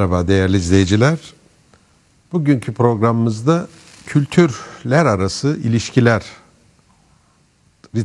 Merhaba 0.00 0.28
değerli 0.28 0.56
izleyiciler. 0.56 1.18
Bugünkü 2.32 2.74
programımızda 2.74 3.68
kültürler 4.06 5.06
arası 5.06 5.58
ilişkiler 5.64 6.24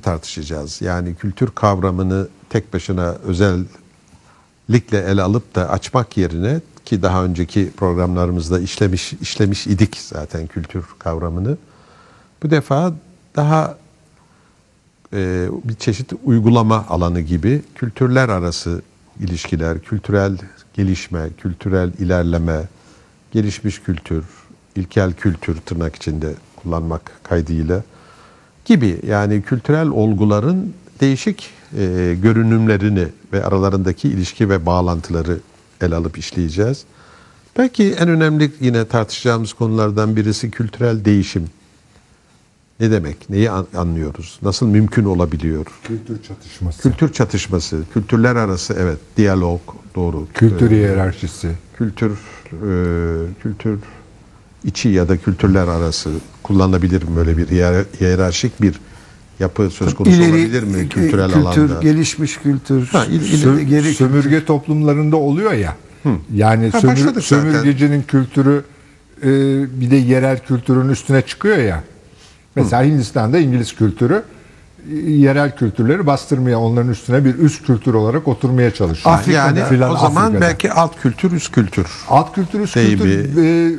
tartışacağız. 0.04 0.82
Yani 0.82 1.16
kültür 1.16 1.52
kavramını 1.52 2.28
tek 2.50 2.74
başına 2.74 3.16
özellikle 3.24 5.00
ele 5.00 5.22
alıp 5.22 5.56
da 5.56 5.70
açmak 5.70 6.18
yerine 6.18 6.62
ki 6.86 7.02
daha 7.02 7.24
önceki 7.24 7.72
programlarımızda 7.78 8.60
işlemiş 8.60 9.14
işlemiş 9.14 9.68
idik 9.68 9.98
zaten 9.98 10.48
kültür 10.48 10.86
kavramını. 11.00 11.58
Bu 12.44 12.50
defa 12.50 12.94
daha 13.36 13.78
e, 15.14 15.48
bir 15.64 15.76
çeşit 15.76 16.14
uygulama 16.24 16.86
alanı 16.90 17.22
gibi 17.22 17.62
kültürler 17.76 18.30
arası 18.30 18.82
ilişkiler, 19.20 19.80
kültürel 19.80 20.38
gelişme, 20.74 21.30
kültürel 21.38 21.94
ilerleme, 22.00 22.62
gelişmiş 23.32 23.82
kültür, 23.82 24.26
ilkel 24.76 25.14
kültür 25.14 25.56
tırnak 25.56 25.96
içinde 25.96 26.34
kullanmak 26.56 27.12
kaydıyla 27.24 27.84
gibi 28.66 29.00
yani 29.08 29.42
kültürel 29.42 29.88
olguların 29.88 30.74
değişik 31.02 31.50
e, 31.78 32.16
görünümlerini 32.22 33.08
ve 33.34 33.46
aralarındaki 33.46 34.08
ilişki 34.08 34.50
ve 34.50 34.66
bağlantıları 34.66 35.40
ele 35.82 35.96
alıp 35.96 36.18
işleyeceğiz. 36.18 36.84
Belki 37.58 37.94
en 37.94 38.10
önemli 38.10 38.52
yine 38.60 38.86
tartışacağımız 38.86 39.54
konulardan 39.54 40.16
birisi 40.16 40.52
kültürel 40.52 41.06
değişim. 41.06 41.48
Ne 42.80 42.92
demek? 42.92 43.30
Neyi 43.30 43.52
anlıyoruz? 43.52 44.40
Nasıl 44.42 44.68
mümkün 44.68 45.06
olabiliyor? 45.06 45.66
Kültür 45.84 46.24
çatışması. 46.24 46.82
Kültür 46.82 47.14
çatışması, 47.14 47.82
kültürler 47.94 48.36
arası 48.36 48.76
evet, 48.80 48.98
diyalog 49.18 49.62
doğru. 49.96 50.28
Kültür 50.34 50.72
ee, 50.72 50.76
hiyerarşisi. 50.76 51.52
Kültür 51.78 52.12
e, 52.12 52.68
kültür 53.44 53.80
içi 54.64 54.90
ya 54.90 55.10
da 55.10 55.18
kültürler 55.18 55.68
arası 55.68 56.10
kullanılabilir 56.44 57.04
mi 57.04 57.16
böyle 57.16 57.38
bir 57.38 57.48
hiyerarşik 58.00 58.62
bir 58.62 58.80
yapı 59.40 59.70
söz 59.70 59.96
konusu 59.96 60.16
İleri, 60.16 60.30
olabilir 60.30 60.64
mi 60.64 60.90
kültürel 60.90 61.32
kültür, 61.32 61.42
alanda? 61.42 61.82
gelişmiş 61.82 62.38
kültür. 62.38 62.88
Ha, 62.88 63.06
il, 63.06 63.22
il, 63.22 63.60
geri 63.60 63.94
sömürge 63.94 64.30
kültür. 64.30 64.46
toplumlarında 64.46 65.16
oluyor 65.16 65.54
ya. 65.54 65.76
Hı. 66.04 66.10
Yani 66.34 66.70
ha, 66.70 66.82
sömür, 66.82 67.22
sömürgecinin 67.22 68.02
kültürü 68.02 68.64
e, 69.22 69.28
bir 69.82 69.92
de 69.92 69.96
yerel 69.96 70.40
kültürün 70.40 70.90
üstüne 70.90 71.22
çıkıyor 71.22 71.58
ya. 71.58 71.84
Mesela 72.56 72.84
Hı. 72.84 72.88
Hindistan'da 72.88 73.40
İngiliz 73.40 73.76
kültürü 73.76 74.24
yerel 75.08 75.56
kültürleri 75.56 76.08
bastırmaya, 76.08 76.60
onların 76.60 76.92
üstüne 76.92 77.26
bir 77.26 77.36
üst 77.36 77.66
kültür 77.66 77.94
olarak 77.94 78.28
oturmaya 78.28 78.74
çalışıyor. 78.74 79.16
Afrika'da, 79.16 79.60
yani 79.60 79.70
filan, 79.70 79.92
o 79.92 79.98
zaman 79.98 80.22
Afrika'da. 80.22 80.42
belki 80.42 80.72
alt 80.72 81.02
kültür, 81.02 81.32
üst 81.32 81.52
kültür. 81.52 81.88
Alt 82.10 82.36
kültür, 82.36 82.60
üst 82.60 82.74
kültür 82.74 83.44
e, 83.44 83.76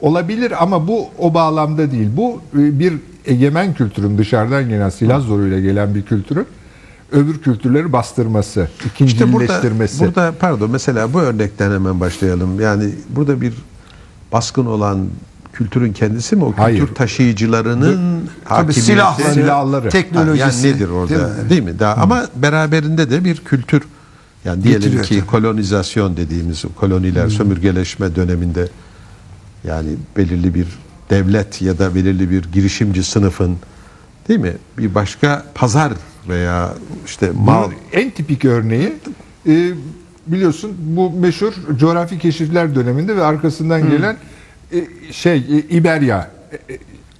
olabilir 0.00 0.62
ama 0.62 0.88
bu 0.88 1.08
o 1.18 1.34
bağlamda 1.34 1.90
değil. 1.90 2.08
Bu 2.16 2.40
e, 2.54 2.78
bir 2.78 2.94
egemen 3.26 3.74
kültürün 3.74 4.18
dışarıdan 4.18 4.68
gelen 4.68 4.88
silah 4.88 5.20
zoruyla 5.20 5.60
gelen 5.60 5.94
bir 5.94 6.02
kültürün 6.02 6.46
öbür 7.12 7.38
kültürleri 7.38 7.92
bastırması, 7.92 8.68
ikincileştirmesi. 8.86 9.94
İşte 9.94 10.06
burada, 10.06 10.26
burada 10.26 10.38
pardon 10.38 10.70
mesela 10.70 11.12
bu 11.12 11.20
örnekten 11.20 11.72
hemen 11.72 12.00
başlayalım. 12.00 12.60
Yani 12.60 12.90
burada 13.08 13.40
bir 13.40 13.54
baskın 14.32 14.66
olan 14.66 15.06
kültürün 15.62 15.92
kendisi 15.92 16.36
mi 16.36 16.44
o 16.44 16.48
kültür 16.48 16.62
Hayır. 16.62 16.86
taşıyıcılarının 16.86 18.28
hakimiyeti, 18.44 18.82
silahları, 18.82 19.34
silahları, 19.34 19.88
teknolojisi 19.88 20.66
yani 20.66 20.76
nedir 20.76 20.88
orada 20.88 21.50
değil 21.50 21.62
mi? 21.62 21.78
Daha, 21.78 22.02
ama 22.02 22.26
beraberinde 22.36 23.10
de 23.10 23.24
bir 23.24 23.36
kültür 23.36 23.82
yani 24.44 24.64
diyelim 24.64 24.80
Getiriyor 24.80 25.04
ki 25.04 25.18
tabii. 25.18 25.26
kolonizasyon 25.26 26.16
dediğimiz 26.16 26.64
koloniler 26.76 27.24
hmm. 27.24 27.30
sömürgeleşme 27.30 28.16
döneminde 28.16 28.68
yani 29.64 29.88
belirli 30.16 30.54
bir 30.54 30.66
devlet 31.10 31.62
ya 31.62 31.78
da 31.78 31.94
belirli 31.94 32.30
bir 32.30 32.52
girişimci 32.52 33.04
sınıfın 33.04 33.56
değil 34.28 34.40
mi? 34.40 34.52
Bir 34.78 34.94
başka 34.94 35.44
pazar 35.54 35.92
veya 36.28 36.74
işte 37.06 37.30
mal 37.36 37.64
Bunun 37.64 37.74
en 37.92 38.10
tipik 38.10 38.44
örneği 38.44 38.92
e, 39.48 39.72
biliyorsun 40.26 40.72
bu 40.78 41.10
meşhur 41.10 41.52
coğrafi 41.78 42.18
keşifler 42.18 42.74
döneminde 42.74 43.16
ve 43.16 43.24
arkasından 43.24 43.90
gelen 43.90 44.16
şey 45.10 45.36
e, 45.36 45.58
İberya 45.58 46.30
e, 46.70 46.78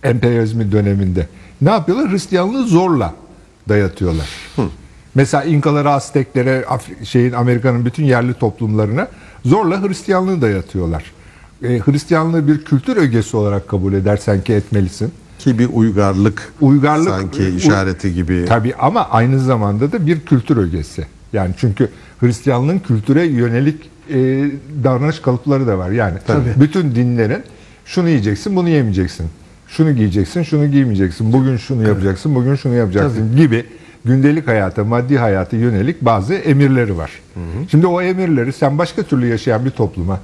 emperyalizmi 0.09 0.73
döneminde 0.73 1.29
ne 1.61 1.71
yapıyorlar? 1.71 2.11
Hristiyanlığı 2.11 2.67
zorla 2.67 3.15
dayatıyorlar. 3.69 4.29
Hı. 4.57 4.63
Mesela 5.15 5.45
İnkalara, 5.45 5.93
Azteklere, 5.93 6.65
şeyin 7.05 7.33
Amerika'nın 7.33 7.85
bütün 7.85 8.05
yerli 8.05 8.35
toplumlarına 8.35 9.09
zorla 9.45 9.83
Hristiyanlığı 9.83 10.43
dayatıyorlar. 10.43 11.13
E, 11.63 11.79
Hristiyanlığı 11.79 12.49
bir 12.49 12.65
kültür 12.65 12.97
ögesi 12.97 13.37
olarak 13.37 13.69
kabul 13.69 13.93
edersen 13.93 14.45
ki 14.45 14.53
etmelisin. 14.53 15.13
Ki 15.39 15.59
bir 15.59 15.69
uygarlık, 15.73 16.53
uygarlık 16.61 17.09
sanki 17.09 17.49
işareti 17.49 18.15
gibi. 18.15 18.45
Tabii 18.49 18.75
ama 18.75 19.09
aynı 19.11 19.41
zamanda 19.41 19.93
da 19.93 20.07
bir 20.07 20.21
kültür 20.21 20.57
ögesi. 20.57 21.07
Yani 21.33 21.55
çünkü 21.59 21.89
Hristiyanlığın 22.21 22.79
kültüre 22.79 23.25
yönelik 23.25 23.91
e, 24.11 24.51
davranış 24.85 25.21
kalıpları 25.21 25.67
da 25.67 25.79
var. 25.79 25.91
Yani 25.91 26.19
Tabii. 26.27 26.55
bütün 26.61 26.95
dinlerin 26.95 27.43
şunu 27.85 28.09
yiyeceksin, 28.09 28.57
bunu 28.57 28.69
yemeyeceksin. 28.69 29.27
Şunu 29.69 29.93
giyeceksin, 29.93 30.43
şunu 30.43 30.67
giymeyeceksin. 30.67 31.33
Bugün 31.33 31.57
şunu 31.57 31.89
yapacaksın, 31.89 32.35
bugün 32.35 32.55
şunu 32.55 32.75
yapacaksın 32.75 33.29
Tabii. 33.29 33.41
gibi 33.41 33.65
gündelik 34.05 34.49
hayata, 34.49 34.85
maddi 34.85 35.19
hayata 35.19 35.57
yönelik 35.57 36.03
bazı 36.03 36.35
emirleri 36.35 36.97
var. 36.97 37.11
Hı 37.35 37.41
hı. 37.41 37.69
Şimdi 37.71 37.87
o 37.87 38.03
emirleri 38.03 38.53
sen 38.53 38.79
başka 38.79 39.03
türlü 39.03 39.27
yaşayan 39.27 39.65
bir 39.65 39.71
topluma, 39.71 40.21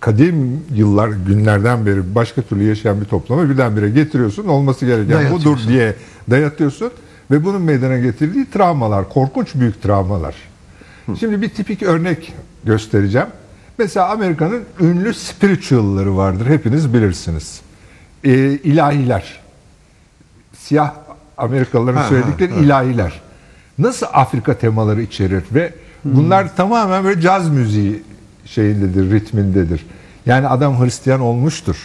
kadim 0.00 0.60
yıllar, 0.74 1.08
günlerden 1.08 1.86
beri 1.86 2.14
başka 2.14 2.42
türlü 2.42 2.62
yaşayan 2.62 3.00
bir 3.00 3.06
topluma 3.06 3.50
birdenbire 3.50 3.90
getiriyorsun. 3.90 4.48
Olması 4.48 4.86
gereken 4.86 5.32
budur 5.32 5.58
diye 5.68 5.94
dayatıyorsun. 6.30 6.90
Ve 7.30 7.44
bunun 7.44 7.62
meydana 7.62 7.98
getirdiği 7.98 8.46
travmalar, 8.50 9.08
korkunç 9.08 9.54
büyük 9.54 9.82
travmalar. 9.82 10.34
Hı. 11.06 11.16
Şimdi 11.16 11.42
bir 11.42 11.48
tipik 11.48 11.82
örnek 11.82 12.34
göstereceğim. 12.66 13.28
Mesela 13.78 14.08
Amerika'nın 14.08 14.64
ünlü 14.80 15.14
spiritual'ları 15.14 16.16
vardır. 16.16 16.46
Hepiniz 16.46 16.94
bilirsiniz. 16.94 17.60
Ee, 18.24 18.32
ilahiler. 18.64 19.40
Siyah 20.58 20.92
Amerikalıların 21.36 21.96
ha, 21.96 22.08
söyledikleri 22.08 22.52
ha, 22.52 22.60
ilahiler. 22.60 23.20
Nasıl 23.78 24.06
Afrika 24.12 24.58
temaları 24.58 25.02
içerir 25.02 25.44
ve 25.54 25.74
bunlar 26.04 26.44
hmm. 26.44 26.56
tamamen 26.56 27.04
böyle 27.04 27.20
caz 27.20 27.50
müziği 27.50 28.02
şeyindedir, 28.44 29.10
ritmindedir. 29.10 29.86
Yani 30.26 30.48
adam 30.48 30.84
Hristiyan 30.84 31.20
olmuştur. 31.20 31.76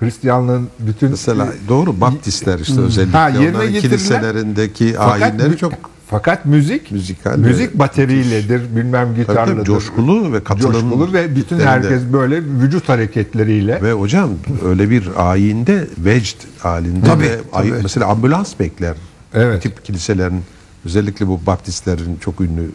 Hristiyanlığın 0.00 0.68
bütün 0.78 1.10
mesela 1.10 1.48
doğru 1.68 2.00
Baptistler 2.00 2.58
işte 2.58 2.80
özellikle 2.80 3.18
ha, 3.18 3.32
onların 3.38 3.72
kiliselerindeki 3.72 4.98
ayinleri 4.98 5.56
çok 5.56 5.72
fakat 6.10 6.44
müzik 6.44 6.92
Müzikal 6.92 7.38
müzik 7.38 7.78
bateriyledir, 7.78 8.76
bilmem 8.76 9.14
gitarlıdır. 9.14 9.56
Tabii, 9.56 9.64
coşkulu 9.64 10.32
ve 10.32 10.44
katılım 10.44 10.72
coşkulu 10.72 11.12
ve 11.12 11.36
bütün 11.36 11.58
herkes 11.58 12.02
böyle 12.12 12.42
vücut 12.44 12.88
hareketleriyle. 12.88 13.82
Ve 13.82 13.92
hocam 13.92 14.30
öyle 14.64 14.90
bir 14.90 15.08
ayinde 15.16 15.86
vecd 15.98 16.36
halinde 16.58 17.06
tabii, 17.06 17.24
ve 17.24 17.38
tabii. 17.52 17.72
mesela 17.82 18.06
ambulans 18.06 18.58
bekler. 18.60 18.96
Evet. 19.34 19.62
Tip 19.62 19.84
kiliselerin 19.84 20.42
özellikle 20.84 21.26
bu 21.26 21.40
baptistlerin 21.46 22.16
çok 22.16 22.40
ünlü 22.40 22.70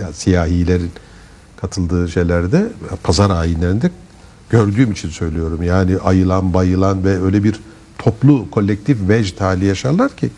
yani 0.00 0.14
siyahilerin 0.14 0.90
katıldığı 1.60 2.08
şeylerde 2.08 2.68
pazar 3.02 3.30
ayinlerinde 3.30 3.90
gördüğüm 4.50 4.92
için 4.92 5.08
söylüyorum. 5.08 5.62
Yani 5.62 5.98
ayılan, 5.98 6.54
bayılan 6.54 7.04
ve 7.04 7.22
öyle 7.22 7.44
bir 7.44 7.60
toplu 7.98 8.50
kolektif 8.50 9.08
vecd 9.08 9.40
hali 9.40 9.64
yaşarlar 9.64 10.16
ki 10.16 10.30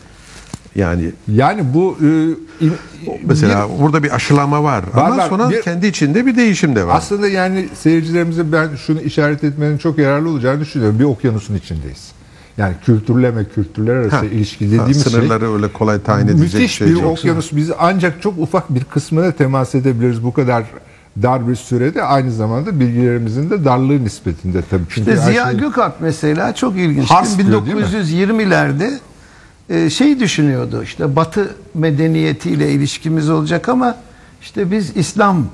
yani 0.75 1.11
yani 1.27 1.73
bu 1.73 1.97
e, 2.61 2.67
mesela 3.23 3.69
bir, 3.69 3.83
burada 3.83 4.03
bir 4.03 4.15
aşılama 4.15 4.63
var, 4.63 4.83
var 4.93 5.05
ama 5.05 5.17
var, 5.17 5.29
sonra 5.29 5.49
bir, 5.49 5.61
kendi 5.61 5.87
içinde 5.87 6.25
bir 6.25 6.35
değişim 6.35 6.75
de 6.75 6.87
var. 6.87 6.95
Aslında 6.97 7.27
yani 7.27 7.69
seyircilerimize 7.75 8.51
ben 8.51 8.75
şunu 8.75 9.01
işaret 9.01 9.43
etmenin 9.43 9.77
çok 9.77 9.97
yararlı 9.97 10.29
olacağını 10.29 10.59
düşünüyorum. 10.59 10.99
Bir 10.99 11.03
okyanusun 11.03 11.55
içindeyiz. 11.55 12.11
Yani 12.57 12.73
kültürleme, 12.85 13.45
kültürler 13.45 13.95
arası 13.95 14.15
ha, 14.15 14.25
ilişki 14.25 14.65
dediğimiz 14.65 15.05
ha, 15.05 15.09
sınırları 15.09 15.45
şey, 15.45 15.53
öyle 15.53 15.67
kolay 15.67 16.01
tayin 16.01 16.27
edecek 16.27 16.53
müthiş 16.53 16.71
şey 16.71 16.87
bir 16.87 16.91
yoksa. 16.91 17.07
okyanus. 17.07 17.51
Biz 17.51 17.71
ancak 17.79 18.21
çok 18.21 18.37
ufak 18.37 18.75
bir 18.75 18.83
kısmına 18.83 19.31
temas 19.31 19.75
edebiliriz 19.75 20.23
bu 20.23 20.33
kadar 20.33 20.63
dar 21.21 21.47
bir 21.47 21.55
sürede 21.55 22.03
aynı 22.03 22.31
zamanda 22.31 22.79
bilgilerimizin 22.79 23.49
de 23.49 23.65
darlığı 23.65 24.03
nispetinde 24.03 24.63
tabii. 24.69 24.83
Çünkü 24.89 25.11
işte 25.11 25.31
Ziya 25.31 25.51
şey, 25.51 25.59
Gökalp 25.59 25.95
mesela 25.99 26.55
çok 26.55 26.75
ilginç. 26.75 27.09
1920'lerde 27.09 28.91
e, 29.69 29.89
şey 29.89 30.19
düşünüyordu 30.19 30.83
işte 30.83 31.15
Batı 31.15 31.55
medeniyetiyle 31.73 32.71
ilişkimiz 32.71 33.29
olacak 33.29 33.69
ama 33.69 33.95
işte 34.41 34.71
biz 34.71 34.97
İslam 34.97 35.45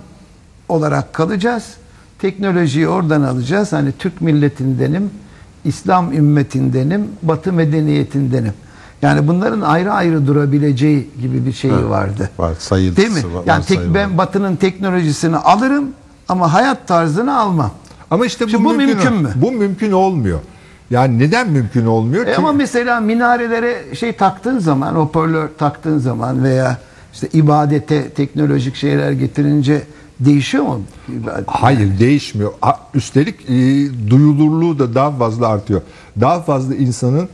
olarak 0.70 1.14
kalacağız. 1.14 1.64
Teknolojiyi 2.20 2.88
oradan 2.88 3.22
alacağız. 3.22 3.74
Hani 3.74 3.92
Türk 3.92 4.22
milletindenim, 4.22 5.10
İslam 5.66 6.14
ümmetindenim, 6.14 7.08
Batı 7.24 7.54
medeniyetindenim. 7.54 8.54
Yani 9.02 9.28
bunların 9.28 9.62
ayrı 9.62 9.94
ayrı 9.94 10.28
durabileceği 10.28 11.10
gibi 11.22 11.46
bir 11.46 11.54
şeyi 11.54 11.74
evet, 11.74 11.90
vardı. 11.90 12.30
Var, 12.38 12.54
sayılısı 12.60 12.98
Değil 12.98 13.12
mi? 13.12 13.34
Var, 13.34 13.44
yani 13.46 13.66
tek, 13.66 13.94
ben 13.94 14.18
Batı'nın 14.18 14.56
teknolojisini 14.56 15.38
alırım 15.38 15.90
ama 16.30 16.54
hayat 16.54 16.88
tarzını 16.88 17.40
almam. 17.40 17.72
Ama 18.12 18.26
işte 18.26 18.46
bu, 18.46 18.50
Şimdi 18.50 18.64
bu 18.64 18.74
mümkün, 18.74 18.98
mümkün 18.98 19.14
mü? 19.14 19.30
Bu 19.36 19.52
mümkün 19.52 19.92
olmuyor. 19.92 20.40
Yani 20.92 21.20
neden 21.20 21.50
mümkün 21.50 21.86
olmuyor? 21.86 22.24
E 22.24 22.26
Çünkü 22.26 22.40
ama 22.40 22.52
mesela 22.52 23.00
minarelere 23.00 23.96
şey 23.96 24.14
taktığın 24.14 24.60
zaman, 24.60 24.96
hoparlör 24.96 25.48
taktığın 25.58 25.98
zaman 25.98 26.44
veya 26.44 26.78
işte 27.14 27.28
ibadete 27.34 28.10
teknolojik 28.10 28.76
şeyler 28.76 29.12
getirince 29.12 29.82
değişiyor 30.20 30.64
mu? 30.64 30.82
Hayır 31.48 32.00
değişmiyor. 32.00 32.54
Üstelik 32.94 33.50
e, 33.50 33.56
duyulurluğu 34.10 34.80
da 34.80 34.96
daha 34.96 35.12
fazla 35.12 35.48
artıyor. 35.48 35.82
Daha 36.22 36.42
fazla 36.42 36.76
insanın 36.76 37.30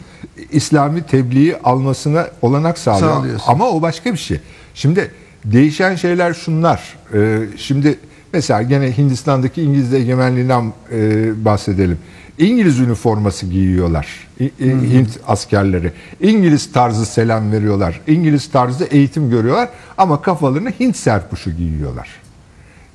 İslami 0.51 1.03
tebliği 1.03 1.57
almasına 1.57 2.27
olanak 2.41 2.77
sağlıyor. 2.77 3.13
Sağlıyorsun. 3.13 3.51
Ama 3.51 3.69
o 3.69 3.81
başka 3.81 4.13
bir 4.13 4.17
şey. 4.17 4.39
Şimdi 4.73 5.11
değişen 5.45 5.95
şeyler 5.95 6.33
şunlar. 6.33 6.95
E, 7.13 7.39
şimdi 7.57 7.99
mesela 8.33 8.61
gene 8.61 8.97
Hindistan'daki 8.97 9.61
İngiliz 9.61 9.93
egemenliğinden 9.93 10.73
e, 10.91 11.45
bahsedelim. 11.45 11.97
İngiliz 12.37 12.79
üniforması 12.79 13.45
giyiyorlar. 13.45 14.27
E, 14.39 14.49
Hint 14.59 15.09
askerleri. 15.27 15.91
İngiliz 16.21 16.71
tarzı 16.71 17.05
selam 17.05 17.51
veriyorlar. 17.51 18.01
İngiliz 18.07 18.51
tarzı 18.51 18.83
eğitim 18.83 19.29
görüyorlar 19.29 19.69
ama 19.97 20.21
kafalarını 20.21 20.69
Hint 20.79 20.97
serpuşu 20.97 21.51
giyiyorlar. 21.51 22.09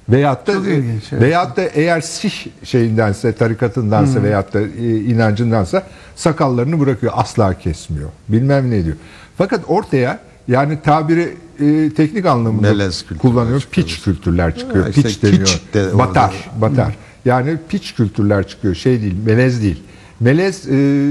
Veyahut 0.09 0.47
da 0.47 0.53
Çok 0.53 0.67
ilginç, 0.67 1.03
evet. 1.13 1.23
veyahut 1.23 1.57
da 1.57 1.63
eğer 1.63 2.01
Sih 2.01 2.33
şeyindense, 2.65 3.33
tarikatındansa 3.33 4.23
veyahut 4.23 4.55
da 4.55 4.61
e, 4.61 4.97
inancındansa 4.97 5.83
sakallarını 6.17 6.81
bırakıyor, 6.81 7.13
asla 7.17 7.59
kesmiyor. 7.59 8.09
Bilmem 8.29 8.71
ne 8.71 8.85
diyor. 8.85 8.97
Fakat 9.39 9.61
ortaya 9.67 10.19
yani 10.49 10.79
tabiri 10.85 11.35
e, 11.61 11.95
teknik 11.95 12.27
anlamında 12.27 12.73
Melez 12.73 13.05
kullanıyor. 13.19 13.69
Piç 13.71 14.03
kültürler 14.03 14.59
çıkıyor. 14.59 14.85
Ha, 14.85 14.91
işte 14.91 15.03
piç 15.03 15.23
deniyor. 15.23 15.61
de 15.75 15.85
orada. 15.87 15.99
batar, 15.99 16.51
batar. 16.57 16.97
Yani 17.25 17.57
piç 17.69 17.95
kültürler 17.95 18.49
çıkıyor. 18.49 18.75
Şey 18.75 19.03
değil, 19.03 19.15
melez 19.27 19.63
değil. 19.63 19.83
Melez 20.21 20.69
e, 20.69 21.11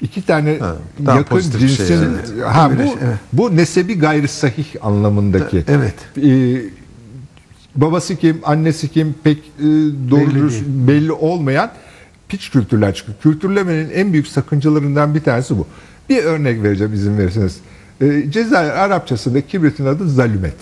iki 0.00 0.26
tane 0.26 0.58
Ha, 0.58 0.76
yakın 1.16 1.40
şey 1.40 1.50
cinsin 1.60 1.94
yani. 1.94 2.42
ha 2.42 2.70
bu 2.78 2.82
Evet. 2.82 3.18
bu 3.32 3.56
nesebi 3.56 3.98
gayri 3.98 4.28
sahih 4.28 4.66
anlamındaki. 4.82 5.64
Evet. 5.68 5.94
E, 6.22 6.62
babası 7.76 8.16
kim, 8.16 8.40
annesi 8.44 8.88
kim 8.88 9.14
pek 9.24 9.38
e, 9.38 9.62
doğru 10.10 10.34
Belli 10.34 10.88
belli 10.88 11.12
olmayan 11.12 11.70
piç 12.28 12.50
kültürler 12.50 12.94
çıkıyor. 12.94 13.18
Kültürlemenin 13.22 13.90
en 13.90 14.12
büyük 14.12 14.26
sakıncalarından 14.26 15.14
bir 15.14 15.20
tanesi 15.20 15.58
bu. 15.58 15.66
Bir 16.08 16.24
örnek 16.24 16.62
vereceğim 16.62 16.94
izin 16.94 17.18
verirseniz. 17.18 17.56
E, 18.00 18.30
Cezayir 18.30 18.70
Arapçasında 18.70 19.40
kibritin 19.40 19.86
adı 19.86 20.08
zalümet. 20.08 20.56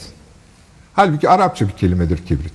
Halbuki 0.95 1.29
Arapça 1.29 1.69
bir 1.69 1.73
kelimedir 1.73 2.19
kibrit. 2.19 2.53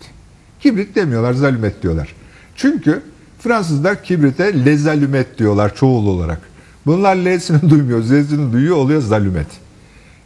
Kibrit 0.60 0.95
demiyorlar, 0.95 1.34
zalümet 1.34 1.84
diyorlar. 1.84 2.16
Çünkü 2.57 3.01
Fransızlar 3.39 4.04
kibrite 4.04 4.65
lezalümet 4.65 5.38
diyorlar 5.38 5.75
çoğul 5.75 6.07
olarak. 6.07 6.42
Bunlar 6.86 7.15
L'sini 7.15 7.62
duymuyor, 7.69 8.01
Z'sini 8.01 8.54
duyuyor 8.54 8.75
oluyor 8.75 9.01
zalümet. 9.01 9.48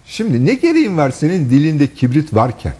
Şimdi 0.06 0.46
ne 0.46 0.54
gereğin 0.54 0.98
var 0.98 1.12
senin 1.12 1.50
dilinde 1.50 1.88
kibrit 1.88 2.34
varken? 2.34 2.74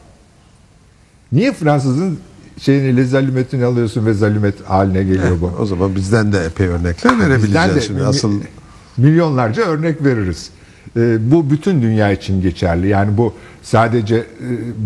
Niye 1.32 1.54
Fransızın 1.54 2.20
şeyini 2.60 2.98
lezalümetini 2.98 3.66
alıyorsun 3.66 4.06
ve 4.06 4.14
zalümet 4.14 4.62
haline 4.70 5.04
geliyor 5.04 5.42
bu? 5.42 5.52
O 5.60 5.66
zaman 5.66 5.96
bizden 5.96 6.34
de 6.34 6.46
epey 6.46 6.68
örnekler 6.68 7.20
verebileceğiz 7.20 7.76
de 7.76 7.82
şimdi. 7.82 8.04
Asıl 8.04 8.42
milyonlarca 8.98 9.64
örnek 9.64 10.04
veririz. 10.04 10.50
Ee, 10.98 11.32
bu 11.32 11.50
bütün 11.50 11.82
dünya 11.82 12.12
için 12.12 12.42
geçerli. 12.42 12.88
Yani 12.88 13.18
bu 13.18 13.34
sadece 13.64 14.16
e, 14.16 14.22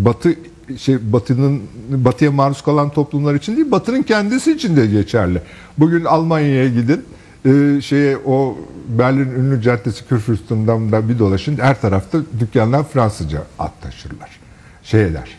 Batı 0.06 0.35
şey 0.77 1.13
Batı'nın 1.13 1.62
Batı'ya 1.89 2.31
maruz 2.31 2.62
kalan 2.62 2.89
toplumlar 2.89 3.35
için 3.35 3.56
değil, 3.56 3.71
Batı'nın 3.71 4.03
kendisi 4.03 4.51
için 4.51 4.75
de 4.75 4.85
geçerli. 4.88 5.41
Bugün 5.77 6.06
Almanya'ya 6.06 6.67
gidin, 6.67 7.06
e, 7.45 7.81
şeye 7.81 8.17
o 8.25 8.57
Berlin 8.88 9.31
ünlü 9.31 9.62
caddesi 9.62 10.07
Kürfürsten'dan 10.07 10.91
da 10.91 11.09
bir 11.09 11.19
dolaşın. 11.19 11.57
Her 11.57 11.81
tarafta 11.81 12.17
dükkanlar 12.39 12.83
Fransızca 12.83 13.44
at 13.59 13.81
taşırlar. 13.81 14.29
Şey 14.83 15.06
eder. 15.06 15.29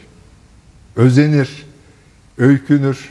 Özenir, 0.97 1.67
öykünür. 2.39 3.11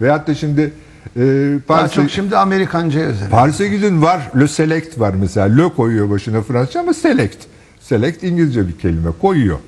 Veyahut 0.00 0.26
da 0.26 0.34
şimdi 0.34 0.72
e, 1.16 1.20
Daha 1.68 1.78
Paris'e- 1.80 1.94
çok 1.94 2.10
şimdi 2.10 2.36
Amerikanca'ya 2.36 3.06
özel. 3.06 3.30
Paris'e 3.30 3.68
gidin 3.68 4.02
var. 4.02 4.30
Le 4.40 4.48
Select 4.48 4.98
var 5.00 5.14
mesela. 5.14 5.56
Le 5.56 5.68
koyuyor 5.74 6.10
başına 6.10 6.42
Fransızca 6.42 6.80
ama 6.80 6.94
Select. 6.94 7.38
Select 7.80 8.22
İngilizce 8.22 8.68
bir 8.68 8.78
kelime. 8.78 9.10
Koyuyor. 9.20 9.58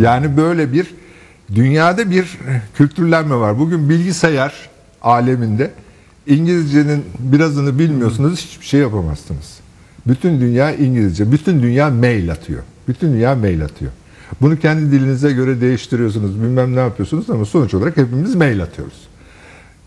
Yani 0.00 0.36
böyle 0.36 0.72
bir 0.72 0.94
dünyada 1.54 2.10
bir 2.10 2.38
kültürlenme 2.74 3.36
var. 3.36 3.58
Bugün 3.58 3.88
bilgisayar 3.88 4.68
aleminde 5.02 5.70
İngilizcenin 6.26 7.04
birazını 7.18 7.78
bilmiyorsunuz 7.78 8.40
hiçbir 8.40 8.66
şey 8.66 8.80
yapamazsınız. 8.80 9.58
Bütün 10.06 10.40
dünya 10.40 10.72
İngilizce. 10.74 11.32
Bütün 11.32 11.62
dünya 11.62 11.90
mail 11.90 12.32
atıyor. 12.32 12.62
Bütün 12.88 13.12
dünya 13.12 13.34
mail 13.34 13.64
atıyor. 13.64 13.92
Bunu 14.40 14.58
kendi 14.58 14.92
dilinize 14.92 15.32
göre 15.32 15.60
değiştiriyorsunuz. 15.60 16.42
Bilmem 16.42 16.76
ne 16.76 16.80
yapıyorsunuz 16.80 17.30
ama 17.30 17.44
sonuç 17.44 17.74
olarak 17.74 17.96
hepimiz 17.96 18.34
mail 18.34 18.62
atıyoruz. 18.62 19.08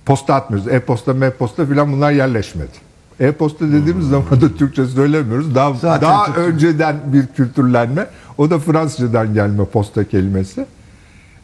Posta 0.06 0.36
atmıyoruz. 0.36 0.68
E-posta, 0.72 1.14
M-posta 1.14 1.66
filan 1.66 1.92
bunlar 1.94 2.12
yerleşmedi. 2.12 2.72
E-posta 3.20 3.68
dediğimiz 3.72 4.08
zaman 4.08 4.42
da 4.42 4.56
Türkçe 4.58 4.86
söylemiyoruz. 4.86 5.56
Daha 5.56 5.74
Zaten 5.74 6.10
daha 6.10 6.26
Türkçe. 6.26 6.42
önceden 6.42 6.96
bir 7.14 7.28
kültürlenme. 7.28 8.08
O 8.38 8.50
da 8.50 8.60
Fransızcadan 8.60 9.34
gelme 9.34 9.66
posta 9.66 10.04
kelimesi. 10.04 10.66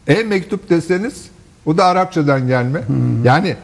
E-mektup 0.08 0.70
deseniz 0.70 1.24
o 1.66 1.76
da 1.76 1.84
Arapçadan 1.84 2.46
gelme. 2.46 2.82
Yani 3.24 3.56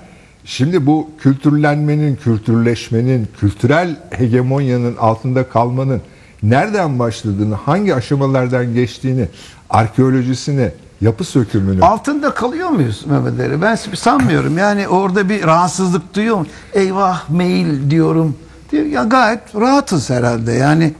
şimdi 0.45 0.87
bu 0.87 1.11
kültürlenmenin, 1.19 2.17
kültürleşmenin, 2.17 3.29
kültürel 3.41 3.97
hegemonyanın 4.11 4.97
altında 4.97 5.49
kalmanın 5.49 6.01
nereden 6.43 6.99
başladığını, 6.99 7.55
hangi 7.55 7.95
aşamalardan 7.95 8.75
geçtiğini, 8.75 9.29
arkeolojisini, 9.71 10.71
yapı 11.01 11.25
sökümünü 11.25 11.83
Altında 11.83 12.35
kalıyor 12.35 12.69
muyuz 12.69 13.05
Mehmet 13.07 13.41
Ali? 13.41 13.63
Ben 13.63 13.75
sanmıyorum. 13.75 14.59
Yani 14.59 14.89
orada 14.89 15.29
bir 15.29 15.43
rahatsızlık 15.43 16.15
duyuyor 16.15 16.37
mu? 16.37 16.47
Eyvah 16.73 17.31
mail 17.31 17.91
diyorum. 17.91 18.37
Diyor, 18.73 18.85
ya 18.85 19.05
gayet 19.05 19.41
rahatız 19.55 20.11
herhalde. 20.11 20.53
Yani 20.53 20.95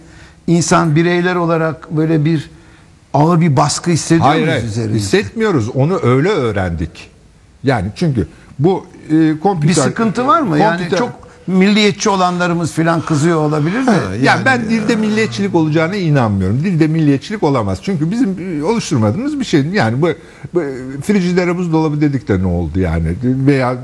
insan 0.47 0.97
bireyler 0.97 1.35
olarak 1.35 1.91
böyle 1.91 2.25
bir 2.25 2.51
ağır 3.15 3.41
bir 3.41 3.57
baskı 3.57 3.91
hissediyor 3.91 4.27
Hayır, 4.27 4.43
muyuz 4.43 4.55
hayır. 4.61 4.69
üzerinde? 4.69 4.95
hissetmiyoruz. 4.99 5.69
Onu 5.69 6.01
öyle 6.03 6.29
öğrendik. 6.29 7.11
Yani 7.65 7.89
çünkü 7.97 8.27
bu 8.59 8.87
e, 9.11 9.39
kompüter... 9.43 9.69
bir 9.69 9.75
sıkıntı 9.75 10.27
var 10.27 10.41
mı? 10.43 10.59
Yani 10.59 10.83
kompüter- 10.83 10.99
çok 10.99 11.11
milliyetçi 11.47 12.11
olanlarımız 12.11 12.73
falan 12.73 13.01
kızıyor 13.01 13.39
olabilir 13.41 13.87
de. 13.87 13.91
yani, 13.91 14.25
Yani- 14.25 14.45
ben 14.45 14.71
dilde 14.71 14.97
milliyetçilik 14.97 15.55
olacağına 15.55 15.97
inanmıyorum. 15.97 16.59
Dilde 16.65 16.87
milliyetçilik 16.87 17.43
olamaz. 17.43 17.79
Çünkü 17.83 18.11
bizim 18.11 18.61
e, 18.61 18.65
oluşturmadığımız 18.65 19.41
bir 19.41 19.45
şey. 19.45 19.67
Yani 19.67 20.03
bu, 20.03 20.09
bu 20.55 20.63
frigidere 21.03 21.57
buzdolabı 21.57 22.01
dedik 22.01 22.29
de 22.29 22.43
ne 22.43 22.47
oldu 22.47 22.81
yani? 22.81 23.07
Veya 23.23 23.73
e, 23.73 23.77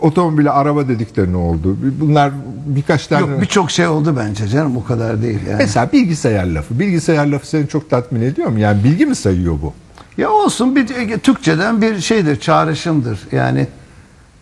otomobile 0.00 0.50
araba 0.50 0.88
dedik 0.88 1.16
de 1.16 1.32
ne 1.32 1.36
oldu? 1.36 1.76
Bunlar 2.00 2.32
birkaç 2.66 3.06
tane... 3.06 3.20
Yok 3.20 3.40
birçok 3.40 3.70
şey 3.70 3.86
oldu 3.86 4.16
bence 4.18 4.48
canım 4.48 4.76
o 4.76 4.84
kadar 4.84 5.22
değil 5.22 5.40
yani. 5.48 5.58
Mesela 5.58 5.92
bilgisayar 5.92 6.46
lafı. 6.46 6.78
Bilgisayar 6.78 7.26
lafı 7.26 7.46
seni 7.48 7.68
çok 7.68 7.90
tatmin 7.90 8.22
ediyor 8.22 8.48
mu? 8.48 8.58
Yani 8.58 8.84
bilgi 8.84 9.06
mi 9.06 9.14
sayıyor 9.14 9.58
bu? 9.62 9.72
Ya 10.18 10.30
olsun 10.30 10.76
bir 10.76 11.18
Türkçeden 11.18 11.82
bir 11.82 12.00
şeydir, 12.00 12.40
çağrışımdır. 12.40 13.18
Yani 13.32 13.66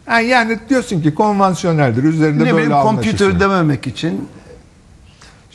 Yani, 0.06 0.26
yani 0.26 0.58
diyorsun 0.68 1.00
ki 1.00 1.14
konvansiyoneldir. 1.14 2.04
Üzerinde 2.04 2.36
ne 2.36 2.40
böyle 2.40 2.52
bileyim 2.52 2.72
anlaşırsın. 2.72 3.18
kompütür 3.18 3.40
dememek 3.40 3.86
için 3.86 4.28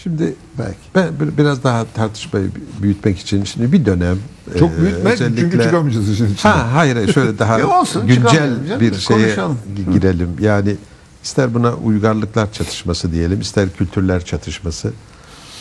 Şimdi 0.03 0.33
belki. 0.59 0.77
ben 0.95 1.09
bir- 1.19 1.37
biraz 1.37 1.63
daha 1.63 1.85
tartışmayı 1.95 2.51
büyütmek 2.81 3.19
için 3.19 3.43
şimdi 3.43 3.71
bir 3.71 3.85
dönem 3.85 4.17
Çok 4.59 4.71
e, 4.71 4.81
büyütme 4.81 5.17
çünkü 5.17 5.23
özellikle- 5.35 5.63
çıkamayacağız 5.63 6.09
işin 6.09 6.25
içinden. 6.25 6.51
Ha 6.51 6.73
hayır 6.73 7.13
şöyle 7.13 7.39
daha 7.39 7.79
olsun, 7.81 8.07
güncel 8.07 8.79
bir 8.79 8.93
şeye 8.95 9.17
konuşalım. 9.25 9.57
gi- 9.77 9.93
girelim. 9.93 10.29
Yani 10.41 10.75
ister 11.23 11.53
buna 11.53 11.73
uygarlıklar 11.73 12.51
çatışması 12.53 13.11
diyelim, 13.11 13.41
ister 13.41 13.69
kültürler 13.77 14.25
çatışması. 14.25 14.91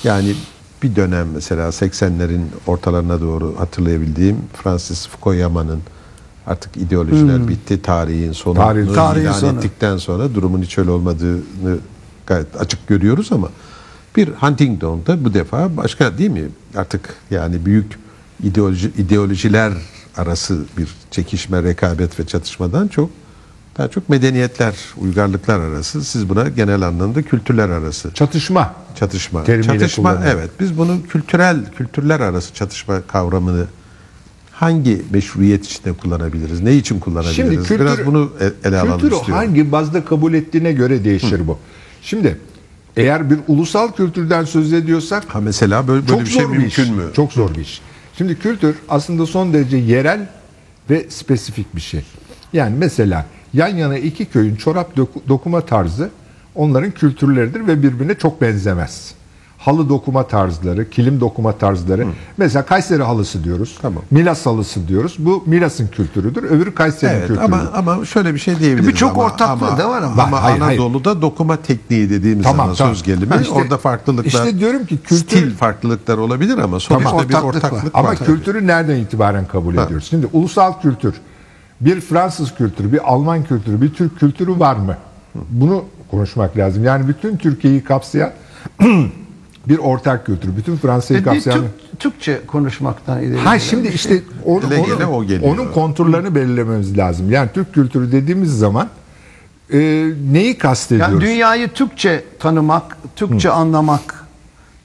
Yani 0.04 0.35
bir 0.83 0.97
dönem 0.97 1.26
mesela 1.35 1.68
80'lerin 1.68 2.40
ortalarına 2.66 3.21
doğru 3.21 3.54
hatırlayabildiğim 3.59 4.37
Francis 4.62 5.09
Fukuyama'nın 5.09 5.80
artık 6.47 6.76
ideolojiler 6.76 7.49
bitti, 7.49 7.83
tarihin 7.83 8.33
sonu 8.33 8.59
Tarihin- 8.59 8.95
tarihin 8.95 9.25
ilan 9.25 9.33
sonu. 9.33 9.59
ettikten 9.59 9.97
sonra 9.97 10.35
durumun 10.35 10.62
hiç 10.62 10.78
öyle 10.78 10.90
olmadığını 10.90 11.76
gayet 12.26 12.61
açık 12.61 12.87
görüyoruz 12.87 13.28
ama 13.33 13.49
bir 14.17 14.29
Huntington'da 14.29 15.25
bu 15.25 15.35
defa 15.35 15.77
başka 15.77 16.19
değil 16.19 16.31
mi? 16.31 16.43
Artık 16.77 17.15
yani 17.31 17.67
büyük 17.67 17.87
ideoloji, 18.43 18.91
ideolojiler 18.99 19.73
arası 20.17 20.65
bir 20.79 20.88
çekişme, 21.11 21.62
rekabet 21.62 22.21
ve 22.21 22.27
çatışmadan 22.27 22.88
çok 22.88 23.11
daha 23.79 23.88
çok 23.88 24.09
medeniyetler, 24.09 24.75
uygarlıklar 24.97 25.61
arası. 25.61 26.05
Siz 26.05 26.29
buna 26.29 26.49
genel 26.49 26.83
anlamda 26.83 27.23
kültürler 27.23 27.69
arası 27.69 28.15
Çatışma. 28.15 28.75
çatışma. 28.99 29.45
Terimiyle 29.45 29.79
Çatışma 29.79 30.11
kullanıyor. 30.12 30.33
evet. 30.35 30.50
Biz 30.61 30.79
bunu 30.79 30.97
kültürel 31.09 31.73
kültürler 31.77 32.21
arası 32.21 32.55
çatışma 32.55 33.03
kavramını 33.03 33.65
hangi 34.53 35.03
meşruiyet 35.12 35.65
içinde 35.67 35.93
kullanabiliriz? 35.93 36.61
Ne 36.61 36.75
için 36.75 37.00
kullanabiliriz? 37.00 37.37
Şimdi 37.37 37.57
kültür, 37.57 37.81
Biraz 37.81 38.07
bunu 38.07 38.33
e- 38.41 38.69
ele 38.69 38.79
alalım 38.81 39.00
kültürü 39.00 39.15
istiyorum. 39.21 39.47
hangi 39.47 39.73
bazda 39.73 40.05
kabul 40.05 40.35
ettiğine 40.35 40.73
göre 40.73 41.05
değişir 41.05 41.49
bu. 41.49 41.59
Şimdi 42.03 42.38
eğer 42.99 43.31
bir 43.31 43.38
ulusal 43.49 43.93
kültürden 43.93 44.45
söz 44.45 44.73
ediyorsak 44.73 45.25
Ha 45.35 45.40
mesela 45.40 45.88
böyle, 45.88 46.09
böyle 46.09 46.21
bir 46.21 46.26
şey 46.26 46.47
mümkün 46.47 46.85
iş. 46.85 46.90
mü? 46.90 47.02
Çok 47.17 47.33
zor 47.33 47.55
bir 47.55 47.61
iş. 47.61 47.81
Şimdi 48.19 48.38
kültür 48.38 48.76
aslında 48.88 49.26
son 49.26 49.52
derece 49.52 49.76
yerel 49.76 50.26
ve 50.90 51.07
spesifik 51.11 51.76
bir 51.76 51.81
şey. 51.81 52.00
Yani 52.52 52.76
mesela 52.78 53.26
yan 53.55 53.69
yana 53.76 53.99
iki 53.99 54.25
köyün 54.25 54.57
çorap 54.57 54.97
doku- 54.97 55.21
dokuma 55.28 55.61
tarzı 55.61 56.11
onların 56.55 56.90
kültürleridir 56.90 57.67
ve 57.67 57.83
birbirine 57.83 58.14
çok 58.14 58.40
benzemez. 58.40 59.14
Halı 59.59 59.88
dokuma 59.88 60.27
tarzları, 60.27 60.91
kilim 60.91 61.21
dokuma 61.21 61.53
tarzları. 61.53 62.07
Mesela 62.37 62.65
Kayseri 62.67 63.03
halısı 63.03 63.45
diyoruz. 63.45 63.79
Tamam. 63.83 64.03
Milas 64.11 64.47
halısı 64.47 64.88
diyoruz. 64.88 65.17
Bu 65.19 65.43
Milas'ın 65.47 65.87
kültürüdür. 65.88 66.43
Öbürü 66.43 66.75
Kayseri'nin 66.75 67.19
Evet 67.19 67.29
kültürüdür. 67.29 67.45
ama 67.53 67.71
ama 67.75 68.05
şöyle 68.05 68.35
bir 68.35 68.38
şey 68.38 68.59
diyebiliriz. 68.59 68.88
Birçok 68.88 69.11
ama, 69.12 69.23
ortaklığı 69.23 69.79
da 69.79 69.88
var 69.91 70.03
ama. 70.03 70.23
Ama 70.23 70.43
Hayır, 70.43 70.59
hayır. 70.61 70.81
Anadolu'da 70.81 71.23
dokuma 71.23 71.57
tekniği 71.57 72.11
dediğimiz 72.11 72.45
Tamam, 72.45 72.57
zaman 72.67 72.75
tamam. 72.77 72.95
söz 72.95 73.03
gelimi 73.03 73.35
işte- 73.43 73.55
orada 73.55 73.79
farklılıklar. 73.79 74.25
işte 74.47 74.59
diyorum 74.59 74.87
ki 74.87 74.99
kültür- 74.99 75.17
stil 75.17 75.55
farklılıklar 75.57 76.19
olabilir 76.19 76.59
ama 76.59 76.81
sonuçta 76.81 77.11
Tamam, 77.11 77.29
bir 77.29 77.35
ortaklık 77.35 77.65
var. 77.65 77.71
ortaklık 77.71 77.95
Ama 77.95 78.09
var. 78.09 78.17
kültürü 78.17 78.67
nereden 78.67 78.97
itibaren 78.97 79.47
kabul 79.47 79.77
Ha. 79.77 79.83
ediyoruz? 79.85 80.07
Şimdi 80.11 80.27
ulusal 80.33 80.81
kültür, 80.81 81.15
bir 81.81 82.00
Fransız 82.00 82.55
kültürü, 82.55 82.93
bir 82.93 83.12
Alman 83.12 83.45
kültürü, 83.45 83.83
bir 83.83 83.95
Türk 83.95 84.19
kültürü 84.19 84.59
var 84.61 84.77
mı? 84.77 84.97
Bunu 85.50 85.85
konuşmak 86.11 86.57
lazım. 86.57 86.85
Yani 86.85 87.09
bütün 87.09 87.37
Türkiye'yi 87.37 87.85
kapsayan 87.85 88.31
bir 89.69 89.79
ortak 89.79 90.27
kültür, 90.27 90.57
bütün 90.57 90.77
Fransa'yı 90.77 91.21
E, 91.21 91.23
kapsayan... 91.23 91.59
Türk- 91.59 91.99
Türkçe 92.01 92.41
konuşmaktan 92.47 93.23
ileri. 93.23 93.39
Ha 93.39 93.59
şimdi 93.59 93.89
işte 93.89 94.09
şey. 94.09 94.23
onu, 94.45 94.63
Dile 94.63 94.77
onu- 94.79 94.87
gele 94.87 95.07
o 95.07 95.25
geliyor. 95.25 95.53
onun 95.53 95.73
konturlarını 95.73 96.35
belirlememiz 96.35 96.99
lazım. 96.99 97.31
Yani 97.31 97.49
Türk 97.55 97.75
kültürü 97.75 98.13
dediğimiz 98.13 98.59
zaman 98.59 98.89
e, 99.73 99.79
neyi 100.33 100.59
kastediyoruz? 100.59 101.13
Yani 101.15 101.21
dünyayı 101.25 101.69
Türkçe 101.69 102.25
tanımak, 102.39 102.97
Türkçe 103.17 103.51
anlamak, 103.51 104.25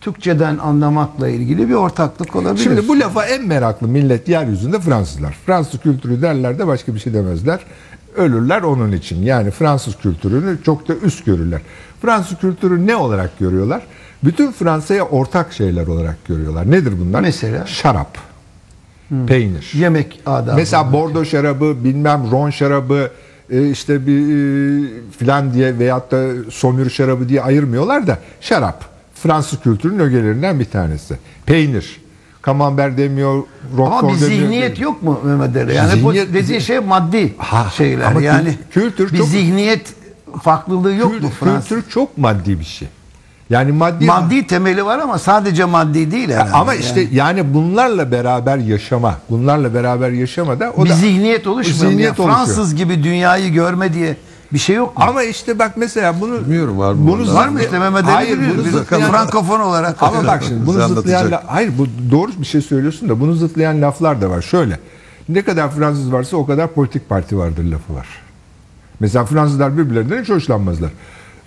Türkçeden 0.02 0.58
anlamakla 0.58 1.28
ilgili 1.30 1.70
bir 1.70 1.74
ortaklık 1.74 2.36
olabilir. 2.36 2.64
Şimdi 2.64 2.88
bu 2.88 3.00
lafa 3.00 3.26
en 3.26 3.48
meraklı 3.48 3.88
millet 3.88 4.28
yeryüzünde 4.30 4.80
Fransızlar. 4.80 5.38
Fransız 5.46 5.80
kültürü 5.80 6.22
derler 6.22 6.60
de 6.60 6.68
başka 6.68 6.96
bir 6.96 7.00
şey 7.00 7.14
demezler. 7.14 7.60
Ölürler 8.16 8.62
onun 8.62 8.92
için. 8.92 9.24
Yani 9.24 9.52
Fransız 9.52 9.96
kültürünü 9.98 10.58
çok 10.66 10.88
da 10.88 10.96
üst 10.96 11.26
görürler. 11.26 11.62
Fransız 12.02 12.38
kültürü 12.38 12.88
ne 12.88 12.96
olarak 12.96 13.40
görüyorlar? 13.40 13.82
Bütün 14.24 14.52
Fransa'ya 14.52 15.04
ortak 15.06 15.54
şeyler 15.54 15.88
olarak 15.88 16.26
görüyorlar. 16.28 16.72
Nedir 16.72 16.94
bunlar? 17.00 17.22
Mesela? 17.22 17.66
Şarap, 17.66 18.18
peynir. 19.28 19.72
yemek 19.74 20.20
adabı. 20.26 20.56
Mesela 20.56 20.94
Bordo 20.94 21.26
şarabı, 21.26 21.84
bilmem 21.84 22.24
Ron 22.32 22.50
şarabı, 22.50 23.10
e, 23.50 23.70
işte 23.70 24.08
bir 24.08 24.20
e, 24.20 24.90
filan 25.20 25.54
diye 25.54 25.80
veyahut 25.80 26.12
da 26.12 26.28
somür 26.52 26.90
şarabı 26.90 27.30
diye 27.30 27.42
ayırmıyorlar 27.42 28.08
da 28.08 28.20
şarap. 28.42 28.86
Fransız 29.16 29.60
kültürünün 29.60 30.00
ögelerinden 30.00 30.60
bir 30.60 30.66
tanesi. 30.66 31.18
Peynir. 31.46 32.02
Camembert 32.46 32.98
demiyor, 32.98 33.34
ama 33.34 33.78
Roquefort 33.78 34.16
bir 34.16 34.22
demiyor. 34.22 34.42
zihniyet 34.42 34.80
yok 34.80 35.04
mu 35.04 35.20
Mehmet 35.24 35.56
Ali? 35.58 35.76
Yani 35.76 35.92
Zihniyet- 35.92 36.04
bu 36.30 36.34
dediği 36.34 36.62
şey 36.62 36.80
maddi 36.80 37.34
Ha, 37.38 37.70
şeyler. 37.78 38.06
ama 38.06 38.22
yani 38.22 38.58
kültür 38.72 39.14
bir 39.14 39.18
çok- 39.18 39.28
zihniyet 39.28 39.94
farklılığı 40.42 40.94
yok 40.94 41.12
Kül- 41.14 41.22
mu 41.22 41.30
Fransız? 41.40 41.70
Kültür 41.70 41.90
çok 41.92 42.18
maddi 42.18 42.60
bir 42.60 42.66
şey. 42.66 42.88
Yani 43.50 43.72
maddi 43.72 44.06
Maddi 44.06 44.48
temeli 44.48 44.86
var 44.86 45.00
ama 45.00 45.20
sadece 45.20 45.66
maddi 45.66 46.12
değil 46.12 46.30
herhalde. 46.30 46.52
ama 46.52 46.74
Yani. 46.74 46.84
işte 46.84 47.08
yani. 47.12 47.54
bunlarla 47.54 48.12
beraber 48.12 48.58
yaşama, 48.58 49.18
bunlarla 49.30 49.74
beraber 49.74 50.10
yaşama 50.10 50.60
da 50.60 50.74
o 50.78 50.86
bir 50.86 50.90
da 50.90 50.94
zihniyet 50.96 51.48
oluşmuyor. 51.48 51.84
mu? 51.84 51.90
Zihniyet 51.90 52.20
Yani 52.20 52.22
oluşuyor. 52.30 52.46
Fransız 52.46 52.76
gibi 52.76 53.04
dünyayı 53.04 53.54
görme 53.54 53.94
diye 53.94 54.18
bir 54.54 54.60
şey 54.60 54.76
yok 54.76 54.98
mu? 54.98 55.04
Ama 55.08 55.24
işte 55.24 55.60
bak 55.60 55.72
mesela 55.76 56.22
bunu 56.22 56.40
Bilmiyorum 56.42 56.80
var 56.80 56.94
mı 56.94 57.08
bunu 57.08 57.34
var 57.34 57.48
mı 57.48 57.62
işte 57.62 57.80
Mehmet 57.80 58.04
Ali 58.04 58.12
Hayır, 58.12 58.38
bunu 58.56 58.66
Biz 58.66 58.74
zıplayan- 58.74 59.12
Frankofon 59.12 59.60
olarak. 59.60 60.04
Ama 60.04 60.28
bak 60.28 60.44
şimdi 60.48 60.66
bunu 60.66 60.88
zıtlayan 60.88 61.32
la- 61.32 61.44
hayır 61.48 61.72
bu 61.78 61.88
doğru 62.12 62.32
bir 62.40 62.46
şey 62.46 62.62
söylüyorsun 62.62 63.10
da 63.10 63.20
bunu 63.20 63.34
zıtlayan 63.34 63.82
laflar 63.82 64.22
da 64.22 64.30
var. 64.30 64.42
Şöyle. 64.42 64.80
Ne 65.30 65.42
kadar 65.42 65.72
Fransız 65.72 66.14
varsa 66.14 66.38
o 66.38 66.46
kadar 66.46 66.68
politik 66.68 67.10
parti 67.10 67.38
vardır 67.38 67.64
lafı 67.64 67.94
var. 67.96 68.08
Mesela 69.00 69.26
Fransızlar 69.26 69.78
birbirlerinden 69.78 70.22
hiç 70.22 70.30
hoşlanmazlar. 70.30 70.90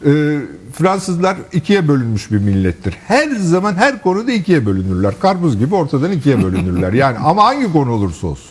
Ee, 0.04 0.38
Fransızlar 0.72 1.36
ikiye 1.52 1.88
bölünmüş 1.88 2.30
bir 2.30 2.38
millettir. 2.38 2.96
Her 3.06 3.30
zaman 3.30 3.74
her 3.74 4.02
konuda 4.02 4.32
ikiye 4.32 4.66
bölünürler. 4.66 5.14
Karpuz 5.20 5.58
gibi 5.58 5.74
ortadan 5.74 6.12
ikiye 6.12 6.42
bölünürler. 6.42 6.92
Yani 6.96 7.18
ama 7.18 7.44
hangi 7.44 7.72
konu 7.72 7.90
olursa 7.90 8.26
olsun. 8.26 8.50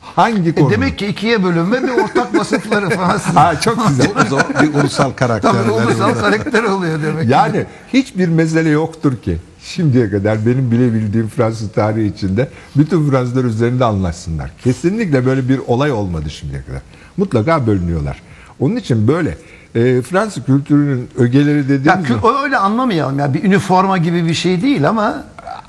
Hangi 0.00 0.54
konu? 0.54 0.68
E 0.68 0.70
demek 0.70 0.98
ki 0.98 1.06
ikiye 1.06 1.44
bölünme 1.44 1.82
bir 1.82 1.88
ortak 1.88 2.34
vasıfları 2.38 2.90
Fransız. 2.90 3.26
Ha, 3.36 3.60
çok 3.60 3.88
güzel. 3.88 4.10
O 4.26 4.28
zaman 4.28 4.46
bir 4.62 4.74
ulusal 4.74 5.10
karakter. 5.10 5.52
Tabii 5.52 5.70
ulusal 5.70 6.14
karakter 6.14 6.62
oluyor 6.62 7.02
demek. 7.02 7.28
Yani 7.30 7.64
hiçbir 7.92 8.28
mesele 8.28 8.68
yoktur 8.68 9.16
ki 9.16 9.36
şimdiye 9.62 10.10
kadar 10.10 10.46
benim 10.46 10.70
bilebildiğim 10.70 11.28
Fransız 11.28 11.72
tarihi 11.72 12.06
içinde 12.06 12.48
bütün 12.76 13.10
Fransızlar 13.10 13.44
üzerinde 13.44 13.84
anlaşsınlar. 13.84 14.50
Kesinlikle 14.64 15.26
böyle 15.26 15.48
bir 15.48 15.58
olay 15.66 15.92
olmadı 15.92 16.30
şimdiye 16.30 16.62
kadar. 16.62 16.82
Mutlaka 17.16 17.66
bölünüyorlar. 17.66 18.22
Onun 18.60 18.76
için 18.76 19.08
böyle 19.08 19.38
e, 19.76 20.02
Fransız 20.02 20.44
kültürünün 20.44 21.08
ögeleri 21.18 21.58
Ya 21.58 21.68
dediğimiz 21.68 22.06
kü- 22.10 22.42
öyle 22.42 22.56
anlamayalım 22.56 23.18
ya 23.18 23.34
bir 23.34 23.44
üniforma 23.44 23.98
gibi 23.98 24.26
bir 24.26 24.34
şey 24.34 24.62
değil 24.62 24.88
ama 24.88 25.24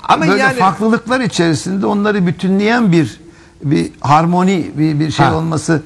Ama 0.08 0.26
böyle 0.28 0.40
yani- 0.42 0.56
farklılıklar 0.58 1.20
içerisinde 1.20 1.86
onları 1.86 2.26
bütünleyen 2.26 2.92
bir 2.92 3.20
bir 3.64 3.90
harmoni 4.00 4.70
bir, 4.78 5.00
bir 5.00 5.10
şey 5.10 5.26
Ha. 5.26 5.34
olması 5.36 5.82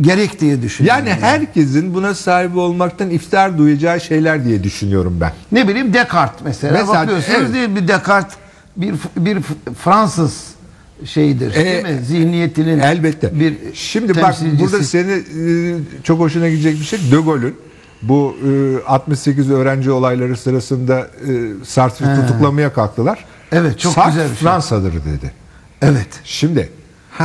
gerek 0.00 0.40
diye 0.40 0.62
düşünüyorum. 0.62 1.06
yani 1.06 1.20
herkesin 1.20 1.94
buna 1.94 2.14
sahip 2.14 2.56
olmaktan 2.56 3.10
iftihar 3.10 3.58
duyacağı 3.58 4.00
şeyler 4.00 4.44
diye 4.44 4.62
düşünüyorum 4.64 5.18
ben. 5.20 5.32
ne 5.52 5.68
bileyim 5.68 5.94
Descartes 5.94 6.40
mesela, 6.44 6.72
Mesela, 6.72 7.00
bakıyorsunuz 7.02 7.38
evet. 7.40 7.54
değil 7.54 7.68
mi? 7.68 7.76
bir 7.76 7.88
Descartes 7.88 8.36
bir 8.76 8.94
bir 9.16 9.38
Fransız 9.84 10.44
şeyidir 11.04 11.54
E, 11.54 11.64
değil 11.64 11.82
mi? 11.82 12.04
Zihniyetinin 12.06 12.78
Elbette. 12.78 13.40
bir 13.40 13.54
Şimdi 13.74 14.22
bak 14.22 14.34
burada 14.60 14.82
seni 14.82 15.12
e, 15.12 15.74
çok 16.02 16.20
hoşuna 16.20 16.48
gidecek 16.48 16.80
bir 16.80 16.84
şey. 16.84 16.98
De 16.98 17.16
Gaulle'ün 17.16 17.56
bu 18.02 18.36
e, 18.84 18.84
68 18.86 19.50
öğrenci 19.50 19.90
olayları 19.90 20.36
sırasında 20.36 21.00
e, 21.00 21.64
Sartre'ı 21.64 22.20
tutuklamaya 22.20 22.72
kalktılar. 22.72 23.24
Evet, 23.52 23.78
çok 23.78 23.92
Sartre 23.92 24.10
güzel 24.10 24.24
bir 24.30 24.36
şey. 24.36 24.48
Fransa'dır 24.48 24.92
dedi. 24.92 25.32
evet. 25.82 26.08
Şimdi 26.24 26.70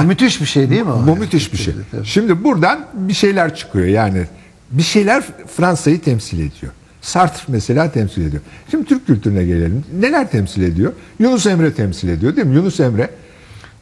Müthiş 0.06 0.42
bir 0.42 0.46
şey 0.46 0.70
değil 0.70 0.82
mi 0.82 0.92
o? 0.92 1.08
bu 1.08 1.16
müthiş 1.16 1.54
bir 1.54 1.58
şey. 1.58 1.74
Tabii. 1.92 2.06
Şimdi 2.06 2.44
buradan 2.44 2.86
bir 2.94 3.14
şeyler 3.14 3.56
çıkıyor 3.56 3.86
yani. 3.86 4.24
Bir 4.72 4.84
şeyler 4.84 5.24
Fransa'yı 5.56 6.02
temsil 6.02 6.38
ediyor. 6.38 6.72
Sartre 7.02 7.44
mesela 7.48 7.92
temsil 7.92 8.22
ediyor. 8.26 8.42
Şimdi 8.72 8.86
Türk 8.86 9.08
kültürüne 9.08 9.44
gelelim. 9.44 9.84
Neler 10.00 10.32
temsil 10.32 10.62
ediyor? 10.62 10.94
Yunus 11.20 11.46
Emre 11.46 11.74
temsil 11.74 12.10
ediyor 12.10 12.36
değil 12.36 12.48
mi? 12.48 12.56
Yunus 12.56 12.80
Emre 12.80 13.10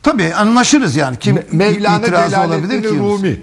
Tabii 0.03 0.33
anlaşırız 0.33 0.95
yani. 0.95 1.17
Kim 1.19 1.35
Me- 1.35 1.43
Mevlana 1.51 1.99
itirazı 2.05 2.41
olabilir 2.41 2.83
ki? 2.83 2.99
Rumi 2.99 3.39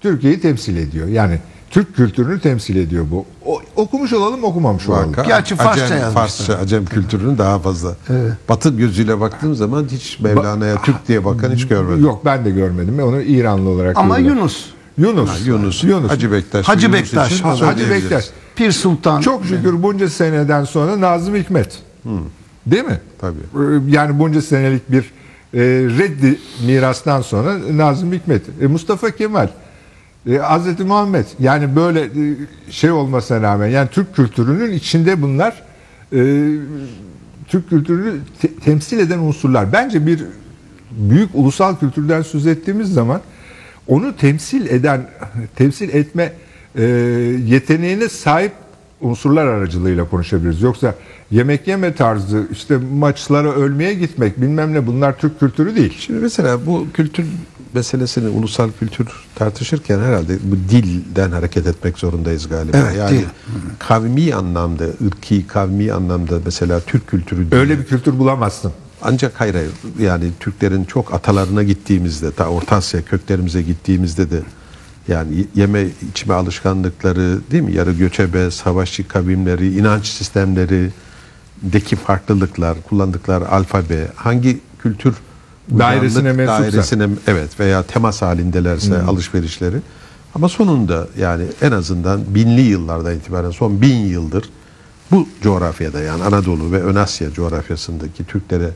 Türkiye'yi 0.00 0.40
temsil 0.40 0.76
ediyor. 0.76 1.08
Yani 1.08 1.38
Türk 1.70 1.96
kültürünü 1.96 2.40
temsil 2.40 2.76
ediyor 2.76 3.04
bu. 3.10 3.24
O, 3.46 3.60
okumuş 3.76 4.12
olalım 4.12 4.44
okumamış 4.44 4.88
olalım. 4.88 5.04
Muhakkak. 5.04 5.26
Gerçi 5.26 5.56
Farsça 5.56 5.84
Acem. 5.84 6.10
Farsça, 6.10 6.54
Acem 6.54 6.86
kültürünün 6.86 7.38
daha 7.38 7.58
fazla. 7.58 7.94
Evet. 8.10 8.32
Batı 8.48 8.68
gözüyle 8.70 9.20
baktığım 9.20 9.54
zaman 9.54 9.86
hiç 9.90 10.20
Mevlana'ya 10.20 10.82
Türk 10.82 11.08
diye 11.08 11.24
bakan 11.24 11.50
hiç 11.52 11.68
görmedim. 11.68 12.04
Yok 12.04 12.24
ben 12.24 12.44
de 12.44 12.50
görmedim. 12.50 13.02
Onu 13.02 13.22
İranlı 13.22 13.68
olarak 13.70 13.96
Ama 13.98 14.18
görüyorum. 14.18 14.38
Yunus, 14.38 14.66
Yunus. 14.98 15.30
Ha, 15.30 15.36
Yunus, 15.46 15.84
Yunus. 15.84 16.10
Hacı 16.10 16.32
Bektaş. 16.32 16.68
Hacı 16.68 16.86
Yunus 16.86 16.98
Bektaş. 17.00 17.32
için 17.32 17.44
Hacı. 17.44 17.90
Bektaş. 17.90 18.30
Pir 18.56 18.72
Sultan. 18.72 19.20
Çok 19.20 19.44
şükür 19.46 19.82
bunca 19.82 20.08
seneden 20.10 20.64
sonra 20.64 21.00
Nazım 21.00 21.34
Hikmet. 21.34 21.78
Değil 22.66 22.84
mi? 22.84 23.00
Tabii. 23.20 23.38
Ee, 23.54 23.60
Yani 23.90 24.18
bunca 24.18 24.42
senelik 24.42 24.92
bir 24.92 25.10
e, 25.54 25.60
reddi 25.98 26.38
mirastan 26.66 27.20
sonra 27.22 27.58
Nazım 27.76 28.12
Hikmet. 28.12 28.42
E, 28.60 28.66
Mustafa 28.66 29.10
Kemal. 29.10 29.48
E, 30.30 30.36
Hazreti 30.36 30.84
Muhammed. 30.84 31.26
Yani 31.38 31.76
böyle 31.76 32.00
e, 32.02 32.36
şey 32.70 32.90
olmasına 32.90 33.42
rağmen 33.42 33.68
yani 33.68 33.88
Türk 33.92 34.16
kültürünün 34.16 34.72
içinde 34.72 35.22
bunlar 35.22 35.62
e, 36.12 36.50
Türk 37.48 37.70
kültürünü 37.70 38.12
te- 38.40 38.54
temsil 38.54 38.98
eden 38.98 39.18
unsurlar. 39.18 39.72
Bence 39.72 40.06
bir 40.06 40.24
büyük 40.90 41.30
ulusal 41.34 41.76
kültürden 41.76 42.22
söz 42.22 42.46
ettiğimiz 42.46 42.92
zaman 42.92 43.20
onu 43.88 44.16
temsil 44.16 44.66
eden, 44.66 45.06
temsil 45.56 45.88
etme 45.88 46.32
e, 46.74 46.82
yeteneğine 47.46 48.08
sahip 48.08 48.52
unsurlar 49.00 49.46
aracılığıyla 49.46 50.08
konuşabiliriz. 50.08 50.62
Yoksa 50.62 50.94
yemek 51.30 51.68
yeme 51.68 51.94
tarzı, 51.94 52.46
işte 52.52 52.76
maçlara 52.76 53.52
ölmeye 53.52 53.94
gitmek 53.94 54.40
bilmem 54.40 54.74
ne 54.74 54.86
bunlar 54.86 55.18
Türk 55.18 55.40
kültürü 55.40 55.76
değil. 55.76 55.96
Şimdi 55.98 56.18
mesela 56.20 56.66
bu 56.66 56.86
kültür 56.94 57.26
meselesini 57.74 58.28
ulusal 58.28 58.70
kültür 58.80 59.08
tartışırken 59.34 59.98
herhalde 59.98 60.38
bu 60.42 60.56
dilden 60.56 61.30
hareket 61.30 61.66
etmek 61.66 61.98
zorundayız 61.98 62.48
galiba. 62.48 62.76
Evet, 62.76 62.96
yani 62.96 63.24
kavmi 63.78 64.34
anlamda, 64.34 64.84
ırki 65.06 65.46
kavmi 65.46 65.92
anlamda 65.92 66.38
mesela 66.44 66.80
Türk 66.80 67.06
kültürü 67.06 67.38
değil. 67.50 67.62
Öyle 67.62 67.78
bir 67.78 67.84
kültür 67.84 68.18
bulamazsın. 68.18 68.72
Ancak 69.02 69.40
hayır 69.40 69.54
hayır 69.54 69.70
yani 69.98 70.30
Türklerin 70.40 70.84
çok 70.84 71.14
atalarına 71.14 71.62
gittiğimizde 71.62 72.32
ta 72.32 72.48
Orta 72.48 72.76
Asya 72.76 73.02
köklerimize 73.02 73.62
gittiğimizde 73.62 74.30
de 74.30 74.40
yani 75.08 75.46
yeme 75.54 75.86
içme 76.10 76.34
alışkanlıkları 76.34 77.40
değil 77.50 77.62
mi? 77.62 77.72
Yarı 77.72 77.92
göçebe, 77.92 78.50
savaşçı 78.50 79.08
kavimleri, 79.08 79.78
inanç 79.78 80.06
sistemleri 80.06 80.90
deki 81.62 81.96
farklılıklar, 81.96 82.76
kullandıkları 82.88 83.48
alfabe, 83.48 84.08
hangi 84.16 84.60
kültür 84.78 85.14
Dairesine 85.78 86.32
mensupsa. 86.32 86.62
dairesine 86.62 87.08
evet 87.26 87.60
veya 87.60 87.82
temas 87.82 88.22
halindelerse 88.22 89.02
alışverişleri. 89.02 89.76
Ama 90.34 90.48
sonunda 90.48 91.08
yani 91.18 91.44
en 91.62 91.72
azından 91.72 92.34
binli 92.34 92.60
yıllardan 92.60 93.16
itibaren 93.16 93.50
son 93.50 93.80
bin 93.82 93.96
yıldır 93.96 94.50
bu 95.10 95.28
coğrafyada 95.42 96.00
yani 96.00 96.22
Anadolu 96.22 96.72
ve 96.72 96.82
Ön 96.82 96.94
Asya 96.94 97.32
coğrafyasındaki 97.32 98.24
Türklere 98.24 98.70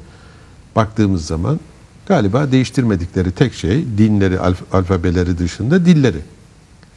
baktığımız 0.76 1.26
zaman 1.26 1.60
galiba 2.06 2.52
değiştirmedikleri 2.52 3.30
tek 3.32 3.54
şey 3.54 3.84
dinleri, 3.98 4.34
alf- 4.36 4.64
alfabeleri 4.72 5.38
dışında 5.38 5.86
dilleri. 5.86 6.18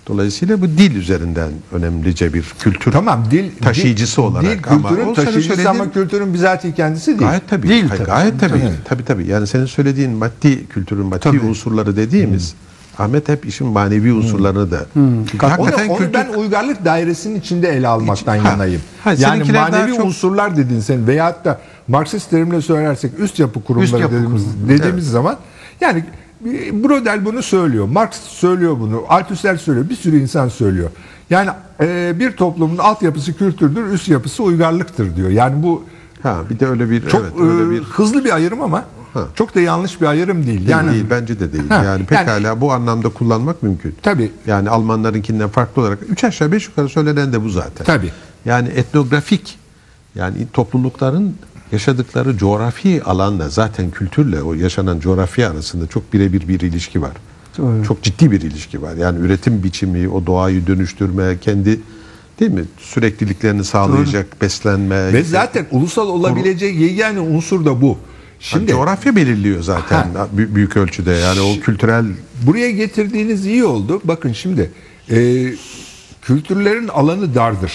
Dolayısıyla 0.08 0.62
bu 0.62 0.66
dil 0.68 0.96
üzerinden 0.96 1.50
önemlice 1.72 2.34
bir 2.34 2.44
kültür 2.60 2.92
Tamam 2.92 3.24
dil 3.32 3.52
taşıyıcısı 3.62 4.18
dil, 4.22 4.28
olarak 4.28 4.44
dil 4.46 4.60
ama 4.70 4.90
kültürün 4.90 5.14
taşıyıcısı 5.14 5.48
söylediğin- 5.54 5.68
ama 5.70 5.92
kültürün 5.92 6.34
bizatihi 6.34 6.76
kendisi 6.76 7.08
değil. 7.20 7.30
Gayet 7.30 7.50
tabii. 7.50 7.70
Değil 7.70 7.86
tabii. 7.90 8.04
Gayet 8.04 8.40
tabii. 8.40 8.52
Tabii. 8.52 8.72
Tabii 8.86 9.06
tabii. 9.06 9.28
Yani 9.28 9.48
senin 9.48 9.66
söylediğin 9.66 10.12
maddi 10.12 10.68
kültürün 10.68 11.06
maddi 11.06 11.20
Tabii. 11.20 11.40
unsurları 11.40 11.96
dediğimiz 11.98 12.54
Ahmet 13.00 13.30
hep 13.30 13.46
işin 13.46 13.68
manevi 13.68 14.14
unsurlarını 14.14 14.72
da. 14.72 14.86
Çünkü 15.32 15.46
Onu, 15.46 15.52
hakikaten 15.52 15.90
onu 15.90 15.98
kültür 15.98 16.14
ben 16.14 16.28
uygarlık 16.34 16.86
dairesinin 16.86 17.40
içinde 17.40 17.70
ele 17.70 17.88
almaktan 17.88 18.38
İç- 18.40 18.46
ha. 18.46 18.50
yanayım. 18.50 18.82
Ha, 19.04 19.10
yani 19.10 19.20
seninkiler 19.20 19.72
daha 19.72 19.80
manevi 19.82 19.96
çok- 19.96 20.06
unsurlar 20.06 20.58
dedin 20.58 20.80
sen 20.80 21.08
veyahut 21.08 21.46
da 21.46 21.60
Marksist 21.88 22.30
terimle 22.30 22.62
söylersek 22.62 23.20
üst 23.20 23.40
yapı 23.40 23.64
kurumları 23.64 23.86
Üst 23.86 24.00
yapı 24.00 24.14
dediğimiz, 24.16 24.44
kurumları. 24.44 24.78
dediğimiz 24.80 25.10
zaman 25.10 25.38
yani 25.82 26.06
e, 26.46 26.84
Brodel 26.84 27.26
bunu 27.26 27.44
söylüyor. 27.44 27.86
Marx 27.88 28.12
söylüyor 28.22 28.80
bunu. 28.80 29.04
Althusser 29.10 29.58
söylüyor. 29.58 29.90
Bir 29.90 29.96
sürü 29.96 30.20
insan 30.22 30.50
söylüyor. 30.50 30.90
Yani 31.30 31.50
e, 31.82 32.14
bir 32.20 32.32
toplumun 32.32 32.78
altyapısı 32.78 33.34
kültürdür, 33.38 33.86
üst 33.92 34.08
yapısı 34.10 34.44
uygarlıktır 34.44 35.16
diyor. 35.16 35.30
Yani 35.30 35.64
bu 35.64 35.84
ha 36.24 36.38
bir 36.50 36.60
de 36.60 36.68
öyle 36.68 36.90
bir 36.90 37.10
çok 37.10 37.22
evet 37.22 37.34
öyle 37.42 37.64
e, 37.64 37.70
bir 37.80 37.84
hızlı 37.84 38.26
bir 38.26 38.36
ayrım 38.36 38.62
ama 38.62 38.84
Ha. 39.14 39.24
çok 39.36 39.56
da 39.56 39.60
yanlış 39.60 40.02
bir 40.02 40.06
ayrım 40.06 40.46
değil. 40.46 40.58
değil, 40.58 40.70
Yani 40.70 40.92
değil 40.92 41.06
bence 41.10 41.40
de 41.40 41.54
değil. 41.54 41.70
Ha, 41.70 41.84
yani 41.84 42.06
pekala 42.06 42.62
bu 42.62 42.72
anlamda 42.72 43.10
kullanmak 43.10 43.64
mümkün. 43.64 43.96
Tabii. 44.04 44.32
Yani 44.48 44.70
Almanlarınkinden 44.70 45.50
farklı 45.50 45.82
olarak 45.82 46.00
üç 46.10 46.24
aşağı 46.24 46.52
beş 46.52 46.68
yukarı 46.68 46.90
söylenen 46.90 47.34
de 47.34 47.44
bu 47.44 47.50
zaten. 47.50 47.86
Tabii. 47.86 48.12
Yani 48.46 48.68
etnografik 48.68 49.60
yani 50.16 50.36
toplulukların 50.54 51.36
yaşadıkları 51.72 52.38
coğrafi 52.38 53.04
alanla 53.04 53.50
zaten 53.50 53.92
kültürle 53.92 54.42
o 54.42 54.54
yaşanan 54.54 55.00
coğrafya 55.00 55.52
arasında 55.52 55.88
çok 55.88 56.14
birebir 56.14 56.48
bir 56.48 56.60
ilişki 56.60 57.02
var. 57.02 57.12
Doğru. 57.58 57.84
Çok 57.84 58.04
ciddi 58.04 58.32
bir 58.32 58.42
ilişki 58.42 58.82
var. 58.82 58.96
Yani 58.96 59.20
üretim 59.20 59.64
biçimi, 59.64 60.10
o 60.10 60.26
doğayı 60.26 60.68
dönüştürme, 60.68 61.38
kendi 61.42 61.80
değil 62.40 62.52
mi 62.52 62.64
sürekliliklerini 62.80 63.64
sağlayacak 63.64 64.42
beslenme. 64.42 65.14
ve 65.14 65.24
zaten 65.24 65.66
ulusal 65.72 66.08
olabilecek 66.08 66.76
yegane 66.76 67.20
unsur 67.20 67.66
da 67.66 67.82
bu. 67.82 67.98
Şimdi 68.40 68.60
Şimdi 68.60 68.72
coğrafya 68.72 69.16
belirliyor 69.16 69.62
zaten 69.64 70.08
bü- 70.38 70.56
büyük 70.56 70.78
ölçüde. 70.78 71.12
Yani 71.12 71.42
o 71.42 71.60
kültürel 71.60 72.06
Buraya 72.44 72.72
getirdiğiniz 72.72 73.46
iyi 73.46 73.66
oldu. 73.66 74.02
Bakın 74.04 74.34
şimdi 74.34 74.72
e, 75.12 75.48
kültürlerin 76.22 76.88
alanı 76.88 77.36
dardır. 77.36 77.72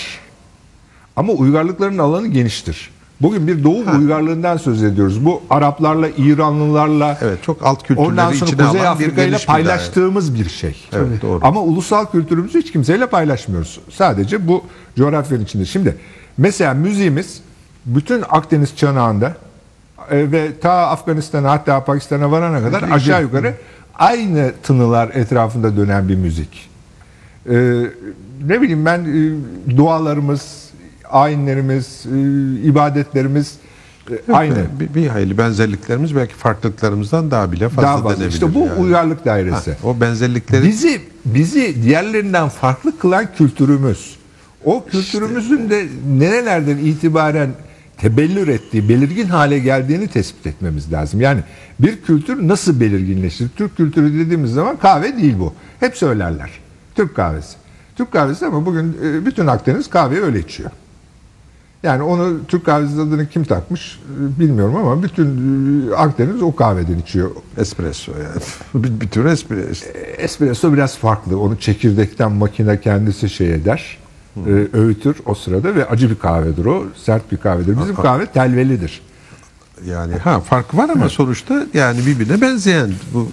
Ama 1.17 1.33
uygarlıkların 1.33 1.99
alanı 1.99 2.27
geniştir. 2.27 2.91
Bugün 3.23 3.47
bir 3.47 3.65
doğu 3.65 3.85
uygarlığından 3.99 4.57
söz 4.57 4.83
ediyoruz. 4.83 5.25
Bu 5.25 5.43
Araplarla, 5.51 6.09
İranlılarla, 6.17 7.19
evet 7.23 7.43
çok 7.43 7.67
alt 7.67 7.83
kültürleri 7.83 8.11
ondan 8.11 8.33
sonra 8.33 8.51
içine 8.51 8.67
Kuzey 8.67 8.89
Afrika 8.89 9.23
ile 9.23 9.37
bir 9.37 9.47
paylaştığımız 9.47 10.35
bir 10.35 10.49
şey. 10.49 10.77
Evet, 10.93 11.23
doğru. 11.23 11.41
Ama 11.43 11.63
ulusal 11.63 12.07
kültürümüzü 12.07 12.59
hiç 12.59 12.73
kimseyle 12.73 13.07
paylaşmıyoruz. 13.07 13.81
Sadece 13.91 14.49
bu 14.49 14.65
coğrafyanın 14.97 15.45
içinde. 15.45 15.65
Şimdi 15.65 15.97
mesela 16.39 16.75
müziğimiz 16.75 17.41
bütün 17.87 18.25
Akdeniz 18.29 18.77
çanağında 18.77 19.37
e, 20.11 20.33
ve 20.33 20.59
ta 20.61 20.73
Afganistan'a 20.73 21.51
hatta 21.51 21.85
Pakistan'a 21.85 22.31
varana 22.31 22.63
kadar 22.63 22.83
aşağı 22.83 23.23
yukarı 23.23 23.55
aynı 23.95 24.53
tınılar 24.63 25.09
etrafında 25.09 25.77
dönen 25.77 26.09
bir 26.09 26.17
müzik. 26.17 26.71
E, 27.51 27.55
ne 28.47 28.63
bileyim 28.63 28.85
ben 28.85 29.01
e, 29.01 29.77
dualarımız, 29.77 30.72
ayinlerimiz, 31.13 32.07
e, 32.07 32.19
ibadetlerimiz 32.63 33.55
e, 34.11 34.33
aynı. 34.33 34.57
Bir, 34.81 34.95
bir 34.95 35.07
hayli 35.07 35.39
benzerliklerimiz 35.39 36.17
belki 36.17 36.35
farklılıklarımızdan 36.35 37.31
daha 37.31 37.53
bile 37.53 37.69
fazla 37.69 37.83
Daha 37.83 38.03
fazla. 38.03 38.27
İşte 38.27 38.55
bu 38.55 38.59
yani. 38.59 38.73
uygarlık 38.73 39.25
dairesi. 39.25 39.71
Ha, 39.71 39.77
o 39.85 40.01
benzerlikleri 40.01 40.67
Bizi 40.67 41.01
bizi 41.25 41.83
diğerlerinden 41.83 42.49
farklı 42.49 42.99
kılan 42.99 43.27
kültürümüz. 43.37 44.17
O 44.65 44.85
kültürümüzün 44.85 45.71
de 45.71 45.87
nerelerden 46.19 46.77
itibaren 46.77 47.51
tebellür 47.97 48.49
ettiği, 48.49 48.89
belirgin 48.89 49.27
hale 49.27 49.59
geldiğini 49.59 50.09
tespit 50.09 50.47
etmemiz 50.47 50.93
lazım. 50.93 51.21
Yani 51.21 51.41
bir 51.81 52.03
kültür 52.03 52.49
nasıl 52.49 52.81
belirginleşir? 52.81 53.49
Türk 53.57 53.77
kültürü 53.77 54.19
dediğimiz 54.19 54.53
zaman 54.53 54.77
kahve 54.77 55.17
değil 55.17 55.35
bu. 55.39 55.55
Hep 55.81 55.97
söylerler. 55.97 56.51
Türk 56.95 57.17
kahvesi. 57.17 57.57
Türk 57.97 58.13
kahvesi 58.13 58.47
ama 58.47 58.67
bugün 58.67 58.97
e, 59.05 59.27
bütün 59.27 59.47
Akdeniz 59.47 59.91
kahveyi 59.91 60.23
öyle 60.23 60.39
içiyor. 60.39 60.71
Yani 61.83 62.03
onu 62.03 62.47
Türk 62.49 62.67
kahvesi 62.67 62.95
adını 62.95 63.29
kim 63.29 63.45
takmış 63.45 63.99
e, 63.99 64.41
bilmiyorum 64.41 64.77
ama 64.77 65.03
bütün 65.03 65.27
e, 65.91 65.95
Akdeniz 65.95 66.43
o 66.43 66.57
kahveden 66.57 66.99
içiyor. 66.99 67.31
espresso 67.59 68.13
yani. 68.13 68.43
bir, 68.85 69.01
bir 69.01 69.09
tür 69.09 69.25
espresso. 69.25 69.87
Espresso 70.19 70.73
biraz 70.73 70.99
farklı. 70.99 71.41
Onu 71.41 71.59
çekirdekten 71.59 72.33
makine 72.33 72.81
kendisi 72.81 73.31
şey 73.31 73.55
eder. 73.55 73.99
e, 74.37 74.51
öğütür 74.73 75.17
o 75.27 75.35
sırada 75.35 75.75
ve 75.75 75.87
acı 75.89 76.11
bir 76.11 76.19
kahvedir 76.19 76.65
o. 76.65 76.85
Sert 76.97 77.33
bir 77.33 77.37
kahvedir. 77.37 77.81
Bizim 77.81 77.95
kahve 77.95 78.27
telvelidir. 78.27 79.01
Yani 79.87 80.15
ha 80.17 80.41
fark 80.41 80.77
var 80.77 80.89
ama 80.89 81.09
sonuçta 81.09 81.67
yani 81.75 82.07
birbirine 82.07 82.41
benzeyen 82.41 82.91
bu 83.15 83.29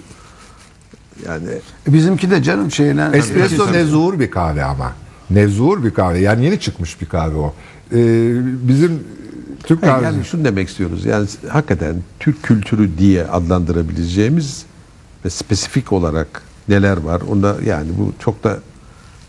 yani 1.26 1.48
Bizimki 1.88 2.32
de 2.32 2.44
canım 2.44 2.72
şeyler. 2.72 3.14
Espresso 3.14 3.74
nevzuhur 3.74 4.20
bir 4.20 4.32
kahve 4.32 4.64
ama. 4.64 4.94
Nevzuhur 5.30 5.84
bir 5.84 5.94
kahve. 5.94 6.20
Yani 6.20 6.46
yeni 6.46 6.60
çıkmış 6.60 7.02
bir 7.02 7.06
kahve 7.06 7.36
o. 7.36 7.54
E, 7.94 7.98
bizim 8.68 9.04
Türk 9.64 9.82
kahvesi. 9.82 10.06
yani 10.06 10.26
şunu 10.26 10.46
demek 10.46 10.70
istiyoruz. 10.70 11.06
Yani 11.06 11.28
hakikaten 11.50 11.96
Türk 12.20 12.44
kültürü 12.44 12.98
diye 12.98 13.28
adlandırabileceğimiz 13.28 14.66
ve 15.26 15.30
spesifik 15.30 15.94
olarak 15.94 16.42
neler 16.70 16.98
var? 16.98 17.22
Onda 17.22 17.56
yani 17.66 17.90
bu 18.00 18.14
çok 18.20 18.44
da 18.44 18.60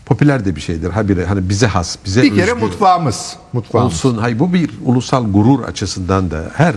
popüler 0.05 0.45
de 0.45 0.55
bir 0.55 0.61
şeydir. 0.61 0.89
Habire 0.89 1.25
hani 1.25 1.49
bize 1.49 1.67
has, 1.67 1.97
bize 2.05 2.21
bir 2.21 2.35
kere 2.35 2.53
mutfağımız. 2.53 3.35
Mutfağımız. 3.53 3.93
olsun. 3.93 4.17
Hayır 4.17 4.39
bu 4.39 4.53
bir 4.53 4.69
ulusal 4.85 5.31
gurur 5.31 5.63
açısından 5.63 6.31
da 6.31 6.51
her 6.53 6.75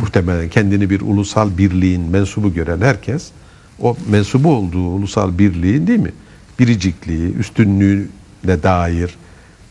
muhtemelen 0.00 0.48
kendini 0.48 0.90
bir 0.90 1.00
ulusal 1.00 1.58
birliğin 1.58 2.02
mensubu 2.02 2.54
gören 2.54 2.80
herkes 2.80 3.28
o 3.82 3.96
mensubu 4.10 4.54
olduğu 4.54 4.86
ulusal 4.86 5.38
birliğin 5.38 5.86
değil 5.86 6.00
mi? 6.00 6.12
Biricikliği, 6.58 7.34
üstünlüğüne 7.34 8.62
dair 8.62 9.16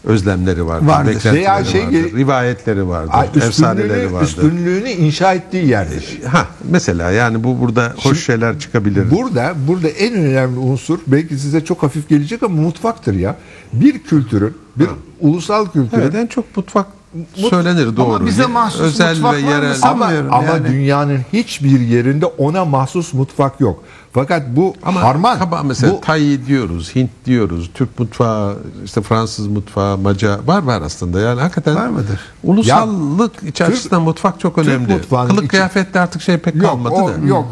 özlemleri 0.04 0.66
vardır, 0.66 0.88
Vardır. 0.88 1.08
beklentileri 1.16 1.36
Veya 1.36 1.66
şey- 1.66 1.86
vardır, 1.86 2.14
rivayetleri 2.18 2.88
vardır, 2.88 3.12
Ay, 3.14 3.28
efsaneleri 3.36 3.88
üstünlüğünü, 3.88 4.14
vardır. 4.14 4.28
üstünlüğünü 4.28 4.90
inşa 4.90 5.34
ettiği 5.34 5.68
yerdir. 5.68 6.22
Ha 6.28 6.48
mesela 6.70 7.12
yani 7.12 7.44
bu 7.44 7.60
burada 7.62 7.94
hoş 7.98 8.26
şeyler 8.26 8.60
çıkabilir. 8.60 9.12
Burada 9.12 9.54
burada 9.68 9.88
en 9.90 10.14
önemli 10.14 10.60
unsur 10.60 11.00
belki 11.08 11.38
size 11.38 11.66
çok 11.66 11.84
hafif 11.84 12.10
gelecek 12.10 12.44
ama 12.44 12.62
mutfaktır 12.62 13.14
ya. 13.14 13.36
Bir 13.74 14.00
kültürün, 14.04 14.54
bir 14.76 14.88
ulusal 15.20 15.66
kültürün 15.66 16.02
Evet 16.02 16.16
en 16.16 16.28
çok 16.28 16.58
mutfak 16.58 16.88
söylenir 17.36 17.98
doğru. 17.98 18.26
bize 18.26 18.46
mahsus 18.46 18.82
Özel 18.82 19.16
mutfak 19.16 19.34
ve 19.34 19.40
yerel. 19.40 19.66
Ama 19.66 19.76
Sanmıyorum 19.76 20.34
ama 20.34 20.44
yani. 20.48 20.68
dünyanın 20.68 21.20
hiçbir 21.34 21.80
yerinde 21.80 22.26
ona 22.26 22.66
mahsus 22.66 23.14
mutfak 23.14 23.60
yok. 23.60 23.84
Fakat 24.14 24.44
bu 24.48 24.74
Ama 24.84 25.02
harman 25.04 25.40
kaba 25.40 25.64
mesela 25.64 25.94
bu 25.94 26.02
Tay 26.02 26.46
diyoruz, 26.48 26.96
Hint 26.96 27.10
diyoruz, 27.26 27.72
Türk 27.74 28.00
mutfağı, 28.00 28.58
işte 28.86 29.02
Fransız 29.02 29.48
mutfağı, 29.48 29.98
Macar 29.98 30.40
var 30.46 30.64
var 30.64 30.82
aslında. 30.82 31.20
Yani 31.20 31.42
hakikaten 31.42 31.76
Var 31.76 31.88
mıdır? 31.88 32.20
Ulusallık 32.44 33.44
içerisinde 33.44 33.98
mutfak 33.98 34.40
çok 34.40 34.56
Türk 34.56 34.68
önemli. 34.68 34.94
mutfağının 34.94 35.30
Kılık 35.30 35.44
içi- 35.44 35.50
kıyafette 35.50 36.00
artık 36.00 36.22
şey 36.22 36.38
pek 36.38 36.56
yok, 36.56 36.66
kalmadı 36.66 36.94
o- 36.96 37.08
da. 37.10 37.28
yok. 37.28 37.46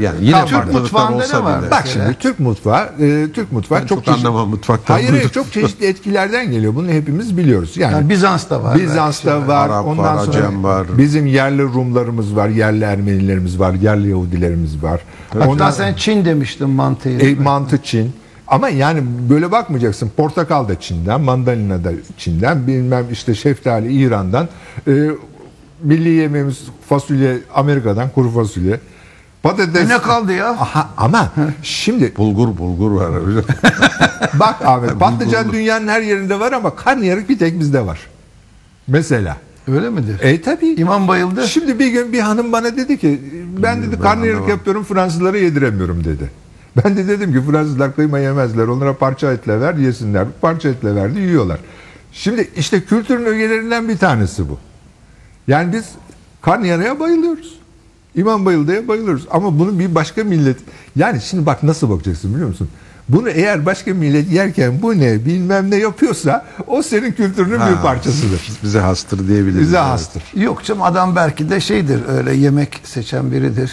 Yani 0.00 0.16
yine 0.20 0.32
Kalmadı. 0.32 0.50
farklılıklar 0.52 0.80
Mutfağında 0.80 1.16
olsa 1.16 1.38
ne 1.38 1.44
var? 1.44 1.62
bile. 1.62 1.70
Bak 1.70 1.82
Mesela. 1.84 2.04
şimdi 2.04 2.18
Türk 2.18 2.40
mutfağı, 2.40 2.84
e, 3.00 3.26
Türk 3.34 3.52
mutfağı 3.52 3.80
Ben 3.82 3.86
çok, 3.86 4.04
çok 4.04 4.14
anlamam 4.14 4.48
mutfaktan. 4.48 4.94
Hayır, 4.94 5.10
hayır 5.10 5.28
çok 5.28 5.52
çeşitli 5.52 5.86
etkilerden 5.86 6.50
geliyor. 6.50 6.74
Bunu 6.74 6.88
hepimiz 6.88 7.36
biliyoruz. 7.36 7.76
Yani, 7.76 7.92
Yani 7.92 8.08
Bizans'ta 8.08 8.62
var. 8.64 8.78
Bizans'ta 8.78 9.34
belki. 9.36 9.48
var. 9.48 9.68
Arap 9.68 9.86
ondan 9.86 10.16
var, 10.16 10.24
sonra 10.24 10.38
Acem 10.38 10.64
var. 10.64 10.86
bizim 10.98 11.26
yerli 11.26 11.62
Rumlarımız 11.62 12.36
var, 12.36 12.48
yerli 12.48 12.84
Ermenilerimiz 12.84 13.60
var, 13.60 13.74
yerli 13.74 14.08
Yahudilerimiz 14.08 14.82
var. 14.82 15.00
Ondan 15.46 15.70
sen 15.70 15.94
Çin 15.94 16.24
demiştin 16.24 16.70
mantıyı. 16.70 17.18
E, 17.18 17.34
mantı 17.34 17.82
Çin. 17.82 18.12
Ama 18.48 18.68
yani 18.68 19.00
böyle 19.30 19.52
bakmayacaksın. 19.52 20.10
Portakal 20.16 20.68
da 20.68 20.80
Çin'den, 20.80 21.20
mandalina 21.20 21.84
da 21.84 21.90
Çin'den, 22.18 22.66
bilmem 22.66 23.04
işte 23.12 23.34
şeftali 23.34 23.92
İran'dan. 23.92 24.48
E, 24.88 24.92
milli 25.82 26.08
yemeğimiz 26.08 26.58
fasulye 26.88 27.38
Amerika'dan 27.54 28.08
kuru 28.10 28.30
fasulye. 28.30 28.80
Patates. 29.42 29.90
E 29.90 29.94
ne 29.94 29.98
kaldı 29.98 30.32
ya? 30.32 30.50
Aha, 30.50 30.88
ama 30.96 31.32
şimdi 31.62 32.16
Bulgur 32.16 32.58
bulgur 32.58 32.90
var 32.90 33.10
bak 34.34 34.56
Ahmet 34.64 35.00
patlıcan 35.00 35.52
dünyanın 35.52 35.88
her 35.88 36.00
yerinde 36.00 36.40
var 36.40 36.52
ama 36.52 36.76
karnıyarık 36.76 37.28
bir 37.28 37.38
tek 37.38 37.60
bizde 37.60 37.86
var. 37.86 37.98
Mesela. 38.86 39.36
Öyle 39.68 39.90
midir? 39.90 40.20
E 40.20 40.42
tabi. 40.42 40.66
İmam 40.66 41.08
bayıldı. 41.08 41.48
Şimdi 41.48 41.78
bir 41.78 41.86
gün 41.86 42.12
bir 42.12 42.20
hanım 42.20 42.52
bana 42.52 42.76
dedi 42.76 42.98
ki 42.98 43.20
ben 43.62 43.82
dedi 43.82 43.92
ben 43.92 44.00
karnıyarık 44.00 44.48
yapıyorum 44.48 44.84
Fransızlara 44.84 45.38
yediremiyorum 45.38 46.04
dedi. 46.04 46.30
Ben 46.84 46.96
de 46.96 47.08
dedim 47.08 47.32
ki 47.32 47.50
Fransızlar 47.50 47.94
kıyma 47.94 48.18
yemezler. 48.18 48.66
Onlara 48.66 48.96
parça 48.96 49.32
etle 49.32 49.60
ver 49.60 49.74
yesinler. 49.74 50.26
Parça 50.40 50.68
etle 50.68 50.94
verdi 50.94 51.18
yiyorlar. 51.20 51.58
Şimdi 52.12 52.50
işte 52.56 52.80
kültürün 52.80 53.24
ögelerinden 53.24 53.88
bir 53.88 53.98
tanesi 53.98 54.48
bu. 54.48 54.58
Yani 55.48 55.72
biz 55.72 55.84
karnıyarığa 56.42 57.00
bayılıyoruz. 57.00 57.58
İmam 58.14 58.46
bayıldıya 58.46 58.88
bayılıyoruz. 58.88 59.26
Ama 59.30 59.58
bunu 59.58 59.78
bir 59.78 59.94
başka 59.94 60.24
millet... 60.24 60.56
Yani 60.96 61.20
şimdi 61.20 61.46
bak 61.46 61.62
nasıl 61.62 61.90
bakacaksın 61.90 62.34
biliyor 62.34 62.48
musun? 62.48 62.68
Bunu 63.08 63.28
eğer 63.28 63.66
başka 63.66 63.94
millet 63.94 64.32
yerken 64.32 64.82
bu 64.82 64.98
ne 64.98 65.24
bilmem 65.24 65.70
ne 65.70 65.76
yapıyorsa 65.76 66.46
o 66.66 66.82
senin 66.82 67.12
kültürünün 67.12 67.60
bir 67.70 67.82
parçasıdır. 67.82 68.40
Bize 68.62 68.80
hastır 68.80 69.28
diyebiliriz. 69.28 69.60
Bize 69.60 69.76
evet. 69.76 69.86
hastır. 69.86 70.22
Yok 70.34 70.64
canım 70.64 70.82
adam 70.82 71.16
belki 71.16 71.50
de 71.50 71.60
şeydir 71.60 72.00
öyle 72.08 72.34
yemek 72.34 72.80
seçen 72.84 73.32
biridir. 73.32 73.72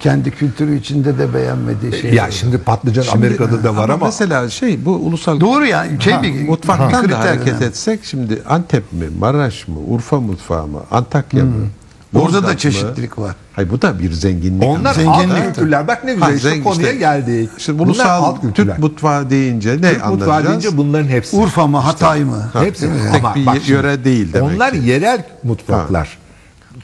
Kendi 0.00 0.30
kültürü 0.30 0.76
içinde 0.76 1.18
de 1.18 1.34
beğenmediği 1.34 1.92
şey. 1.92 2.14
Ya 2.14 2.30
şimdi 2.30 2.58
patlıcan 2.58 3.02
Şimdi- 3.02 3.16
Amerika'da 3.16 3.64
da 3.64 3.76
var 3.76 3.88
ama, 3.88 4.06
mesela 4.06 4.50
şey 4.50 4.84
bu 4.84 4.90
ulusal 4.90 5.40
Doğru 5.40 5.66
yani 5.66 6.02
şey 6.02 6.22
bir 6.22 6.48
mutfaktan 6.48 7.04
bir 7.04 7.10
da 7.10 7.20
hareket 7.20 7.46
yani. 7.46 7.64
etsek 7.64 8.00
şimdi 8.04 8.42
Antep 8.48 8.92
mi, 8.92 9.06
Maraş 9.18 9.68
mı, 9.68 9.78
Urfa 9.88 10.20
mutfağı 10.20 10.66
mı, 10.66 10.80
Antakya 10.90 11.44
mı? 11.44 11.66
Yozgat 12.14 12.46
da 12.46 12.56
çeşitlilik 12.58 13.18
var. 13.18 13.34
Hayır 13.52 13.70
bu 13.70 13.82
da 13.82 13.98
bir 13.98 14.12
zenginlik. 14.12 14.68
onlar 14.68 14.94
Zenginlik. 14.94 15.30
alt 15.38 15.44
kültürler. 15.46 15.88
Bak 15.88 16.04
ne 16.04 16.14
güzel 16.14 16.28
Ha, 16.28 16.34
işte 16.34 16.48
zengin- 16.48 16.62
konuya 16.64 16.86
işte- 16.88 16.98
geldik. 16.98 17.50
İşte 17.58 17.78
Bunlar 17.78 17.86
ulusal 17.86 18.22
alt 18.24 18.40
kültürler. 18.40 18.74
Türk 18.74 18.82
mutfağı 18.84 19.30
deyince 19.30 19.70
ne 19.70 19.74
Türk 19.92 20.06
mutfağı 20.06 20.10
anlayacağız? 20.10 20.62
deyince 20.62 20.76
bunların 20.76 21.08
hepsi. 21.08 21.36
Urfa 21.36 21.66
mı 21.66 21.78
Hatay 21.78 22.24
mı? 22.24 22.50
Hepsi. 22.52 22.90
Tek 23.12 23.24
Ama 23.24 23.34
bir 23.34 23.46
bak 23.46 23.56
şimdi, 23.56 23.70
yöre 23.72 24.04
değil 24.04 24.32
demek 24.32 24.54
Onlar 24.56 24.72
ki. 24.72 24.78
yerel 24.84 25.24
mutfaklar. 25.42 26.18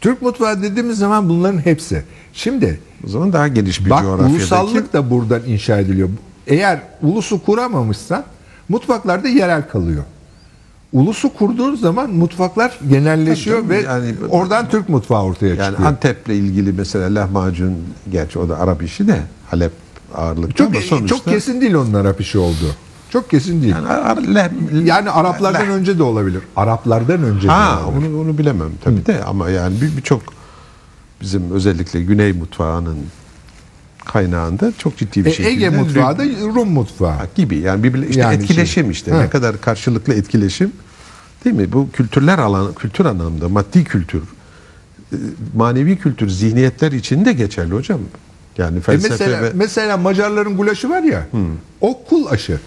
Türk 0.00 0.22
mutfağı 0.22 0.62
dediğimiz 0.62 0.98
zaman 0.98 1.28
bunların 1.28 1.58
hepsi. 1.66 2.02
Şimdi 2.32 2.80
O 3.04 3.08
zaman 3.08 3.32
daha 3.32 3.48
geniş 3.48 3.84
bir 3.84 3.90
bak 3.90 4.02
coğrafyadaki. 4.02 4.34
ulusallık 4.36 4.92
da 4.92 5.10
buradan 5.10 5.40
inşa 5.46 5.78
ediliyor. 5.78 6.08
Eğer 6.46 6.78
ulusu 7.02 7.44
kuramamışsan 7.44 8.24
mutfaklarda 8.68 9.28
yerel 9.28 9.68
kalıyor. 9.68 10.04
Ulusu 10.92 11.34
kurduğun 11.34 11.76
zaman 11.76 12.10
mutfaklar 12.10 12.78
genelleşiyor 12.90 13.58
Tabii 13.58 13.68
ve 13.68 13.80
yani- 13.80 14.14
oradan 14.28 14.68
Türk 14.68 14.88
mutfağı 14.88 15.22
ortaya 15.22 15.54
Yani 15.54 15.70
çıkıyor. 15.70 15.88
Antep'le 15.88 16.28
ilgili 16.28 16.72
mesela 16.72 17.14
lahmacun 17.14 17.74
gerçi 18.10 18.38
o 18.38 18.48
da 18.48 18.58
Arap 18.58 18.82
işi 18.82 19.08
de 19.08 19.20
Halep 19.50 19.72
ağırlıklı 20.14 20.52
çok 20.52 20.66
ama 20.68 20.80
sonuçta 20.80 21.16
çok 21.16 21.24
kesin 21.24 21.60
değil 21.60 21.74
onun 21.74 21.94
Arap 21.94 22.20
işi 22.20 22.38
olduğu. 22.38 22.74
Çok 23.10 23.30
kesin 23.30 23.62
değil. 23.62 23.74
yani, 23.74 23.88
Ar- 23.88 24.16
le- 24.34 24.50
Yani 24.84 25.10
Araplardan 25.10 25.66
le- 25.68 25.72
önce 25.72 25.98
de 25.98 26.02
olabilir. 26.02 26.42
Araplardan 26.56 27.22
önce 27.22 27.48
Ha 27.48 27.80
de 27.80 27.84
olabilir. 27.84 28.10
onu 28.14 28.20
onu 28.20 28.38
bilemem 28.38 28.70
tabii 28.84 29.06
de 29.06 29.24
ama 29.24 29.50
yani 29.50 29.80
bir- 29.80 29.96
birçok 29.96 30.22
bizim 31.20 31.50
özellikle 31.50 32.02
Güney 32.02 32.32
mutfağının 32.32 32.96
kaynağında 34.08 34.72
çok 34.78 34.96
ciddi 34.96 35.24
bir 35.24 35.30
E, 35.30 35.32
şekilde 35.34 35.50
Ege 35.50 35.68
mutfağı 35.68 36.18
da 36.18 36.24
Rum 36.24 36.68
mutfağı. 36.68 37.16
gibi 37.34 37.58
yani 37.58 37.82
birbirine 37.82 38.06
işte 38.06 38.20
Yani 38.20 38.34
etkileşim 38.42 38.84
şey- 38.84 38.92
işte 38.92 39.10
Ha. 39.10 39.20
ne 39.22 39.30
kadar 39.30 39.60
karşılıklı 39.60 40.14
etkileşim 40.14 40.72
değil 41.44 41.56
mi? 41.56 41.72
Bu 41.72 41.88
kültürler 41.92 42.38
alan 42.38 42.74
kültür 42.74 43.04
anlamında 43.04 43.48
maddi 43.48 43.84
kültür 43.84 44.22
e, 45.12 45.16
manevi 45.56 45.96
kültür 45.96 46.28
zihniyetler 46.28 46.92
için 46.92 47.24
de 47.24 47.32
geçerli 47.32 47.74
hocam. 47.74 48.00
Yani 48.58 48.78
E 48.78 48.80
felsefe 48.80 49.14
mesela, 49.14 49.42
ve 49.42 49.50
mesela 49.54 49.96
Macarların 49.96 50.56
gulaşı 50.56 50.88
var 50.90 51.02
ya. 51.02 51.26
O 51.80 52.04
kul 52.04 52.26
aşı. 52.26 52.60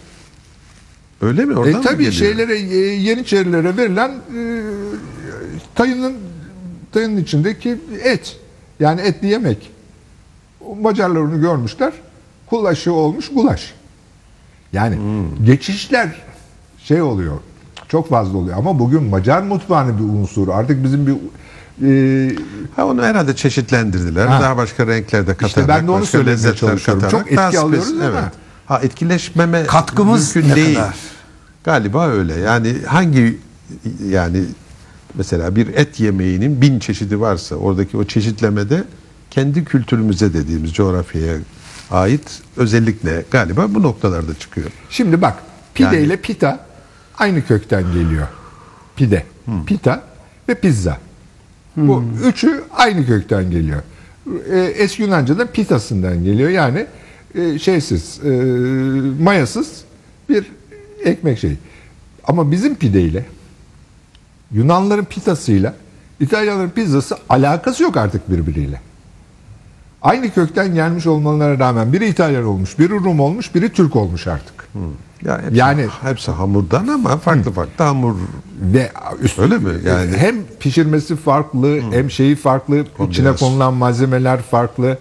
öyle 1.22 1.46
mi? 1.46 1.56
Oradan 1.58 1.74
E 1.74 1.78
mı 1.78 1.84
tabii 1.84 2.04
geliyor? 2.04 2.14
şeylere 2.14 2.60
e, 2.60 2.78
Yeniçerilere 2.78 3.78
verilen 3.78 4.10
e, 4.10 4.42
tayının 5.76 6.14
tayının 6.92 7.18
içindeki 7.18 7.78
et. 8.04 8.38
Yani 8.80 9.02
etli 9.02 9.28
yemek. 9.28 9.72
Macarlar 10.82 11.20
onu 11.20 11.42
görmüşler. 11.42 11.94
Kul 12.50 12.66
aşı 12.66 12.94
olmuş 12.94 13.30
gulaş. 13.34 13.74
Yani 14.74 14.96
Hmm. 14.96 15.46
geçişler 15.46 16.10
şey 16.84 17.02
oluyor. 17.02 17.38
Çok 17.88 18.10
fazla 18.10 18.38
oluyor 18.38 18.58
ama 18.58 18.80
bugün 18.80 19.04
Macar 19.04 19.42
mutfağının 19.42 19.98
bir 19.98 20.04
unsuru. 20.22 20.54
Artık 20.54 20.84
bizim 20.84 21.08
bir 21.08 21.14
e, 21.88 22.36
Ha 22.76 22.86
onu 22.86 23.04
herhalde 23.04 23.36
çeşitlendirdiler. 23.36 24.28
Ha. 24.28 24.42
Daha 24.42 24.58
başka 24.58 24.88
renklerde 24.88 25.32
katarak. 25.32 25.48
İşte 25.50 25.68
ben 25.68 25.88
de 25.88 25.92
onu 25.92 26.06
söylemeye 26.06 26.38
çalışıyorum. 26.56 26.80
katarak 26.86 27.12
Çok 27.12 27.22
etki 27.32 27.36
spes- 27.36 27.58
alıyoruz 27.60 27.92
ama- 27.92 28.04
Evet. 28.06 28.24
Ha 28.66 28.80
etkileşmeme 28.84 29.64
Katkımız 29.66 30.36
mümkün 30.36 30.52
ne 30.52 30.56
değil. 30.56 30.76
kadar? 30.76 30.96
Galiba 31.64 32.08
öyle. 32.08 32.34
Yani 32.40 32.76
hangi 32.88 33.40
yani 34.10 34.44
mesela 35.16 35.56
bir 35.56 35.68
et 35.68 36.00
yemeğinin 36.00 36.62
bin 36.62 36.80
çeşidi 36.80 37.20
varsa 37.20 37.56
oradaki 37.56 37.98
o 37.98 38.04
çeşitlemede 38.04 38.84
kendi 39.32 39.66
kültürümüze 39.66 40.34
dediğimiz 40.34 40.74
coğrafyaya 40.74 41.38
ait 41.92 42.42
özellikle 42.58 43.26
galiba 43.32 43.76
bu 43.76 43.84
noktalarda 43.84 44.34
çıkıyor. 44.40 44.72
Şimdi 44.90 45.22
bak 45.22 45.38
pide 45.74 45.86
Yani- 45.86 46.06
ile 46.06 46.18
pita 46.18 46.66
aynı 47.18 47.46
kökten 47.46 47.84
geliyor. 47.94 48.28
Pide, 48.96 49.24
pita 49.66 50.04
ve 50.50 50.56
pizza. 50.56 50.98
Bu 51.78 52.04
üçü 52.26 52.64
aynı 52.76 53.06
kökten 53.06 53.52
geliyor. 53.52 53.82
E, 54.52 54.60
eski 54.60 55.02
Yunanca'da 55.02 55.46
pitasından 55.46 56.24
geliyor. 56.24 56.50
Yani 56.50 56.86
e, 57.36 57.60
şeysiz, 57.60 58.20
e, 58.26 58.30
mayasız 59.24 59.82
bir 60.30 60.52
ekmek 61.04 61.40
şeyi. 61.40 61.58
Ama 62.24 62.52
bizim 62.52 62.76
pide 62.76 63.02
ile 63.02 63.26
Yunanların 64.52 65.06
pitasıyla 65.06 65.74
İtalyanların 66.20 66.70
pizzası 66.70 67.18
alakası 67.30 67.84
yok 67.84 67.98
artık 67.98 68.32
birbiriyle. 68.32 68.82
Aynı 70.02 70.30
kökten 70.34 70.74
gelmiş 70.76 71.08
olmalarına 71.08 71.60
rağmen 71.60 71.94
biri 71.94 72.08
İtalyan 72.08 72.44
olmuş, 72.46 72.80
biri 72.80 72.90
Rum 72.94 73.20
olmuş, 73.20 73.56
biri 73.56 73.70
Türk 73.70 73.96
olmuş 73.96 74.28
artık. 74.28 74.54
Ya 75.26 75.42
hepsi, 75.42 75.58
Yani- 75.58 75.88
hepsi 76.02 76.32
hamurdan 76.32 76.88
ama 76.88 77.18
farklı 77.18 77.52
farklı 77.52 77.84
hamur 77.86 78.16
Ve 78.62 78.92
üst, 79.22 79.40
Öyle 79.40 79.58
mi? 79.58 79.70
Yani- 79.86 80.18
hem 80.18 80.36
pişirmesi 80.60 81.16
farklı, 81.16 81.80
hem 81.92 82.12
şeyi 82.12 82.36
farklı, 82.36 82.76
içine 82.80 82.94
Kombinasyon. 82.98 83.48
konulan 83.50 83.74
malzemeler 83.74 84.42
farklı. 84.42 84.98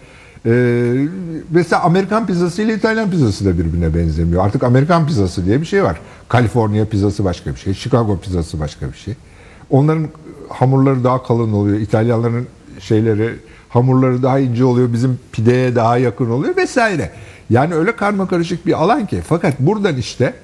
Ee, 0.46 1.06
mesela 1.50 1.82
Amerikan 1.82 2.26
pizzası 2.26 2.62
ile 2.62 2.74
İtalyan 2.74 3.10
pizzası 3.10 3.44
da 3.44 3.58
birbirine 3.58 3.94
benzemiyor. 3.94 4.44
Artık 4.44 4.62
Amerikan 4.62 5.06
pizzası 5.06 5.46
diye 5.46 5.60
bir 5.60 5.66
şey 5.66 5.84
var. 5.84 6.00
Kaliforniya 6.28 6.84
pizzası 6.84 7.24
başka 7.24 7.50
bir 7.50 7.56
şey, 7.60 7.74
Chicago 7.74 8.18
pizzası 8.20 8.60
başka 8.60 8.92
bir 8.92 8.96
şey. 8.96 9.14
Onların 9.70 10.06
hamurları 10.48 11.04
daha 11.04 11.22
kalın 11.22 11.52
oluyor. 11.52 11.78
İtalyanların 11.78 12.46
şeyleri 12.80 13.36
hamurları 13.70 14.22
daha 14.22 14.38
ince 14.38 14.64
oluyor. 14.64 14.92
Bizim 14.92 15.18
pideye 15.32 15.74
daha 15.74 15.96
yakın 15.98 16.30
oluyor 16.30 16.56
vesaire. 16.56 17.10
Yani 17.50 17.74
öyle 17.74 17.96
karma 17.96 18.28
karışık 18.28 18.66
bir 18.66 18.72
alan 18.82 19.06
ki. 19.06 19.20
Fakat 19.28 19.60
buradan 19.60 19.96
işte 19.96 20.34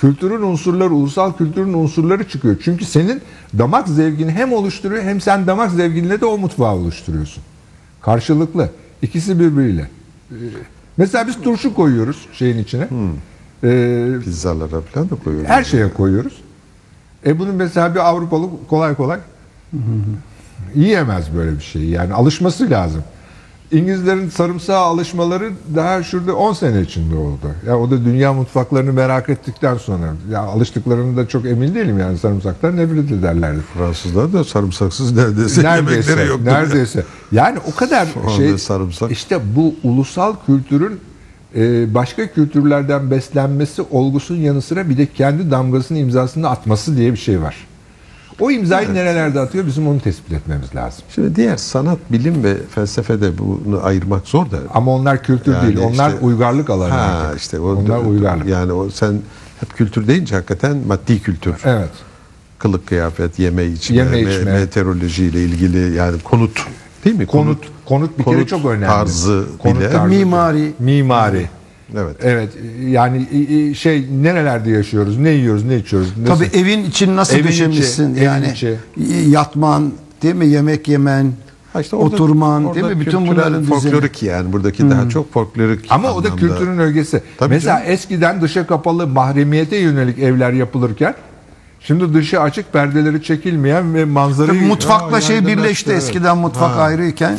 kültürün 0.00 0.42
unsurları, 0.42 0.90
ulusal 0.94 1.32
kültürün 1.32 1.72
unsurları 1.72 2.28
çıkıyor. 2.28 2.56
Çünkü 2.64 2.84
senin 2.84 3.20
damak 3.58 3.88
zevkini 3.88 4.30
hem 4.30 4.52
oluşturuyor 4.52 5.02
hem 5.02 5.20
sen 5.20 5.46
damak 5.46 5.70
zevkinle 5.70 6.20
de 6.20 6.26
o 6.26 6.38
mutfağı 6.38 6.74
oluşturuyorsun. 6.74 7.42
Karşılıklı. 8.02 8.70
İkisi 9.02 9.40
birbiriyle. 9.40 9.88
Ee, 10.30 10.34
Mesela 10.96 11.26
biz 11.26 11.40
turşu 11.42 11.74
koyuyoruz 11.74 12.26
şeyin 12.32 12.58
içine. 12.58 12.88
Ee, 13.64 14.08
pizzalara 14.24 14.80
falan 14.80 15.10
da 15.10 15.14
koyuyoruz. 15.24 15.50
her 15.50 15.64
şeye 15.64 15.92
koyuyoruz. 15.94 16.32
E 17.26 17.38
bunu 17.38 17.52
mesela 17.52 17.94
bir 17.94 18.00
Avrupalı 18.08 18.46
kolay 18.68 18.94
kolay 18.94 19.18
yiyemez 20.74 21.24
böyle 21.36 21.56
bir 21.58 21.62
şeyi. 21.64 21.90
Yani 21.90 22.14
alışması 22.14 22.70
lazım. 22.70 23.02
İngilizlerin 23.72 24.28
sarımsağa 24.28 24.78
alışmaları 24.78 25.50
daha 25.74 26.02
şurada 26.02 26.36
10 26.36 26.52
sene 26.52 26.80
içinde 26.80 27.16
oldu. 27.16 27.46
Ya 27.66 27.78
o 27.78 27.90
da 27.90 28.04
dünya 28.04 28.32
mutfaklarını 28.32 28.92
merak 28.92 29.28
ettikten 29.28 29.76
sonra. 29.76 30.14
Ya 30.30 30.40
alıştıklarını 30.40 31.16
da 31.16 31.28
çok 31.28 31.46
emin 31.46 31.74
değilim 31.74 31.98
yani 31.98 32.18
sarımsaktan 32.18 32.76
nefret 32.76 33.12
ederlerdi. 33.12 33.60
Fransızlar 33.74 34.32
da 34.32 34.44
sarımsaksız 34.44 35.12
neredeyse, 35.16 35.62
Neredeyse, 35.62 36.10
yemekleri 36.10 36.28
yoktu. 36.28 36.44
neredeyse. 36.44 37.04
Yani 37.32 37.58
o 37.72 37.76
kadar 37.76 38.08
şey 38.36 38.58
sarımsak. 38.58 39.10
işte 39.12 39.38
bu 39.56 39.74
ulusal 39.82 40.34
kültürün 40.46 41.00
e, 41.56 41.94
başka 41.94 42.26
kültürlerden 42.26 43.10
beslenmesi 43.10 43.82
olgusunun 43.90 44.38
yanı 44.38 44.62
sıra 44.62 44.88
bir 44.88 44.98
de 44.98 45.06
kendi 45.06 45.50
damgasını 45.50 45.98
imzasını 45.98 46.48
atması 46.50 46.96
diye 46.96 47.12
bir 47.12 47.18
şey 47.18 47.40
var. 47.42 47.56
O 48.40 48.50
imzayı 48.50 48.94
nerelerde 48.94 49.40
atıyor 49.40 49.66
bizim 49.66 49.88
onu 49.88 50.00
tespit 50.00 50.32
etmemiz 50.32 50.74
lazım. 50.74 51.04
Şimdi 51.14 51.36
diğer 51.36 51.56
sanat, 51.56 51.98
bilim 52.10 52.44
ve 52.44 52.56
felsefede 52.74 53.38
bunu 53.38 53.80
ayırmak 53.84 54.26
zor 54.26 54.50
da. 54.50 54.58
Ama 54.74 54.94
onlar 54.94 55.22
kültür 55.22 55.52
Yani 55.52 55.66
değil. 55.76 55.78
Onlar 55.86 56.08
işte- 56.10 56.20
uygarlık 56.24 56.70
alanı. 56.70 56.90
Ha 56.90 56.96
artık. 57.00 57.40
işte 57.40 57.58
o, 57.60 57.74
onlar 57.74 57.98
uygarlık. 57.98 58.46
Yani 58.48 58.72
o 58.72 58.90
sen 58.90 59.14
hep 59.60 59.76
kültür 59.76 60.06
deyince 60.06 60.34
hakikaten 60.34 60.76
maddi 60.86 61.22
kültür 61.22 61.54
Evet. 61.64 61.90
kılık 62.58 62.86
kıyafet, 62.86 63.38
yeme 63.38 63.64
içme, 63.64 63.96
Yeme 63.96 64.16
me- 64.22 64.38
içme. 64.38 64.52
meteorolojiyle 64.52 65.44
ilgili 65.44 65.94
yani 65.96 66.18
konut 66.18 66.66
değil 67.04 67.16
mi? 67.16 67.26
Konut 67.26 67.58
konut 67.84 68.18
bir 68.18 68.24
kere 68.24 68.34
konut 68.34 68.48
çok 68.48 68.64
önemli. 68.66 68.86
tarzı 68.86 69.44
konut 69.58 69.80
bile. 69.80 69.90
tarzı. 69.90 70.08
Mimari. 70.08 70.72
Mimari. 70.78 71.48
Evet. 71.96 72.16
Evet 72.22 72.48
yani 72.86 73.26
şey 73.74 74.06
nerelerde 74.22 74.70
yaşıyoruz, 74.70 75.18
ne 75.18 75.30
yiyoruz, 75.30 75.64
ne 75.64 75.76
içiyoruz. 75.76 76.08
nasıl- 76.26 76.44
Tabii 76.44 76.58
evin 76.58 76.84
için 76.84 77.16
nasıl 77.16 77.34
Evin 77.34 77.42
içi, 77.42 77.52
düşünmüşsün 77.52 78.14
evin 78.14 78.22
yani 78.22 78.46
içi. 78.52 78.76
yatman 79.28 79.92
değil 80.22 80.34
mi 80.34 80.46
yemek 80.46 80.88
yemen 80.88 81.32
Ha 81.72 81.80
işte 81.80 81.96
orada- 81.96 82.14
oturman 82.14 82.64
orada 82.64 82.74
değil 82.74 82.96
mi 82.96 83.00
bütün 83.00 83.26
bunların 83.26 83.62
düzeni. 83.62 83.80
folklorik 83.80 84.22
yani 84.22 84.52
buradaki 84.52 84.90
daha 84.90 85.08
çok 85.08 85.32
folklorik 85.32 85.86
Ama 85.90 86.08
o 86.12 86.24
da 86.24 86.28
anlamda. 86.28 86.36
kültürün 86.36 86.78
ögesi. 86.78 87.22
Tabii 87.38 87.54
Mesela 87.54 87.78
canım. 87.78 87.92
eskiden 87.92 88.42
dışa 88.42 88.66
kapalı 88.66 89.06
mahremiyete 89.06 89.76
yönelik 89.76 90.18
evler 90.18 90.52
yapılırken 90.52 91.14
şimdi 91.80 92.14
dışı 92.14 92.40
açık 92.40 92.72
perdeleri 92.72 93.22
çekilmeyen 93.22 93.94
ve 93.94 94.04
manzarayı 94.04 94.58
Tabii 94.58 94.68
mutfakla 94.68 95.16
Aa, 95.16 95.20
şey 95.20 95.46
birleşti 95.46 95.90
evet. 95.90 96.02
eskiden 96.02 96.38
mutfak 96.38 96.70
Ha. 96.76 96.80
ayrıyken 96.80 97.38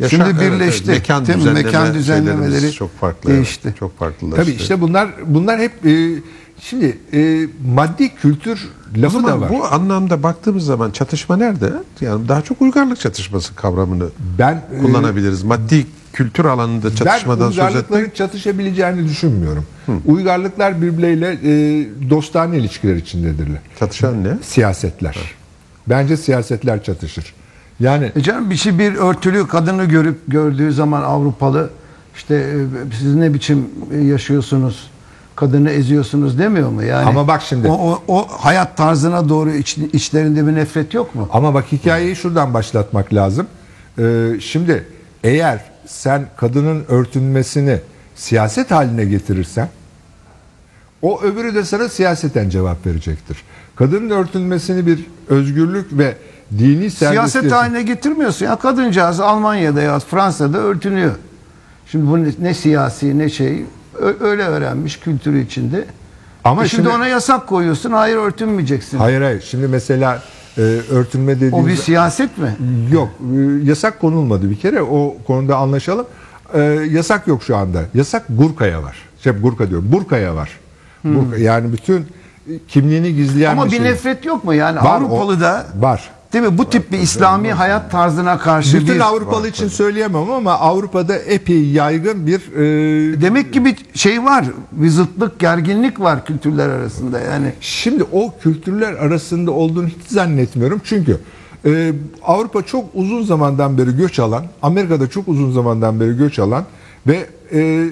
Yaşa- 0.00 0.16
şimdi 0.16 0.30
evet, 0.30 0.36
evet. 0.42 0.52
birleşti. 0.52 0.90
Mekan 0.90 1.26
değil 1.26 1.38
mi? 1.38 1.44
düzenleme 1.44 1.62
mekan 1.66 1.94
düzenlemeleri 1.94 2.72
çok 2.72 2.98
farklı. 3.00 3.30
evet. 3.30 3.36
değişti. 3.36 3.74
Çok 3.78 3.98
farklılaştı. 3.98 4.44
Tabii 4.44 4.56
işte 4.56 4.80
bunlar 4.80 5.08
bunlar 5.26 5.60
hep 5.60 5.86
e, 5.86 6.22
şimdi 6.60 6.98
e, 7.12 7.48
maddi 7.74 8.14
kültür 8.14 8.68
lafı 8.96 9.12
zaman 9.12 9.30
da 9.30 9.40
var. 9.40 9.50
bu 9.50 9.64
anlamda 9.64 10.22
baktığımız 10.22 10.64
zaman 10.64 10.90
çatışma 10.90 11.36
nerede? 11.36 11.72
Yani 12.00 12.28
daha 12.28 12.42
çok 12.42 12.62
uygarlık 12.62 13.00
çatışması 13.00 13.54
kavramını 13.54 14.06
ben 14.38 14.62
e, 14.72 14.78
kullanabiliriz. 14.78 15.42
Maddi 15.42 15.86
kültür 16.12 16.44
alanında 16.44 16.90
ben 16.90 16.94
çatışmadan 16.94 17.46
söz 17.46 17.58
uygarlıkların 17.58 18.00
etmek. 18.00 18.16
çatışabileceğini 18.16 19.08
düşünmüyorum. 19.08 19.66
Uygarlıklar 20.06 20.82
birbirleriyle 20.82 21.30
e, 21.32 22.10
dostane 22.10 22.58
ilişkiler 22.58 22.96
içindedirler. 22.96 23.58
Çatışan 23.78 24.24
ne? 24.24 24.38
Siyasetler. 24.42 25.16
Bence 25.86 26.16
siyasetler 26.16 26.84
çatışır. 26.84 27.34
Yani 27.80 28.12
E 28.16 28.22
canım 28.22 28.50
bir 28.50 28.56
şey 28.56 28.78
bir 28.78 28.94
örtülü 28.94 29.46
kadını 29.48 29.84
görüp 29.84 30.18
gördüğü 30.28 30.72
zaman 30.72 31.02
Avrupalı 31.02 31.70
işte 32.16 32.34
e, 32.34 32.94
siz 32.98 33.14
ne 33.14 33.34
biçim 33.34 33.68
yaşıyorsunuz 34.04 34.90
kadını 35.36 35.70
eziyorsunuz 35.70 36.38
demiyor 36.38 36.70
mu 36.70 36.82
yani? 36.82 37.04
Ama 37.06 37.28
bak 37.28 37.42
şimdi- 37.42 37.68
o, 37.68 37.72
o, 37.74 38.02
o 38.08 38.28
hayat 38.28 38.76
tarzına 38.76 39.28
doğru 39.28 39.50
iç, 39.52 39.78
içlerinde 39.78 40.46
bir 40.46 40.54
nefret 40.54 40.94
yok 40.94 41.14
mu? 41.14 41.28
Ama 41.32 41.54
bak 41.54 41.64
hikayeyi 41.72 42.16
şuradan 42.16 42.54
başlatmak 42.54 43.14
lazım. 43.14 43.46
Ee, 43.98 44.28
şimdi 44.40 44.84
eğer 45.24 45.60
sen 45.86 46.26
kadının 46.36 46.84
örtünmesini 46.88 47.80
siyaset 48.14 48.70
haline 48.70 49.04
getirirsen 49.04 49.68
o 51.02 51.22
öbürü 51.22 51.54
de 51.54 51.64
sana 51.64 51.88
siyaseten 51.88 52.48
cevap 52.48 52.86
verecektir. 52.86 53.36
Kadının 53.76 54.10
örtünmesini 54.10 54.86
bir 54.86 55.04
özgürlük 55.28 55.98
ve 55.98 56.16
dini 56.58 56.90
Siyaset 56.90 57.52
haline 57.52 57.82
getirmiyorsun 57.82 58.46
ya 58.46 58.56
kadıncağız 58.56 59.20
Almanya'da 59.20 59.82
ya 59.82 59.98
Fransa'da 59.98 60.58
örtünüyor. 60.58 61.12
Şimdi 61.86 62.10
bu 62.10 62.24
ne, 62.24 62.28
ne 62.38 62.54
siyasi 62.54 63.18
ne 63.18 63.28
şey 63.28 63.64
öyle 64.20 64.42
öğrenmiş 64.42 65.00
kültürü 65.00 65.40
içinde. 65.44 65.84
Ama 66.44 66.64
E 66.64 66.68
şimdi, 66.68 66.82
şimdi- 66.82 66.96
ona 66.96 67.06
yasak 67.06 67.46
koyuyorsun 67.46 67.90
hayır 67.92 68.16
örtünmeyeceksin. 68.16 68.98
Hayır 68.98 69.20
hayır. 69.22 69.40
Şimdi 69.50 69.68
mesela 69.68 70.22
e, 70.58 70.60
örtünme 70.90 71.36
dediğimiz 71.36 71.64
O 71.64 71.66
bir 71.68 71.76
siyaset 71.76 72.38
mi? 72.38 72.56
Yok 72.92 73.08
e, 73.36 73.38
yasak 73.68 74.00
konulmadı 74.00 74.50
bir 74.50 74.56
kere 74.60 74.82
o 74.82 75.16
konuda 75.26 75.56
anlaşalım. 75.56 76.06
E, 76.54 76.60
yasak 76.90 77.26
yok 77.26 77.42
şu 77.42 77.56
anda. 77.56 77.82
Yasak 77.94 78.22
Gurka'ya 78.28 78.82
var. 78.82 78.96
Şey 79.20 79.32
Gurka 79.32 79.68
diyorum. 79.70 79.88
Burka'ya 79.92 80.34
var. 80.36 80.50
Burka, 81.04 81.36
yani 81.36 81.72
bütün 81.72 82.06
kimliğini 82.68 83.14
gizleyen 83.14 83.52
Ama 83.52 83.66
bir 83.66 83.70
şey. 83.70 83.82
nefret 83.82 84.24
yok 84.24 84.44
mu 84.44 84.54
yani 84.54 84.76
Var, 84.76 84.96
Avrupalı 84.96 85.32
o- 85.36 85.40
da 85.40 85.66
var. 85.78 86.10
Değil 86.34 86.44
mi 86.44 86.58
bu 86.58 86.70
tip 86.70 86.92
bir 86.92 86.98
İslami 86.98 87.52
hayat 87.52 87.90
tarzına 87.90 88.38
karşı 88.38 88.76
Bütün 88.76 88.94
bir 88.94 89.00
Avrupalı 89.00 89.48
için 89.48 89.68
söyleyemem 89.68 90.30
ama 90.30 90.52
Avrupa'da 90.52 91.16
epey 91.16 91.64
yaygın 91.64 92.26
bir 92.26 92.40
e, 92.56 93.20
demek 93.20 93.52
ki 93.52 93.64
bir 93.64 93.76
şey 93.94 94.24
var 94.24 94.44
bir 94.72 94.88
zıtlık 94.88 95.38
gerginlik 95.38 96.00
var 96.00 96.26
kültürler 96.26 96.68
arasında 96.68 97.20
yani. 97.20 97.52
Şimdi 97.60 98.04
o 98.12 98.32
kültürler 98.42 98.92
arasında 98.92 99.50
olduğunu 99.50 99.86
hiç 99.86 100.08
zannetmiyorum. 100.08 100.80
Çünkü 100.84 101.20
e, 101.66 101.92
Avrupa 102.22 102.62
çok 102.62 102.84
uzun 102.94 103.22
zamandan 103.22 103.78
beri 103.78 103.96
göç 103.96 104.18
alan, 104.18 104.44
Amerika'da 104.62 105.10
çok 105.10 105.28
uzun 105.28 105.52
zamandan 105.52 106.00
beri 106.00 106.16
göç 106.16 106.38
alan 106.38 106.64
ve 107.06 107.26
e, 107.52 107.88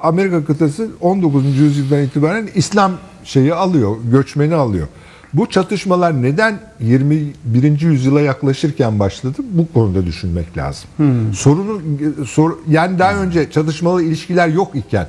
Amerika 0.00 0.44
kıtası 0.44 0.88
19. 1.00 1.58
yüzyıldan 1.58 2.02
itibaren 2.02 2.48
İslam 2.54 2.92
şeyi 3.24 3.54
alıyor, 3.54 3.96
göçmeni 4.12 4.54
alıyor. 4.54 4.86
Bu 5.34 5.46
çatışmalar 5.46 6.22
neden 6.22 6.58
21. 6.80 7.80
yüzyıla 7.80 8.20
yaklaşırken 8.20 8.98
başladı? 8.98 9.36
Bu 9.50 9.72
konuda 9.72 10.06
düşünmek 10.06 10.56
lazım. 10.56 10.90
Sorunun 11.32 12.24
sor, 12.28 12.52
yani 12.68 12.98
daha 12.98 13.14
önce 13.14 13.50
çatışmalı 13.50 14.02
ilişkiler 14.02 14.48
yok 14.48 14.74
iken 14.74 15.06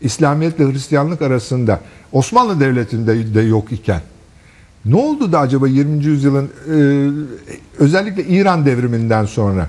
İslamiyet 0.00 0.60
ile 0.60 0.72
Hristiyanlık 0.72 1.22
arasında 1.22 1.80
Osmanlı 2.12 2.60
Devleti'nde 2.60 3.34
de 3.34 3.40
yok 3.40 3.72
iken 3.72 4.00
ne 4.84 4.96
oldu 4.96 5.32
da 5.32 5.40
acaba 5.40 5.68
20. 5.68 6.04
yüzyılın 6.04 6.44
e, 6.44 6.78
özellikle 7.78 8.24
İran 8.24 8.66
devriminden 8.66 9.24
sonra 9.24 9.68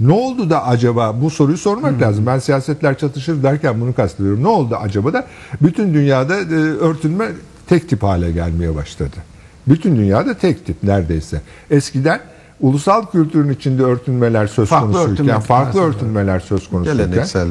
ne 0.00 0.12
oldu 0.12 0.50
da 0.50 0.66
acaba 0.66 1.20
bu 1.20 1.30
soruyu 1.30 1.58
sormak 1.58 2.00
lazım. 2.00 2.26
Ben 2.26 2.38
siyasetler 2.38 2.98
çatışır 2.98 3.42
derken 3.42 3.80
bunu 3.80 3.94
kastediyorum. 3.94 4.42
Ne 4.42 4.48
oldu 4.48 4.76
acaba 4.76 5.12
da 5.12 5.26
bütün 5.60 5.94
dünyada 5.94 6.36
e, 6.36 6.54
örtünme 6.56 7.28
tek 7.72 7.88
tip 7.88 8.02
hale 8.02 8.32
gelmeye 8.32 8.74
başladı. 8.74 9.16
Bütün 9.68 9.96
dünyada 9.96 10.34
tek 10.34 10.66
tip 10.66 10.82
neredeyse. 10.82 11.40
Eskiden 11.70 12.20
ulusal 12.60 13.06
kültürün 13.06 13.50
içinde 13.50 13.82
örtünmeler 13.82 14.46
söz 14.46 14.68
Farklı 14.68 14.92
konusuyken, 14.92 15.12
örtünme 15.24 15.40
farklı 15.40 15.80
tarzı. 15.80 15.88
örtünmeler 15.96 16.40
söz 16.40 16.68
konusuyken 16.70 17.06
Geleneksel 17.10 17.48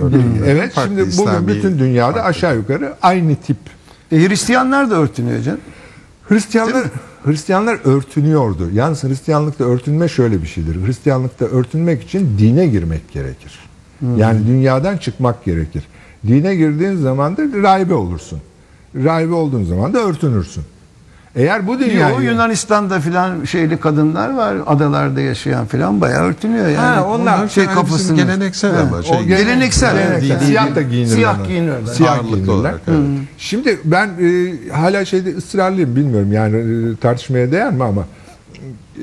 örgüler, 0.00 0.20
Evet 0.46 0.72
farklı 0.72 0.88
şimdi 0.90 1.00
bugün 1.00 1.10
İslami- 1.10 1.48
bütün 1.48 1.78
dünyada 1.78 2.12
farklı. 2.12 2.28
aşağı 2.28 2.56
yukarı 2.56 2.94
aynı 3.02 3.36
tip. 3.36 3.56
E, 4.12 4.16
Hristiyanlar 4.28 4.90
da 4.90 4.94
örtünüyor 4.94 5.42
canım. 5.42 5.60
Hristiyanlar 6.28 6.84
Hristiyanlar 7.24 7.78
örtünüyordu. 7.84 8.70
Yalnız 8.72 9.04
Hristiyanlıkta 9.04 9.64
örtünme 9.64 10.08
şöyle 10.08 10.42
bir 10.42 10.46
şeydir. 10.46 10.86
Hristiyanlıkta 10.86 11.44
örtünmek 11.44 12.02
için 12.02 12.38
dine 12.38 12.66
girmek 12.66 13.12
gerekir. 13.12 13.58
Yani 14.16 14.46
dünyadan 14.46 14.96
çıkmak 14.96 15.44
gerekir. 15.44 15.82
Dine 16.26 16.56
girdiğin 16.56 16.96
zaman 16.96 17.36
da 17.36 17.42
rahibe 17.62 17.94
olursun. 17.94 18.40
Rahibe 18.94 19.34
olduğun 19.34 19.64
zaman 19.64 19.94
da 19.94 19.98
örtünürsün. 19.98 20.64
Eğer 21.36 21.66
bu 21.66 21.78
dünyayı... 21.78 22.14
Yo, 22.14 22.20
Yunanistan'da 22.20 23.00
filan 23.00 23.44
şeyli 23.44 23.76
kadınlar 23.76 24.34
var 24.34 24.56
adalarda 24.66 25.20
yaşayan 25.20 25.66
filan 25.66 26.00
bayağı 26.00 26.22
örtünüyor 26.22 26.66
yani. 26.66 26.76
Ha, 26.76 27.06
onlar 27.08 27.48
şey 27.48 27.64
yani 27.64 27.70
bizim 27.70 27.82
kafasını. 27.82 28.16
geleneksel 28.16 28.80
ama 28.80 29.02
şey. 29.02 29.18
O 29.18 29.22
Geleneksel. 29.22 29.96
Geleneksel. 29.96 30.40
Siyah 30.40 30.74
da 30.74 30.82
giyinirler. 30.82 31.14
Siyah 31.14 31.36
onlar. 31.38 31.48
giyinirler. 31.48 31.94
Siyah 31.94 32.22
giyinirler. 32.22 32.52
olarak, 32.52 32.80
evet. 32.88 32.98
Şimdi 33.38 33.78
ben 33.84 34.08
e, 34.20 34.54
hala 34.72 35.04
şeyde 35.04 35.36
ısrarlıyım 35.36 35.96
bilmiyorum 35.96 36.32
yani 36.32 36.56
e, 36.56 36.96
tartışmaya 36.96 37.52
değer 37.52 37.72
mi 37.72 37.84
ama 37.84 38.04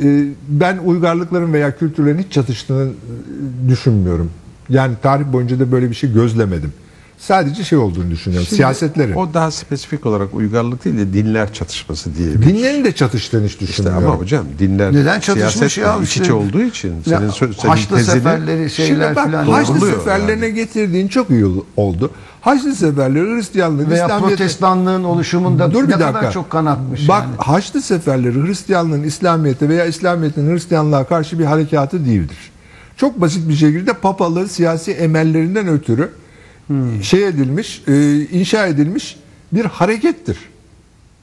e, 0.03 0.25
ben 0.47 0.77
uygarlıkların 0.77 1.53
veya 1.53 1.77
kültürlerin 1.77 2.17
hiç 2.17 2.31
çatıştığını 2.31 2.89
e, 2.89 3.69
düşünmüyorum. 3.69 4.31
Yani 4.69 4.93
tarih 5.03 5.25
boyunca 5.25 5.59
da 5.59 5.71
böyle 5.71 5.89
bir 5.89 5.95
şey 5.95 6.13
gözlemedim. 6.13 6.73
Sadece 7.21 7.63
şey 7.63 7.77
olduğunu 7.77 8.11
düşünüyorum. 8.11 8.45
Şimdi 8.47 8.55
Siyasetlerin. 8.55 9.13
O 9.13 9.33
daha 9.33 9.51
spesifik 9.51 10.05
olarak 10.05 10.33
uygarlık 10.33 10.85
değil 10.85 10.97
de 10.97 11.13
dinler 11.13 11.53
çatışması 11.53 12.15
diye 12.15 12.29
bir 12.41 12.41
Dinlerin 12.41 12.83
de 12.85 12.91
çatıştığını 12.95 13.45
hiç 13.45 13.51
İşte 13.53 13.67
düşünmüyorum. 13.67 14.07
ama 14.07 14.15
hocam 14.15 14.45
dinler 14.59 14.93
Neden 14.93 15.19
çatışmış 15.19 15.77
ya? 15.77 15.97
iç 16.01 16.07
İşte- 16.09 16.21
içe 16.23 16.33
olduğu 16.33 16.61
için 16.61 16.89
Ya, 16.89 17.17
senin, 17.19 17.29
sö- 17.29 17.53
senin 17.61 17.71
Haçlı 17.71 17.95
tezini 17.95 18.13
seferleri 18.15 18.69
şeyler 18.69 19.15
bak 19.15 19.25
filan. 19.25 19.45
Haçlı 19.47 19.79
seferlerine 19.79 20.49
getirdiğin 20.49 21.07
çok 21.07 21.29
iyi 21.29 21.45
oldu. 21.77 22.11
Haçlı 22.41 22.75
seferleri 22.75 23.35
Hristiyanlığın, 23.35 23.89
Veya 23.89 24.05
İslamiyet'in- 24.05 24.29
protestanlığın 24.37 25.03
oluşumunda 25.03 25.71
Dur 25.73 25.83
ne 25.83 25.87
bir 25.87 25.91
dakika. 25.93 26.13
kadar 26.13 26.31
çok 26.31 26.49
kan 26.49 26.65
akmış 26.65 27.07
Bak 27.07 27.23
yani. 27.23 27.35
Haçlı 27.37 27.81
seferleri 27.81 28.43
Hristiyanlığın 28.47 29.03
İslamiyet'e 29.03 29.69
veya 29.69 29.85
İslamiyet'in 29.85 30.51
Hristiyanlığa 30.53 31.03
karşı 31.03 31.39
bir 31.39 31.45
harekatı 31.45 32.05
değildir. 32.05 32.37
Çok 32.97 33.21
basit 33.21 33.49
bir 33.49 33.55
şekilde 33.55 33.93
papalığın 33.93 34.45
siyasi 34.45 34.91
emellerinden 34.91 35.67
ötürü 35.67 36.09
şey 37.01 37.27
edilmiş, 37.27 37.83
e, 37.87 38.21
inşa 38.21 38.67
edilmiş 38.67 39.19
bir 39.51 39.65
harekettir. 39.65 40.37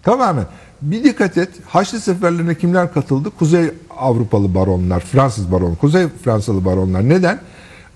Tamamen. 0.03 0.47
Bir 0.83 1.05
dikkat 1.05 1.39
et. 1.39 1.49
Haçlı 1.67 2.01
seferlerine 2.01 2.55
kimler 2.55 2.93
katıldı? 2.93 3.31
Kuzey 3.39 3.71
Avrupalı 3.97 4.55
baronlar, 4.55 5.01
Fransız 5.01 5.53
baron, 5.53 5.75
Kuzey 5.75 6.07
Fransalı 6.25 6.65
baronlar. 6.65 7.09
Neden? 7.09 7.41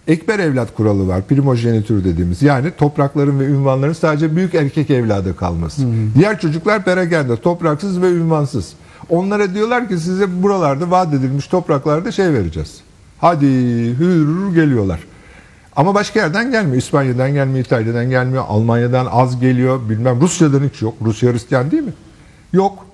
Ekber 0.09 0.39
evlat 0.39 0.75
kuralı 0.75 1.09
var. 1.09 1.23
Primojenitür 1.23 2.05
dediğimiz. 2.05 2.43
Yani 2.43 2.71
toprakların 2.79 3.41
ve 3.41 3.45
ünvanların 3.45 3.93
sadece 3.93 4.37
büyük 4.37 4.55
erkek 4.55 4.91
evladı 4.91 5.37
kalması. 5.37 5.83
Diğer 6.15 6.41
çocuklar 6.41 6.85
perakende, 6.85 7.37
topraksız 7.37 8.03
ve 8.03 8.11
ünvansız. 8.11 8.73
Onlara 9.09 9.55
diyorlar 9.55 9.89
ki 9.89 9.99
size 9.99 10.43
buralarda 10.43 10.91
vaat 10.91 11.15
edilmiş 11.15 11.47
topraklarda 11.47 12.13
şey 12.13 12.33
vereceğiz. 12.33 12.81
Hadi 13.19 13.47
hür 13.99 14.55
geliyorlar. 14.55 15.01
Ama 15.77 15.95
başka 15.95 16.21
yerden 16.21 16.51
gelmiyor. 16.51 16.77
İspanya'dan 16.77 17.33
gelmiyor, 17.33 17.65
İtalya'dan 17.65 18.11
gelmiyor, 18.11 18.45
Almanya'dan 18.49 19.07
az 19.07 19.41
geliyor, 19.41 19.89
bilmem 19.89 20.21
Rusya'dan 20.21 20.61
hiç 20.73 20.83
yok. 20.83 20.95
Rusya 21.05 21.33
Hristiyan 21.33 21.71
değil 21.71 21.83
mi? 21.83 21.93
Yok. 22.53 22.87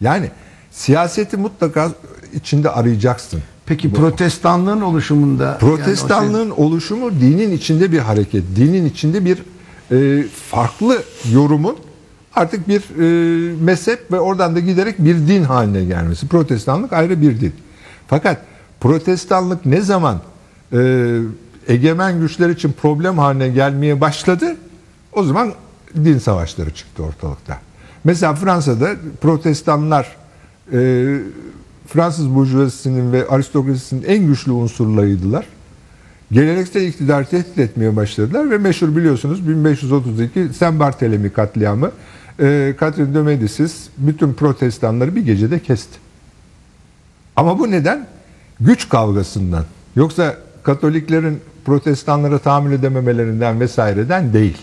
Yani 0.00 0.30
siyaseti 0.70 1.36
mutlaka 1.36 1.90
içinde 2.34 2.70
arayacaksın. 2.70 3.42
Peki 3.66 3.92
protestanlığın 3.92 4.80
oluşumunda 4.80 5.44
yani 5.44 5.58
Protestanlığın 5.58 6.50
oluşumu 6.50 7.10
dinin 7.20 7.52
içinde 7.52 7.92
bir 7.92 7.98
hareket, 7.98 8.44
dinin 8.56 8.86
içinde 8.86 9.24
bir 9.24 9.42
e, 9.90 10.22
farklı 10.50 11.02
yorumun 11.32 11.76
artık 12.34 12.68
bir 12.68 12.80
e, 12.80 13.54
mezhep 13.64 14.12
ve 14.12 14.20
oradan 14.20 14.54
da 14.54 14.60
giderek 14.60 14.98
bir 14.98 15.14
din 15.14 15.42
haline 15.42 15.84
gelmesi. 15.84 16.28
Protestanlık 16.28 16.92
ayrı 16.92 17.20
bir 17.20 17.40
din. 17.40 17.52
Fakat 18.08 18.38
protestanlık 18.80 19.66
ne 19.66 19.80
zaman 19.80 20.20
e, 20.72 21.18
egemen 21.68 22.20
güçler 22.20 22.48
için 22.48 22.72
problem 22.72 23.18
haline 23.18 23.48
gelmeye 23.48 24.00
başladı? 24.00 24.56
O 25.12 25.24
zaman 25.24 25.52
din 26.04 26.18
savaşları 26.18 26.74
çıktı 26.74 27.02
ortalıkta. 27.02 27.58
Mesela 28.04 28.34
Fransa'da 28.34 28.90
protestanlar 29.20 30.16
e, 30.72 31.18
Fransız 31.86 32.34
burjuvazisinin 32.34 33.12
ve 33.12 33.28
aristokrasisinin 33.28 34.02
en 34.02 34.26
güçlü 34.26 34.52
unsurlarıydılar. 34.52 35.46
Geleneksel 36.32 36.82
iktidar 36.82 37.24
tehdit 37.30 37.58
etmeye 37.58 37.96
başladılar 37.96 38.50
ve 38.50 38.58
meşhur 38.58 38.96
biliyorsunuz 38.96 39.48
1532 39.48 40.48
Saint 40.58 40.80
Barthélemy 40.80 41.30
katliamı 41.30 41.90
e, 42.40 42.74
Catherine 42.80 43.14
de 43.14 43.22
Medicis 43.22 43.88
bütün 43.98 44.34
protestanları 44.34 45.16
bir 45.16 45.24
gecede 45.24 45.58
kesti. 45.58 45.98
Ama 47.36 47.58
bu 47.58 47.70
neden? 47.70 48.06
Güç 48.60 48.88
kavgasından. 48.88 49.64
Yoksa 49.96 50.36
Katoliklerin 50.64 51.40
protestanlara 51.64 52.38
tahammül 52.38 52.72
edememelerinden 52.72 53.60
vesaireden 53.60 54.32
değil. 54.32 54.58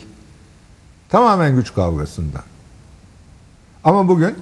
Tamamen 1.10 1.56
güç 1.56 1.74
kavgasından. 1.74 2.44
Ama 3.84 4.08
bugün 4.08 4.36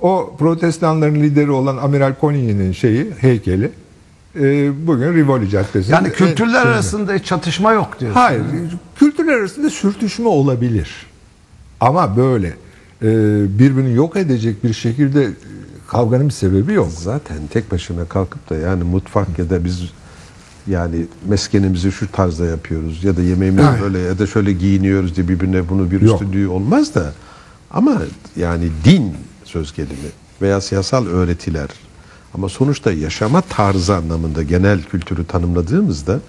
o 0.00 0.36
protestanların 0.38 1.14
lideri 1.14 1.50
olan 1.50 1.76
Amiral 1.76 2.14
Coligny'nin 2.20 2.72
şeyi, 2.72 3.10
heykeli 3.20 3.70
e, 4.36 4.72
bugün 4.86 5.14
Rivoli 5.14 5.50
Caddesi'nde. 5.50 5.94
Yani 5.94 6.12
kültürler 6.12 6.66
e, 6.66 6.68
arasında 6.68 7.22
çatışma 7.22 7.72
yok 7.72 8.00
diyorsun. 8.00 8.20
Hayır, 8.20 8.42
kültürler 8.96 9.32
arasında 9.32 9.70
sürtüşme 9.70 10.28
olabilir. 10.28 11.06
Ama 11.80 12.16
böyle 12.16 12.48
e, 13.02 13.08
birbirini 13.58 13.94
yok 13.94 14.16
edecek 14.16 14.64
bir 14.64 14.72
şekilde 14.72 15.24
e, 15.24 15.30
kavganın 15.88 16.28
bir 16.28 16.32
sebebi 16.32 16.72
yok. 16.72 16.88
Zaten 16.90 17.36
tek 17.52 17.72
başına 17.72 18.04
kalkıp 18.04 18.50
da 18.50 18.56
yani 18.56 18.84
mutfak 18.84 19.38
ya 19.38 19.50
da 19.50 19.64
biz 19.64 19.90
yani 20.70 21.06
meskenimizi 21.28 21.92
şu 21.92 22.12
tarzda 22.12 22.46
yapıyoruz 22.46 23.04
ya 23.04 23.16
da 23.16 23.22
yemeğimizi 23.22 23.68
Evet. 23.70 23.80
böyle 23.82 23.98
ya 23.98 24.18
da 24.18 24.26
şöyle 24.26 24.52
giyiniyoruz 24.52 25.16
diye 25.16 25.28
birbirine 25.28 25.68
bunu 25.68 25.90
bir 25.90 26.00
üstünlüğü 26.00 26.48
olmaz 26.48 26.94
da 26.94 27.12
ama 27.70 28.02
yani 28.36 28.70
din 28.84 29.14
söz 29.44 29.72
gelimi 29.74 30.10
veya 30.42 30.60
siyasal 30.60 31.06
öğretiler 31.06 31.68
ama 32.34 32.48
sonuçta 32.48 32.92
yaşama 32.92 33.40
tarzı 33.40 33.94
anlamında 33.96 34.42
genel 34.42 34.82
kültürü 34.82 35.26
tanımladığımızda 35.26 36.20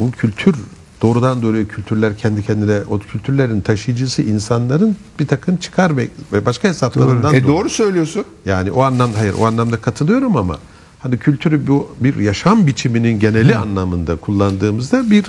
o 0.00 0.10
kültür 0.10 0.54
doğrudan 1.02 1.42
doğruya 1.42 1.68
kültürler 1.68 2.16
kendi 2.18 2.46
kendine 2.46 2.80
o 2.90 2.98
kültürlerin 2.98 3.60
taşıyıcısı 3.60 4.22
insanların 4.22 4.96
bir 5.20 5.26
takım 5.26 5.56
çıkar 5.56 5.96
ve, 5.96 6.08
başka 6.46 6.68
hesaplarından 6.68 7.34
E 7.34 7.42
doğru. 7.44 7.52
doğru 7.52 7.70
söylüyorsun. 7.70 8.24
Yani 8.46 8.70
o 8.70 8.82
anlamda 8.82 9.18
hayır 9.18 9.34
o 9.40 9.46
anlamda 9.46 9.76
katılıyorum 9.76 10.36
ama 10.36 10.58
hani 11.00 11.18
kültürü 11.18 11.66
bu 11.66 11.88
bir 12.00 12.16
yaşam 12.16 12.66
biçiminin 12.66 13.18
geneli 13.20 13.56
anlamında 13.56 14.16
kullandığımızda 14.16 15.10
bir 15.10 15.24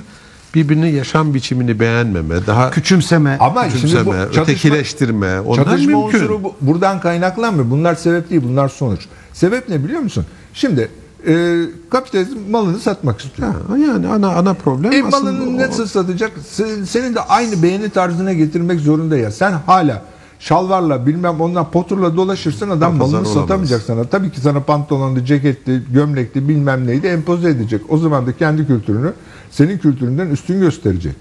birbirinin 0.55 0.87
yaşam 0.95 1.33
biçimini 1.33 1.79
beğenmeme, 1.79 2.47
daha 2.47 2.71
Küçümseme. 2.71 3.37
Ama 3.39 3.61
şimdi 3.63 3.73
küçümseme, 3.75 4.05
bu 4.05 4.11
çatışma, 4.11 4.41
ötekileştirme 4.43 5.39
ondan 5.41 5.63
çatışma 5.63 5.97
mümkün. 5.99 6.19
unsuru 6.19 6.43
bu- 6.43 6.55
buradan 6.61 6.99
kaynaklanmıyor. 6.99 7.71
Bunlar 7.71 7.95
sebep 7.95 8.29
değil, 8.29 8.41
bunlar 8.45 8.69
sonuç. 8.69 9.01
Sebep 9.33 9.69
ne 9.69 9.83
biliyor 9.83 10.01
musun? 10.01 10.25
Şimdi 10.53 10.89
e, 11.27 11.61
kapitalizm 11.89 12.37
malını 12.49 12.79
satmak 12.79 13.21
istiyor. 13.21 13.53
Ha, 13.67 13.77
yani 13.77 14.07
ana 14.07 14.29
ana 14.29 14.53
problem 14.53 14.91
E 14.91 15.03
aslında 15.07 15.31
malını 15.31 15.55
o- 15.55 15.57
nasıl 15.69 15.85
satacak? 15.87 16.31
Se- 16.57 16.85
Senin 16.85 17.15
de 17.15 17.19
aynı 17.19 17.63
beğeni 17.63 17.89
tarzına 17.89 18.33
getirmek 18.33 18.79
zorunda 18.79 19.17
ya. 19.17 19.31
Sen 19.31 19.51
hala 19.51 20.01
şalvarla 20.41 21.05
bilmem 21.05 21.41
ondan 21.41 21.71
poturla 21.71 22.15
dolaşırsan 22.17 22.69
adam 22.69 22.79
Pazar 22.99 23.13
malını 23.13 23.27
olamaz. 23.27 23.33
satamayacak 23.33 23.81
sana. 23.81 24.03
Tabii 24.03 24.31
ki 24.31 24.41
sana 24.41 24.59
pantolonlu, 24.59 25.25
ceketli, 25.25 25.81
gömlekli 25.93 26.49
bilmem 26.49 26.87
neydi 26.87 27.07
empoze 27.07 27.49
edecek. 27.49 27.81
O 27.89 27.97
zaman 27.97 28.27
da 28.27 28.37
kendi 28.37 28.67
kültürünü 28.67 29.13
senin 29.51 29.77
kültüründen 29.77 30.27
üstün 30.29 30.59
gösterecek. 30.59 31.15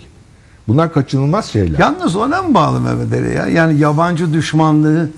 Bunlar 0.69 0.93
kaçınılmaz 0.93 1.47
şeyler. 1.47 1.79
Yalnız 1.79 2.17
ona 2.17 2.43
mı 2.43 2.55
bağlı 2.55 2.81
Mehmet 2.81 3.13
Ali 3.13 3.35
ya? 3.35 3.47
Yani 3.47 3.79
yabancı 3.79 4.33
düşmanlığı 4.33 5.09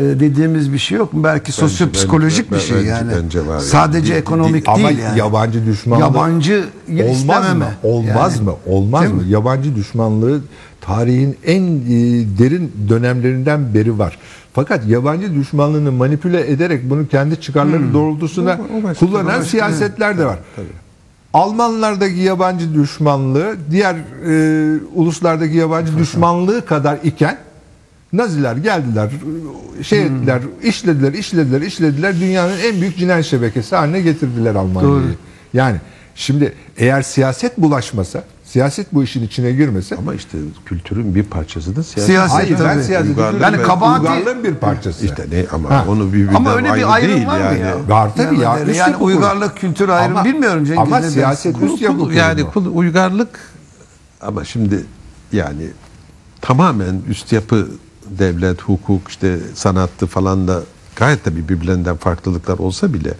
dediğimiz 0.00 0.72
bir 0.72 0.78
şey 0.78 0.98
yok 0.98 1.12
mu? 1.12 1.24
Belki 1.24 1.52
sosyopsikolojik 1.52 2.50
bence- 2.52 2.62
bir 2.62 2.68
şey 2.68 2.76
bence- 2.76 2.88
yani. 2.88 3.12
bence 3.24 3.46
var 3.46 3.52
yani. 3.52 3.62
Sadece 3.62 4.14
di- 4.14 4.16
ekonomik 4.18 4.68
Ama 4.68 4.88
değil 4.88 4.98
yani. 4.98 5.18
yabancı 5.18 5.66
düşmanlığı 5.66 6.04
Yabancı 6.04 6.64
olmaz 6.90 7.16
istememe. 7.16 7.54
mı? 7.54 7.70
Olmaz 7.82 8.36
Yani. 8.36 8.44
mı? 8.44 8.54
Olmaz 8.66 9.02
Değil 9.02 9.14
mı? 9.14 9.22
mi? 9.22 9.30
Yabancı 9.30 9.76
düşmanlığı 9.76 10.40
tarihin 10.80 11.36
en 11.46 11.62
e, 11.62 11.88
derin 12.38 12.72
dönemlerinden 12.88 13.74
beri 13.74 13.98
var. 13.98 14.18
Fakat 14.52 14.86
yabancı 14.86 15.34
düşmanlığını 15.34 15.92
manipüle 15.92 16.50
ederek 16.50 16.90
bunu 16.90 17.08
kendi 17.08 17.40
çıkarları 17.40 17.92
doğrultusunda 17.94 18.60
O- 18.74 18.78
o 18.80 18.82
başka- 18.82 19.06
kullanan 19.06 19.26
başka, 19.26 19.44
siyasetler 19.44 20.18
de 20.18 20.24
var. 20.24 20.38
Almanlardaki 21.32 22.18
yabancı 22.20 22.74
düşmanlığı 22.74 23.56
diğer 23.70 23.94
e, 24.26 24.78
uluslardaki 24.94 25.56
yabancı 25.56 25.98
düşmanlığı 25.98 26.64
kadar 26.66 26.98
iken 27.04 27.38
Naziler 28.12 28.56
geldiler, 28.56 29.10
şey 29.82 30.02
ettiler, 30.02 30.40
işlediler, 30.62 31.12
işlediler, 31.12 31.60
işlediler. 31.60 32.20
Dünyanın 32.20 32.58
en 32.58 32.80
büyük 32.80 32.96
cinayet 32.98 33.26
şebekesi 33.26 33.76
haline 33.76 34.00
getirdiler 34.00 34.54
Almanya'yı. 34.54 34.94
Doğru. 34.94 35.02
Yani 35.54 35.76
şimdi 36.14 36.54
eğer 36.76 37.02
siyaset 37.02 37.58
bulaşmasa, 37.58 38.24
siyaset 38.44 38.94
bu 38.94 39.02
işin 39.02 39.22
içine 39.22 39.52
girmese 39.52 39.96
ama 39.96 40.14
işte 40.14 40.38
kültürün 40.66 41.14
bir 41.14 41.22
parçası 41.22 41.76
da 41.76 41.82
siyaset. 41.82 42.04
Siyaset 42.06 42.36
Hayır 42.38 42.50
ben 42.50 42.56
tabii. 42.74 42.84
siyaset 42.84 43.10
Uygarlık 43.10 43.42
Yani 43.42 43.56
kabahati- 43.56 44.00
uygarlığın 44.00 44.44
bir 44.44 44.54
parçası. 44.54 45.04
İşte 45.04 45.26
ne 45.32 45.44
ama 45.52 45.70
Ha. 45.70 45.84
onu 45.88 46.12
birbirinden 46.12 46.34
Ama 46.34 46.54
öyle 46.54 46.74
bir 46.74 46.92
ayrım 46.94 47.16
değil 47.16 47.26
var 47.26 47.38
mı 47.38 47.44
yani. 47.44 47.60
ya? 47.60 47.88
Var 47.88 48.10
tabii 48.16 48.38
ya. 48.40 48.42
Yani, 48.58 48.70
Üst 48.70 48.78
yani 48.78 48.90
yapı 48.92 49.04
uygarlık 49.04 49.56
kültür 49.56 49.88
ayrımı 49.88 50.18
Ama- 50.20 50.28
bilmiyorum 50.28 50.64
Cengiz. 50.64 50.82
Ama 50.82 51.02
siyaset 51.02 51.56
Kul- 51.58 51.66
üst 51.66 51.82
yapı 51.82 52.12
yani 52.14 52.44
kul- 52.44 52.74
uygarlık 52.74 53.38
ama 54.20 54.44
şimdi 54.44 54.84
yani 55.32 55.66
tamamen 56.40 57.00
üst 57.08 57.32
yapı 57.32 57.68
devlet, 58.18 58.62
hukuk, 58.62 59.08
işte 59.08 59.38
sanattı 59.54 60.06
falan 60.06 60.48
da 60.48 60.62
gayet 60.96 61.24
tabii 61.24 61.48
birbirlerinden 61.48 61.96
farklılıklar 61.96 62.58
olsa 62.58 62.94
bile 62.94 63.14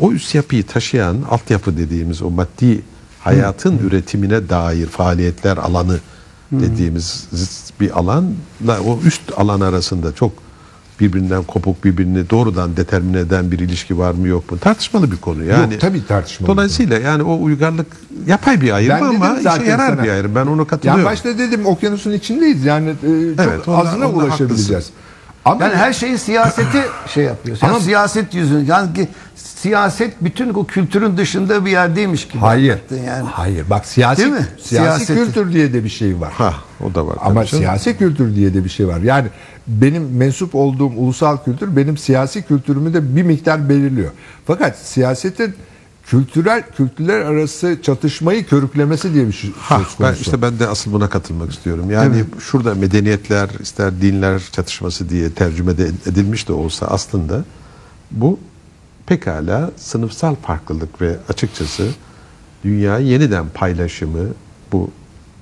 o 0.00 0.12
üst 0.12 0.34
yapıyı 0.34 0.66
taşıyan 0.66 1.16
altyapı 1.30 1.76
dediğimiz 1.76 2.22
o 2.22 2.30
maddi 2.30 2.82
hayatın 3.20 3.78
üretimine 3.78 4.48
dair 4.48 4.86
faaliyetler 4.86 5.56
alanı 5.56 5.98
dediğimiz 6.52 7.28
bir 7.80 7.98
alanla 7.98 8.80
o 8.86 9.00
üst 9.04 9.20
alan 9.36 9.60
arasında 9.60 10.14
çok 10.14 10.32
birbirinden 11.00 11.42
kopuk 11.42 11.84
birbirini 11.84 12.30
doğrudan 12.30 12.76
determine 12.76 13.18
eden 13.18 13.52
bir 13.52 13.58
ilişki 13.58 13.98
var 13.98 14.10
mı 14.12 14.28
yok 14.28 14.52
mu 14.52 14.58
tartışmalı 14.58 15.12
bir 15.12 15.16
konu 15.16 15.44
yani. 15.44 15.72
Yok, 15.72 15.80
tabii 15.80 16.06
tartışmalı 16.06 16.50
Dolayısıyla 16.52 16.98
yani 16.98 17.22
o 17.22 17.42
uygarlık 17.42 17.86
yapay 18.26 18.60
bir 18.60 18.70
ayrım 18.72 18.96
Ben 19.00 19.02
ama 19.16 19.36
zaten 19.42 19.60
işe 19.62 19.70
yarar 19.70 19.88
sana. 19.88 20.02
bir 20.04 20.08
ayrım. 20.08 20.34
Ben 20.34 20.46
ona 20.46 20.64
katılıyorum. 20.64 21.00
Yani 21.04 21.12
başta 21.12 21.38
dedim 21.38 21.66
okyanusun 21.66 22.12
içindeyiz 22.12 22.64
yani 22.64 22.90
e, 22.90 22.92
çok 23.36 23.46
Evet, 23.46 23.68
onda- 23.68 23.78
azına 23.78 24.08
onda 24.08 24.16
ulaşabileceğiz. 24.24 24.70
haklısın. 24.72 24.94
Ama 25.44 25.64
Yani 25.64 25.74
her 25.74 25.92
şeyin 25.92 26.16
siyaseti 26.16 26.78
şey 27.14 27.24
yapıyor. 27.24 27.58
Ama- 27.62 27.70
Ama 27.72 27.80
siyaset 27.80 28.34
yüzünden. 28.34 28.64
Yani 28.64 28.94
ki 28.94 29.08
siyaset 29.36 30.24
bütün 30.24 30.54
o 30.54 30.64
kültürün 30.66 31.16
dışında 31.16 31.64
bir 31.66 31.70
yerdeymiş 31.70 32.28
gibi. 32.28 32.38
hayır. 32.38 32.78
Yani. 33.06 33.28
Hayır. 33.32 33.70
Bak 33.70 33.86
siyasi 33.86 34.22
Değil 34.22 34.32
mi? 34.32 34.46
siyasi 34.62 35.04
Siyaseti. 35.06 35.14
kültür 35.14 35.52
diye 35.52 35.72
de 35.72 35.84
bir 35.84 35.88
şey 35.88 36.20
var. 36.20 36.32
Ha 36.32 36.54
o 36.90 36.94
da 36.94 37.06
var. 37.06 37.16
Ama 37.20 37.44
siyasi 37.46 37.96
kültür 37.98 38.34
diye 38.34 38.54
de 38.54 38.64
bir 38.64 38.68
şey 38.68 38.88
var. 38.88 38.98
Yani 38.98 39.28
benim 39.66 40.16
mensup 40.16 40.54
olduğum 40.54 40.86
ulusal 40.96 41.44
kültür 41.44 41.76
benim 41.76 41.96
siyasi 41.96 42.42
kültürümü 42.42 42.94
de 42.94 43.16
bir 43.16 43.22
miktar 43.22 43.68
belirliyor. 43.68 44.10
Fakat 44.46 44.78
siyasetin 44.78 45.54
kültürel 46.06 46.62
kültürler 46.76 47.20
arası 47.20 47.78
çatışmayı 47.82 48.46
körüklemesi 48.46 49.14
diye 49.14 49.26
bir 49.26 49.32
şey 49.32 49.50
Ha, 49.58 49.78
söz 49.78 49.86
ben 50.00 50.06
konusu. 50.06 50.22
işte 50.22 50.42
ben 50.42 50.58
de 50.58 50.66
asıl 50.66 50.92
buna 50.92 51.08
katılmak 51.08 51.52
istiyorum. 51.52 51.90
Yani 51.90 52.24
şurada 52.40 52.74
medeniyetler, 52.74 53.50
ister 53.60 54.00
dinler 54.00 54.42
çatışması 54.52 55.08
diye 55.08 55.30
tercüme 55.30 55.78
de 55.78 55.86
edilmiş 56.06 56.48
de 56.48 56.52
olsa 56.52 56.86
aslında 56.86 57.44
bu 58.10 58.38
pekala 59.06 59.70
sınıfsal 59.76 60.34
farklılık 60.34 61.00
ve 61.00 61.16
açıkçası 61.28 61.88
dünyayı 62.64 63.06
yeniden 63.06 63.46
paylaşımı 63.54 64.26
bu 64.72 64.90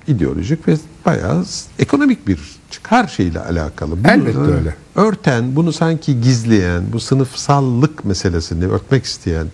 ideolojik 0.07 0.67
ve 0.67 0.77
bayağı 1.05 1.45
ekonomik 1.79 2.27
bir 2.27 2.39
çıkar 2.73 3.07
şeyle 3.07 3.39
alakalı. 3.39 3.91
Bunu 4.03 4.11
Elbette 4.11 4.39
öyle. 4.39 4.75
Örten, 4.95 5.55
bunu 5.55 5.73
sanki 5.73 6.21
gizleyen, 6.21 6.83
bu 6.93 6.99
sınıfsallık 6.99 8.05
meselesini 8.05 8.67
örtmek 8.67 9.05
isteyen 9.05 9.47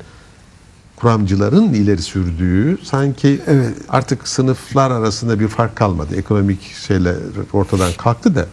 kuramcıların 0.96 1.74
ileri 1.74 2.02
sürdüğü 2.02 2.78
sanki 2.84 3.42
Evet. 3.48 3.74
artık 3.90 4.28
sınıflar 4.28 4.92
arasında 4.92 5.40
bir 5.40 5.48
fark 5.48 5.76
kalmadı. 5.76 6.16
Ekonomik 6.16 6.62
şeyler 6.88 7.16
ortadan 7.54 7.92
kalktı 7.98 8.36
da 8.36 8.46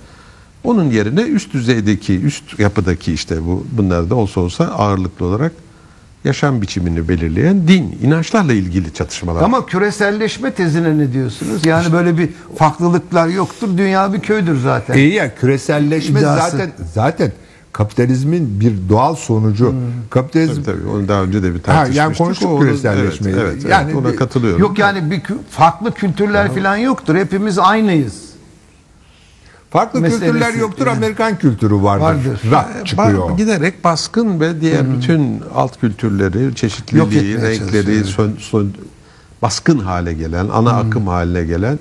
Onun 0.64 0.91
yerine 0.91 1.23
üst 1.23 1.53
düzeydeki, 1.53 2.21
üst 2.21 2.59
yapıdaki 2.59 3.12
işte 3.12 3.47
bu 3.47 3.67
bunlar 3.73 4.11
da 4.11 4.14
olsa 4.14 4.41
olsa 4.41 4.64
ağırlıklı 4.64 5.27
olarak 5.27 5.53
yaşam 6.27 6.62
biçimini 6.62 7.09
belirleyen 7.09 7.68
din, 7.68 7.99
inançlarla 8.03 8.53
ilgili 8.53 8.95
çatışmalar. 8.95 9.43
Ama 9.43 9.66
küreselleşme 9.66 10.51
tezine 10.51 10.99
ne 10.99 11.12
diyorsunuz? 11.12 11.66
Yani 11.66 11.93
böyle 11.93 12.18
bir 12.18 12.29
farklılıklar 12.59 13.29
yoktur. 13.29 13.68
Dünya 13.79 14.12
bir 14.12 14.20
köydür 14.20 14.59
zaten. 14.61 14.95
İyi 14.95 15.12
ya 15.14 15.35
küreselleşme 15.35 16.20
İddiası. 16.20 16.51
zaten 16.51 16.70
zaten 16.95 17.33
kapitalizmin 17.72 18.61
bir 18.61 18.72
doğal 18.89 19.14
sonucu. 19.14 19.74
Kapitalizm 20.11 20.62
Tabii 20.62 20.79
tabii 20.79 20.89
onu 20.89 21.09
daha 21.09 21.22
önce 21.22 21.43
de 21.43 21.51
bir 21.55 21.59
Ha, 21.59 21.62
tartışmıştık. 21.62 21.97
yani 21.97 22.16
konuştuk 22.16 22.51
O 22.51 22.59
küreselleşmeyi. 22.61 23.37
Evet, 23.37 23.45
evet, 23.47 23.59
evet, 23.62 23.70
Yani 23.72 23.95
ona 23.97 24.12
bir- 24.12 24.16
katılıyorum. 24.16 24.61
Yok 24.61 24.79
yani 24.79 25.11
bir 25.11 25.22
farklı 25.51 25.93
kültürler 25.93 26.55
falan 26.55 26.77
yoktur. 26.77 27.14
Hepimiz 27.16 27.59
aynıyız. 27.59 28.26
Farklı 29.71 30.01
meselesi 30.01 30.25
kültürler 30.27 30.55
yoktur. 30.55 30.87
yani. 30.87 30.97
Amerikan 30.97 31.39
kültürü 31.39 31.75
vardır. 31.75 32.05
Vardır. 32.05 32.41
Ba- 32.51 32.85
çıkıyor. 32.85 33.37
giderek 33.37 33.85
baskın 33.85 34.41
ve 34.41 34.61
diğer 34.61 34.93
bütün 34.97 35.43
alt 35.55 35.81
kültürleri, 35.81 36.55
çeşitliliği, 36.55 37.43
renkleri 37.43 38.05
sön- 38.05 38.37
sön- 38.39 38.73
baskın 39.43 39.79
hale 39.79 40.12
gelen, 40.12 40.49
ana 40.49 40.71
akım 40.73 41.07
haline 41.07 41.45
gelen 41.45 41.79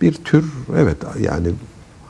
bir 0.00 0.12
tür 0.14 0.44
evet 0.76 0.96
yani 1.20 1.48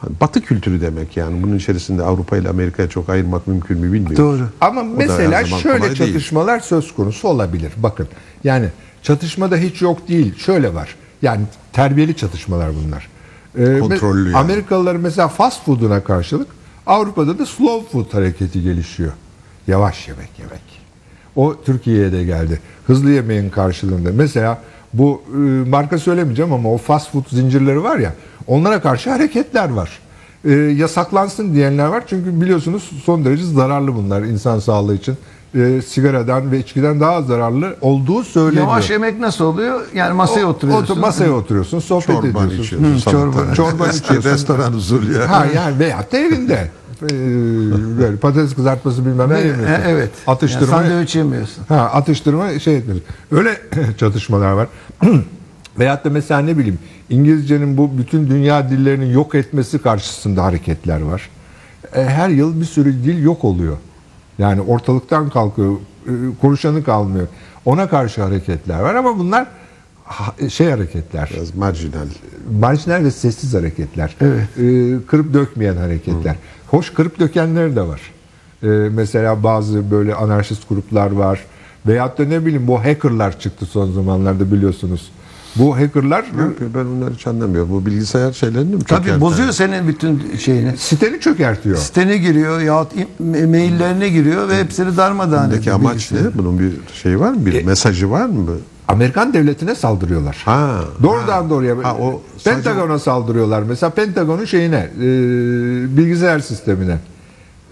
hani 0.01 0.13
Batı 0.21 0.41
kültürü 0.41 0.81
demek 0.81 1.17
yani 1.17 1.43
bunun 1.43 1.57
içerisinde 1.57 2.03
Avrupa 2.03 2.37
ile 2.37 2.49
Amerika'ya 2.49 2.89
çok 2.89 3.09
ayırmak 3.09 3.47
mümkün 3.47 3.79
mü 3.79 3.93
bilmiyorum. 3.93 4.17
Doğru. 4.17 4.49
Ama 4.61 4.81
da 4.81 4.87
her 4.87 4.97
mesela 4.97 5.45
şöyle 5.45 5.79
kolay 5.79 5.99
değil. 5.99 6.13
çatışmalar 6.13 6.61
söz 6.61 6.95
konusu 6.95 7.29
olabilir. 7.29 7.73
Bakın 7.77 8.09
yani 8.45 8.67
çatışmada 9.03 9.57
hiç 9.57 9.83
yok 9.83 10.09
değil. 10.09 10.39
Şöyle 10.39 10.75
var. 10.75 10.97
Yani 11.23 11.43
terbiyeli 11.73 12.17
çatışmalar 12.17 12.71
bunlar. 12.85 13.09
Ee, 13.59 13.79
Kontrollü 13.79 14.21
me- 14.23 14.27
yani. 14.27 14.37
Amerikalılar 14.37 14.97
mesela 14.97 15.29
fast 15.29 15.65
food'una 15.65 16.05
karşılık 16.05 16.49
Avrupa'da 16.87 17.39
da 17.39 17.47
slow 17.47 17.91
food 17.93 18.15
hareketi 18.15 18.63
gelişiyor. 18.63 19.13
Yavaş 19.67 20.09
yemek 20.09 20.31
yemek. 20.39 20.61
O 21.37 21.55
Türkiye'ye 21.65 22.13
de 22.13 22.25
geldi. 22.25 22.61
Hızlı 22.87 23.11
yemeğin 23.11 23.51
karşılığında. 23.51 24.11
Mesela 24.15 24.59
bu 24.93 25.23
e, 25.35 25.39
marka 25.71 25.99
söylemeyeceğim 25.99 26.53
ama 26.53 26.73
o 26.73 26.79
fast 26.79 27.13
food 27.13 27.25
zincirleri 27.31 27.83
var 27.83 27.99
ya 27.99 28.13
onlara 28.47 28.81
karşı 28.81 29.11
hareketler 29.11 29.71
var. 29.71 29.99
E, 30.45 30.51
yasaklansın 30.53 31.55
diyenler 31.55 31.87
var. 31.87 32.05
Çünkü 32.07 32.41
biliyorsunuz 32.41 32.91
son 33.05 33.25
derece 33.25 33.45
zararlı 33.45 33.95
bunlar 33.95 34.23
insan 34.23 34.59
sağlığı 34.59 34.95
için. 34.95 35.15
E, 35.55 35.83
sigaradan 35.83 36.53
ve 36.53 36.59
içkiden 36.59 37.01
daha 37.01 37.23
zararlı 37.23 37.77
olduğu 37.81 38.25
söyleniyor. 38.25 38.63
Yavaş 38.67 38.91
yemek 38.91 39.19
nasıl 39.21 39.45
oluyor? 39.45 39.81
Yani 39.95 40.13
masaya 40.15 40.47
O- 40.47 40.51
oturuyorsun. 40.51 40.85
otur- 40.95 41.01
masaya 41.01 41.33
oturuyorsun, 41.33 41.79
sohbet 41.79 42.07
Çorban 42.07 42.47
ediyorsun. 42.49 42.63
içiyorsun. 42.63 42.95
Hı, 42.95 43.01
çorba. 43.11 43.55
Çorba 43.55 43.89
içiyorsun. 43.93 44.31
Restoran 44.31 44.73
usulü 44.73 45.15
ya. 45.19 45.31
Ha 45.31 45.47
yani 45.55 45.79
veyahut 45.79 46.13
da 46.13 46.19
evinde. 46.19 46.71
Ee, 47.03 47.07
böyle 47.99 48.17
patates 48.17 48.55
kızartması 48.55 49.07
bilmem 49.07 49.31
ne 49.31 49.39
yemiyorsun. 49.39 49.65
E, 49.67 49.81
evet. 49.89 50.11
Atıştırma. 50.27 50.77
Yani 50.77 50.89
sandviç 50.89 51.17
yemiyorsun. 51.17 51.65
Ha, 51.69 51.77
atıştırma 51.77 52.59
şey 52.59 52.77
etmiyorsun. 52.77 53.07
Öyle 53.33 53.57
çatışmalar 53.99 54.53
var. 54.53 54.69
Veyahut 55.79 56.05
da 56.05 56.11
mesela 56.11 56.41
ne 56.41 56.59
bileyim 56.59 56.79
İngilizcenin 57.11 57.77
bu 57.77 57.99
bütün 57.99 58.29
dünya 58.31 58.71
dillerinin 58.71 59.13
yok 59.13 59.35
etmesi 59.35 59.79
karşısında 59.79 60.45
hareketler 60.45 61.01
var. 61.01 61.31
E, 61.95 62.05
her 62.05 62.29
yıl 62.29 62.61
bir 62.61 62.65
sürü 62.65 62.93
dil 63.05 63.23
yok 63.23 63.45
oluyor. 63.45 63.77
Yani 64.39 64.61
ortalıktan 64.61 65.31
kalkıyor, 65.31 65.73
e, 66.07 66.13
konuşanı 66.41 66.85
kalmıyor. 66.85 67.27
Ona 67.65 67.89
karşı 67.89 68.23
hareketler 68.23 68.81
var 68.81 68.95
ama 68.95 69.19
bunlar 69.19 69.47
şey 70.49 70.71
hareketler. 70.71 71.31
Biraz 71.35 71.55
marjinal. 71.55 72.07
Marjinal 72.61 73.05
ve 73.05 73.11
sessiz 73.11 73.55
hareketler. 73.55 74.17
Evet. 74.21 74.49
Ee, 74.59 75.07
kırıp 75.07 75.35
dökmeyen 75.35 75.77
hareketler. 75.77 76.37
Hoş 76.67 76.91
kırıp 76.91 77.21
dökenler 77.21 77.77
de 77.77 77.83
var. 77.83 78.01
Ee, 78.63 78.67
mesela 78.91 79.43
bazı 79.43 79.91
böyle 79.91 80.15
anarşist 80.15 80.69
gruplar 80.69 81.11
var. 81.11 81.45
Veyahut 81.87 82.19
da 82.19 82.25
ne 82.25 82.47
bileyim 82.47 82.67
bu 82.67 82.85
hackerlar 82.85 83.41
çıktı 83.41 83.67
son 83.67 83.93
zamanlarda 83.93 84.53
biliyorsunuz. 84.53 85.11
Bu 85.57 85.77
hackerlar 85.77 86.25
yapıyor? 86.25 86.71
Ben 86.75 86.85
onları 86.85 87.15
hiç 87.15 87.27
anlamıyorum. 87.27 87.71
Bu 87.71 87.87
bilgisayar 87.87 88.33
şeylerini 88.33 88.75
mi 88.75 88.83
Tabii 88.85 88.99
çökerten? 89.01 89.21
bozuyor 89.21 89.53
senin 89.53 89.89
bütün 89.89 90.37
şeyini. 90.39 90.77
siteni 90.77 91.21
çökertiyor. 91.21 91.77
Sitene 91.77 92.17
giriyor 92.17 92.61
yahut 92.61 92.93
im- 92.93 93.47
maillerine 93.47 94.09
giriyor 94.09 94.49
ve 94.49 94.59
hepsini 94.61 94.97
darmadağın 94.97 95.45
Buradaki 95.47 95.61
ediyor. 95.63 95.77
amaç 95.77 96.13
ne? 96.13 96.19
Bunun 96.35 96.59
bir 96.59 96.73
şey 97.03 97.21
var 97.21 97.31
mı? 97.33 97.47
Bir 97.47 97.53
E- 97.55 97.63
mesajı 97.63 98.11
var 98.11 98.27
mı? 98.27 98.47
Amerikan 98.89 99.35
devletine 99.35 99.75
saldırıyorlar. 99.75 100.43
Ha. 100.45 100.81
Doğrudan 101.03 101.51
doğruya. 101.51 101.77
Ha, 101.83 101.97
o 102.01 102.23
sadece- 102.39 102.63
Pentagon'a 102.71 102.99
saldırıyorlar. 102.99 103.63
Mesela 103.63 103.91
Pentagon'un 103.91 104.45
şeyine, 104.45 104.91
e, 105.01 105.03
bilgisayar 105.97 106.41
sistemine. 106.41 106.99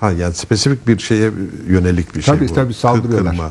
Ha 0.01 0.11
yani 0.11 0.35
spesifik 0.35 0.89
bir 0.89 0.99
şeye 0.99 1.31
yönelik 1.69 2.17
bir 2.17 2.23
şey 2.23 2.35
Tabii 2.35 2.49
bu. 2.49 2.55
tabii 2.55 2.75
saldırıyorlar. 2.75 3.33
Kırma. 3.33 3.51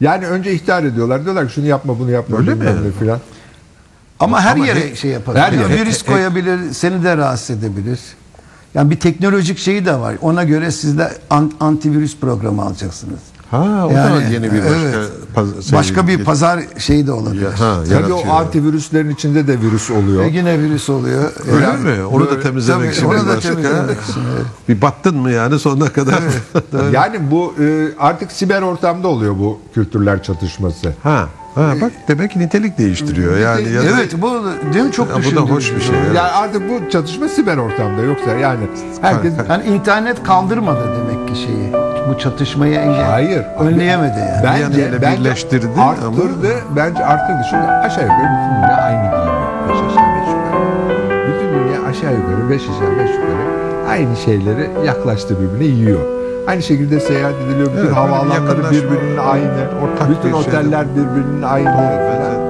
Yani 0.00 0.26
önce 0.26 0.52
ihtar 0.52 0.84
ediyorlar. 0.84 1.24
Diyorlar 1.24 1.48
ki 1.48 1.54
şunu 1.54 1.66
yapma 1.66 1.98
bunu 1.98 2.10
yapma. 2.10 2.38
Öyle 2.38 2.54
mi? 2.54 2.64
filan. 3.00 3.18
Ama 4.20 4.40
her 4.40 4.52
Ama 4.56 4.66
yere 4.66 4.90
he- 4.90 4.96
şey 4.96 5.10
yapabilir. 5.10 5.42
her 5.44 5.52
yere- 5.52 5.68
Virüs 5.80 6.02
he- 6.02 6.12
koyabilir, 6.12 6.58
seni 6.72 7.04
de 7.04 7.16
rahatsız 7.16 7.50
edebilir. 7.50 8.00
Yani 8.74 8.90
bir 8.90 9.00
teknolojik 9.00 9.58
şeyi 9.58 9.86
de 9.86 9.94
var. 10.00 10.14
Ona 10.22 10.44
göre 10.44 10.70
siz 10.70 10.98
de 10.98 11.12
an- 11.30 11.52
antivirüs 11.60 12.16
programı 12.16 12.62
alacaksınız. 12.62 13.18
Ha 13.50 13.86
o 13.86 13.90
da 13.90 13.92
Yani, 13.92 14.32
yeni 14.34 14.52
bir 14.52 14.58
başka 14.60 14.74
evet. 14.74 15.08
paz- 15.34 15.62
şey- 15.68 15.78
Başka 15.78 16.06
bir 16.06 16.24
pazar 16.24 16.60
şeyi 16.78 17.06
de 17.06 17.12
olabilir. 17.12 17.42
Ya- 17.42 17.50
ha, 17.60 17.76
Tabii 17.84 17.94
yaratıyor. 17.94 18.18
o 18.28 18.30
antivirüslerin 18.32 19.10
içinde 19.10 19.46
de 19.46 19.60
virüs 19.60 19.90
oluyor. 19.90 20.22
Ve 20.22 20.28
yine 20.28 20.58
virüs 20.60 20.88
oluyor. 20.90 21.32
Öyle 21.52 21.64
Yani- 21.64 21.80
mi? 21.98 22.04
Onu 22.04 22.30
da 22.30 22.40
temizlemek 22.40 22.84
tabii, 22.84 22.96
için 22.96 23.06
onu 23.06 23.14
bir 23.14 23.28
da 23.28 23.40
temizlemek 23.40 24.00
için, 24.02 24.20
evet. 24.34 24.46
Bir 24.68 24.82
battın 24.82 25.16
mı 25.16 25.30
yani 25.30 25.58
sonuna 25.58 25.88
kadar? 25.88 26.20
Yani 26.92 27.30
bu 27.30 27.54
e, 27.62 27.88
artık 27.98 28.32
siber 28.32 28.62
ortamda 28.62 29.08
oluyor 29.08 29.38
bu 29.38 29.58
kültürler 29.74 30.22
çatışması. 30.22 30.92
ha. 31.02 31.28
Ha 31.58 31.72
bak 31.80 31.92
demek 32.08 32.30
ki 32.30 32.38
nitelik 32.38 32.78
değiştiriyor 32.78 33.36
yani. 33.38 33.68
Ya 33.68 33.82
da- 33.82 33.86
Evet 33.86 34.14
bu 34.22 34.44
değil 34.74 34.84
mi? 34.84 34.92
çok 34.92 35.08
Ya 35.08 35.12
bu 35.14 35.18
da 35.18 35.22
düşündüğüm 35.22 35.42
hoş 35.54 35.74
bir 35.76 35.80
şey. 35.80 35.88
durum. 35.88 36.00
Evet. 36.06 36.16
Yani 36.16 36.28
artık 36.30 36.62
bu 36.70 36.90
çatışma 36.90 37.28
siber 37.28 37.56
ortamda 37.56 38.02
yoksa 38.02 38.30
yani 38.30 38.60
herkes 39.02 39.32
Yani 39.48 39.64
internet 39.64 40.22
kaldırmadı 40.22 40.80
demek 41.00 41.28
ki 41.28 41.34
şeyi. 41.42 41.72
Bu 42.08 42.18
çatışmayı 42.18 42.74
engel. 42.74 43.04
Hayır. 43.10 43.42
Önleyemedi 43.60 44.18
yani. 44.18 44.54
Bir 44.56 44.60
yanıyla 44.62 45.00
birleştirdi 45.18 45.68
arttırdı. 45.80 46.48
Bence 46.76 47.04
arttırdı. 47.06 47.40
Şimdi 47.50 47.62
aşağı 47.62 48.02
yukarı 48.04 48.18
bütün 48.18 48.56
dünya 48.62 48.76
aynı 48.76 49.00
giyiniyor. 49.10 49.68
Beş 49.68 49.76
aşağı 49.76 50.08
beş 50.16 50.28
yukarı. 50.28 51.28
Bütün 51.28 51.48
dünya 51.54 51.80
aşağı 51.90 52.12
yukarı 52.12 52.50
beş 52.50 52.62
aşağı 52.62 52.98
beş 52.98 53.10
yukarı 53.10 53.88
aynı 53.90 54.16
şeyleri 54.16 54.68
yaklaştı 54.86 55.36
birbirine 55.40 55.64
yiyor. 55.74 56.00
Aynı 56.48 56.62
şekilde 56.62 57.00
seyahat 57.00 57.34
ediliyor. 57.34 57.68
Bütün 57.72 57.84
Evet, 57.86 57.96
havaalanları 57.96 58.70
birbirinin 58.70 59.16
aynı. 59.16 59.68
ortak 59.82 60.10
bütün 60.10 60.22
bir 60.22 60.22
şey 60.22 60.32
oteller 60.34 60.86
birbirinin 60.96 61.42
aynı. 61.42 61.66
Doğru, 61.66 61.98
bence 62.08 62.47